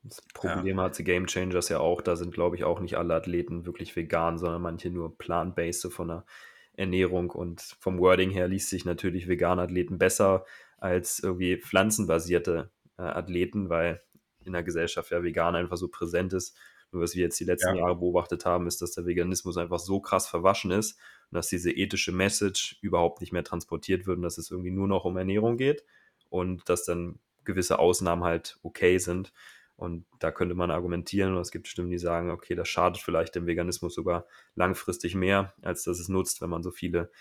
Das 0.04 0.22
Problem 0.34 0.78
ja. 0.78 0.84
hat 0.84 0.98
die 0.98 1.04
Game 1.04 1.28
Changers 1.28 1.70
ja 1.70 1.80
auch. 1.80 2.02
Da 2.02 2.16
sind, 2.16 2.34
glaube 2.34 2.56
ich, 2.56 2.64
auch 2.64 2.80
nicht 2.80 2.98
alle 2.98 3.16
Athleten 3.16 3.66
wirklich 3.66 3.96
vegan, 3.96 4.38
sondern 4.38 4.62
manche 4.62 4.90
nur 4.90 5.18
plant-based 5.18 5.92
von 5.92 6.12
einer 6.12 6.26
Ernährung 6.74 7.32
und 7.32 7.62
vom 7.80 8.00
Wording 8.00 8.30
her 8.30 8.48
liest 8.48 8.70
sich 8.70 8.86
natürlich 8.86 9.28
vegane 9.28 9.64
Athleten 9.64 9.98
besser 9.98 10.46
als 10.78 11.20
irgendwie 11.20 11.58
pflanzenbasierte 11.58 12.72
äh, 12.98 13.02
Athleten, 13.02 13.70
weil 13.70 14.02
in 14.46 14.54
der 14.54 14.64
Gesellschaft 14.64 15.12
ja 15.12 15.24
vegan 15.24 15.56
einfach 15.56 15.78
so 15.78 15.88
präsent 15.88 16.34
ist. 16.34 16.56
Nur 16.98 17.04
was 17.04 17.16
wir 17.16 17.24
jetzt 17.24 17.40
die 17.40 17.44
letzten 17.46 17.76
ja. 17.76 17.82
Jahre 17.84 17.96
beobachtet 17.98 18.44
haben, 18.44 18.66
ist, 18.66 18.82
dass 18.82 18.94
der 18.94 19.06
Veganismus 19.06 19.56
einfach 19.58 19.78
so 19.78 20.00
krass 20.00 20.28
verwaschen 20.28 20.72
ist 20.72 21.00
und 21.30 21.36
dass 21.36 21.48
diese 21.48 21.72
ethische 21.72 22.12
Message 22.12 22.80
überhaupt 22.82 23.22
nicht 23.22 23.32
mehr 23.32 23.44
transportiert 23.44 24.08
wird 24.08 24.18
und 24.18 24.24
dass 24.24 24.40
es 24.40 24.50
irgendwie 24.50 24.72
nur 24.72 24.88
noch 24.88 25.06
um 25.06 25.16
Ernährung 25.16 25.58
geht 25.58 25.84
und 26.30 26.68
dass 26.68 26.86
dann 26.86 27.20
gewisse 27.44 27.78
Ausnahmen 27.78 28.24
halt 28.24 28.58
okay 28.64 28.98
sind. 28.98 29.32
Und 29.76 30.08
da 30.18 30.32
könnte 30.32 30.56
man 30.56 30.72
argumentieren, 30.72 31.36
und 31.36 31.42
es 31.42 31.52
gibt 31.52 31.68
Stimmen, 31.68 31.92
die 31.92 32.00
sagen, 32.00 32.32
okay, 32.32 32.56
das 32.56 32.68
schadet 32.68 33.00
vielleicht 33.00 33.36
dem 33.36 33.46
Veganismus 33.46 33.94
sogar 33.94 34.26
langfristig 34.56 35.14
mehr, 35.14 35.54
als 35.62 35.84
dass 35.84 36.00
es 36.00 36.10
nutzt, 36.10 36.42
wenn 36.42 36.50
man 36.50 36.64
so 36.64 36.72
viele 36.72 37.12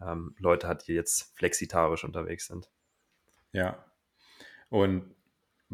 ähm, 0.00 0.36
Leute 0.38 0.68
hat, 0.68 0.86
die 0.86 0.92
jetzt 0.92 1.36
flexitarisch 1.36 2.04
unterwegs 2.04 2.46
sind. 2.46 2.70
Ja. 3.52 3.84
Und 4.70 5.12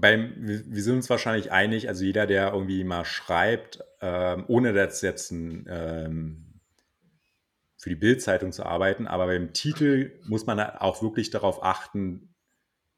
beim, 0.01 0.35
wir 0.37 0.83
sind 0.83 0.97
uns 0.97 1.11
wahrscheinlich 1.11 1.53
einig, 1.53 1.89
also 1.89 2.05
jeder, 2.05 2.27
der 2.27 2.53
irgendwie 2.53 2.85
mal 2.85 3.05
schreibt, 3.05 3.83
ähm, 4.01 4.45
ohne 4.49 4.73
das 4.73 5.03
jetzt 5.03 5.31
ein, 5.31 5.67
ähm, 5.69 6.61
für 7.77 7.89
die 7.89 7.97
Bildzeitung 7.97 8.53
zu 8.53 8.65
arbeiten, 8.67 9.07
aber 9.07 9.27
beim 9.27 9.53
Titel 9.53 10.21
muss 10.25 10.47
man 10.47 10.61
auch 10.61 11.03
wirklich 11.03 11.31
darauf 11.31 11.63
achten, 11.63 12.35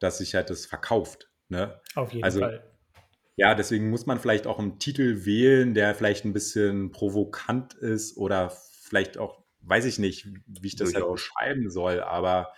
dass 0.00 0.18
sich 0.18 0.34
halt 0.34 0.50
das 0.50 0.66
verkauft. 0.66 1.30
Ne? 1.48 1.80
Auf 1.94 2.12
jeden 2.12 2.24
also, 2.24 2.40
Fall. 2.40 2.68
Ja, 3.36 3.54
deswegen 3.54 3.90
muss 3.90 4.06
man 4.06 4.18
vielleicht 4.18 4.46
auch 4.46 4.58
einen 4.58 4.78
Titel 4.78 5.24
wählen, 5.24 5.74
der 5.74 5.94
vielleicht 5.94 6.24
ein 6.24 6.32
bisschen 6.32 6.90
provokant 6.90 7.74
ist 7.74 8.16
oder 8.16 8.50
vielleicht 8.82 9.18
auch, 9.18 9.42
weiß 9.60 9.84
ich 9.84 9.98
nicht, 9.98 10.26
wie 10.46 10.66
ich 10.66 10.76
das 10.76 10.94
halt 10.94 11.08
beschreiben 11.08 11.70
soll, 11.70 12.00
aber 12.00 12.52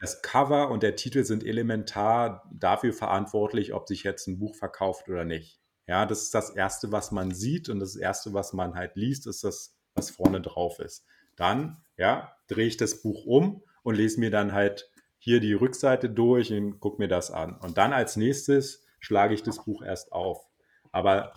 das 0.00 0.22
Cover 0.22 0.70
und 0.70 0.82
der 0.82 0.96
Titel 0.96 1.24
sind 1.24 1.44
elementar 1.44 2.50
dafür 2.50 2.92
verantwortlich, 2.92 3.74
ob 3.74 3.86
sich 3.86 4.02
jetzt 4.02 4.26
ein 4.26 4.38
Buch 4.38 4.56
verkauft 4.56 5.08
oder 5.08 5.24
nicht. 5.24 5.60
Ja, 5.86 6.06
das 6.06 6.22
ist 6.22 6.34
das 6.34 6.50
Erste, 6.50 6.90
was 6.90 7.12
man 7.12 7.32
sieht 7.32 7.68
und 7.68 7.80
das 7.80 7.96
Erste, 7.96 8.32
was 8.32 8.54
man 8.54 8.74
halt 8.74 8.96
liest, 8.96 9.26
ist 9.26 9.44
das, 9.44 9.76
was 9.94 10.10
vorne 10.10 10.40
drauf 10.40 10.78
ist. 10.78 11.04
Dann, 11.36 11.82
ja, 11.98 12.34
drehe 12.48 12.66
ich 12.66 12.78
das 12.78 13.02
Buch 13.02 13.26
um 13.26 13.62
und 13.82 13.94
lese 13.94 14.20
mir 14.20 14.30
dann 14.30 14.52
halt 14.52 14.90
hier 15.18 15.40
die 15.40 15.52
Rückseite 15.52 16.08
durch 16.08 16.50
und 16.50 16.80
gucke 16.80 17.02
mir 17.02 17.08
das 17.08 17.30
an. 17.30 17.56
Und 17.56 17.76
dann 17.76 17.92
als 17.92 18.16
nächstes 18.16 18.86
schlage 19.00 19.34
ich 19.34 19.42
das 19.42 19.64
Buch 19.64 19.82
erst 19.82 20.12
auf. 20.12 20.48
Aber 20.92 21.34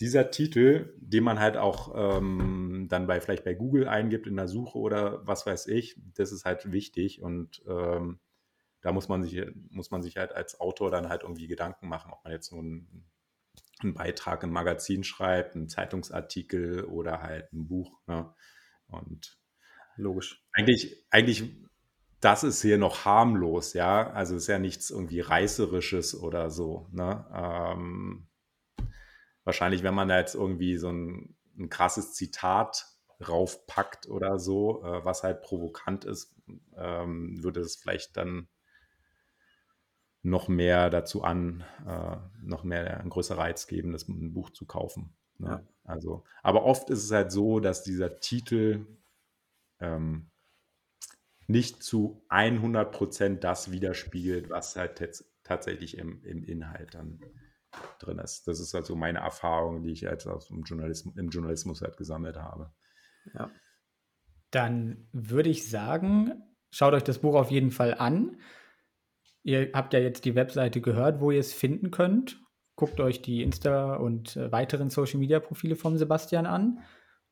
dieser 0.00 0.30
Titel, 0.30 0.94
den 0.98 1.24
man 1.24 1.40
halt 1.40 1.56
auch 1.56 1.94
ähm, 1.96 2.86
dann 2.88 3.06
bei 3.06 3.20
vielleicht 3.20 3.44
bei 3.44 3.54
Google 3.54 3.88
eingibt 3.88 4.26
in 4.26 4.36
der 4.36 4.48
Suche 4.48 4.78
oder 4.78 5.26
was 5.26 5.46
weiß 5.46 5.68
ich, 5.68 5.98
das 6.14 6.32
ist 6.32 6.44
halt 6.44 6.70
wichtig 6.70 7.22
und 7.22 7.62
ähm, 7.66 8.20
da 8.82 8.92
muss 8.92 9.08
man 9.08 9.22
sich 9.22 9.42
muss 9.70 9.90
man 9.90 10.02
sich 10.02 10.16
halt 10.16 10.32
als 10.32 10.60
Autor 10.60 10.90
dann 10.90 11.08
halt 11.08 11.22
irgendwie 11.22 11.48
Gedanken 11.48 11.88
machen, 11.88 12.12
ob 12.12 12.22
man 12.24 12.32
jetzt 12.32 12.52
nur 12.52 12.60
einen, 12.60 13.10
einen 13.80 13.94
Beitrag 13.94 14.42
im 14.42 14.50
Magazin 14.50 15.02
schreibt, 15.02 15.56
einen 15.56 15.68
Zeitungsartikel 15.68 16.84
oder 16.84 17.22
halt 17.22 17.52
ein 17.52 17.66
Buch. 17.66 17.98
Ne? 18.06 18.32
Und 18.86 19.40
logisch. 19.96 20.46
Eigentlich 20.52 21.04
eigentlich 21.10 21.56
das 22.20 22.44
ist 22.44 22.62
hier 22.62 22.78
noch 22.78 23.04
harmlos, 23.04 23.72
ja. 23.72 24.10
Also 24.10 24.36
ist 24.36 24.46
ja 24.46 24.58
nichts 24.58 24.90
irgendwie 24.90 25.20
Reißerisches 25.20 26.18
oder 26.20 26.50
so. 26.50 26.88
Ne? 26.92 27.26
Ähm, 27.32 28.28
wahrscheinlich, 29.46 29.82
wenn 29.82 29.94
man 29.94 30.08
da 30.08 30.18
jetzt 30.18 30.34
irgendwie 30.34 30.76
so 30.76 30.90
ein, 30.90 31.36
ein 31.56 31.70
krasses 31.70 32.12
Zitat 32.12 32.84
raufpackt 33.26 34.08
oder 34.08 34.38
so, 34.38 34.84
äh, 34.84 35.04
was 35.04 35.22
halt 35.22 35.40
provokant 35.40 36.04
ist, 36.04 36.34
ähm, 36.76 37.42
würde 37.42 37.60
es 37.60 37.76
vielleicht 37.76 38.16
dann 38.16 38.48
noch 40.22 40.48
mehr 40.48 40.90
dazu 40.90 41.22
an, 41.22 41.64
äh, 41.86 42.16
noch 42.42 42.64
mehr 42.64 43.00
ein 43.00 43.08
größerer 43.08 43.38
Reiz 43.38 43.68
geben, 43.68 43.92
das 43.92 44.08
ein 44.08 44.34
Buch 44.34 44.50
zu 44.50 44.66
kaufen. 44.66 45.14
Ne? 45.38 45.48
Ja. 45.48 45.62
Also, 45.84 46.24
aber 46.42 46.64
oft 46.64 46.90
ist 46.90 47.04
es 47.04 47.12
halt 47.12 47.30
so, 47.30 47.60
dass 47.60 47.84
dieser 47.84 48.18
Titel 48.18 48.86
ähm, 49.78 50.30
nicht 51.46 51.84
zu 51.84 52.24
100 52.28 52.90
Prozent 52.90 53.44
das 53.44 53.70
widerspiegelt, 53.70 54.50
was 54.50 54.74
halt 54.74 54.98
jetzt 54.98 55.24
tatsächlich 55.44 55.96
im, 55.96 56.24
im 56.24 56.42
Inhalt 56.42 56.94
dann 56.94 57.20
drin 57.98 58.18
ist. 58.18 58.46
Das 58.46 58.60
ist 58.60 58.74
also 58.74 58.94
meine 58.94 59.20
Erfahrung, 59.20 59.82
die 59.82 59.92
ich 59.92 60.08
als 60.08 60.26
aus 60.26 60.48
dem 60.48 60.62
Journalismus, 60.62 61.16
im 61.16 61.28
Journalismus 61.28 61.82
halt 61.82 61.96
gesammelt 61.96 62.36
habe. 62.36 62.72
Ja. 63.34 63.50
Dann 64.50 65.08
würde 65.12 65.50
ich 65.50 65.68
sagen, 65.68 66.42
schaut 66.70 66.94
euch 66.94 67.04
das 67.04 67.18
Buch 67.18 67.34
auf 67.34 67.50
jeden 67.50 67.70
Fall 67.70 67.94
an. 67.94 68.40
Ihr 69.42 69.70
habt 69.74 69.92
ja 69.92 70.00
jetzt 70.00 70.24
die 70.24 70.34
Webseite 70.34 70.80
gehört, 70.80 71.20
wo 71.20 71.30
ihr 71.30 71.40
es 71.40 71.52
finden 71.52 71.90
könnt. 71.90 72.40
Guckt 72.74 73.00
euch 73.00 73.22
die 73.22 73.42
Insta- 73.42 73.96
und 73.96 74.36
äh, 74.36 74.52
weiteren 74.52 74.90
Social-Media-Profile 74.90 75.76
vom 75.76 75.96
Sebastian 75.96 76.46
an. 76.46 76.80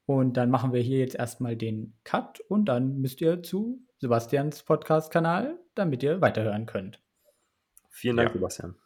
Und 0.07 0.37
dann 0.37 0.51
machen 0.51 0.73
wir 0.73 0.81
hier 0.81 0.99
jetzt 0.99 1.15
erstmal 1.15 1.57
den 1.57 1.99
Cut 2.05 2.41
und 2.41 2.67
dann 2.67 2.99
müsst 2.99 3.21
ihr 3.21 3.43
zu 3.43 3.87
Sebastians 3.99 4.63
Podcast-Kanal, 4.63 5.59
damit 5.75 6.03
ihr 6.03 6.21
weiterhören 6.21 6.67
könnt. 6.67 7.03
Vielen 7.91 8.17
Dank, 8.17 8.31
ja. 8.31 8.35
Sebastian. 8.35 8.77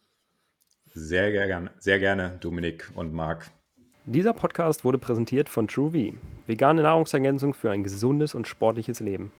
Sehr 0.98 1.30
gerne, 1.30 1.70
sehr 1.78 2.00
gerne, 2.00 2.36
Dominik 2.40 2.90
und 2.96 3.14
Marc. 3.14 3.46
Dieser 4.04 4.32
Podcast 4.32 4.84
wurde 4.84 4.98
präsentiert 4.98 5.48
von 5.48 5.68
TrueV, 5.68 6.14
vegane 6.46 6.82
Nahrungsergänzung 6.82 7.54
für 7.54 7.70
ein 7.70 7.84
gesundes 7.84 8.34
und 8.34 8.48
sportliches 8.48 8.98
Leben. 8.98 9.30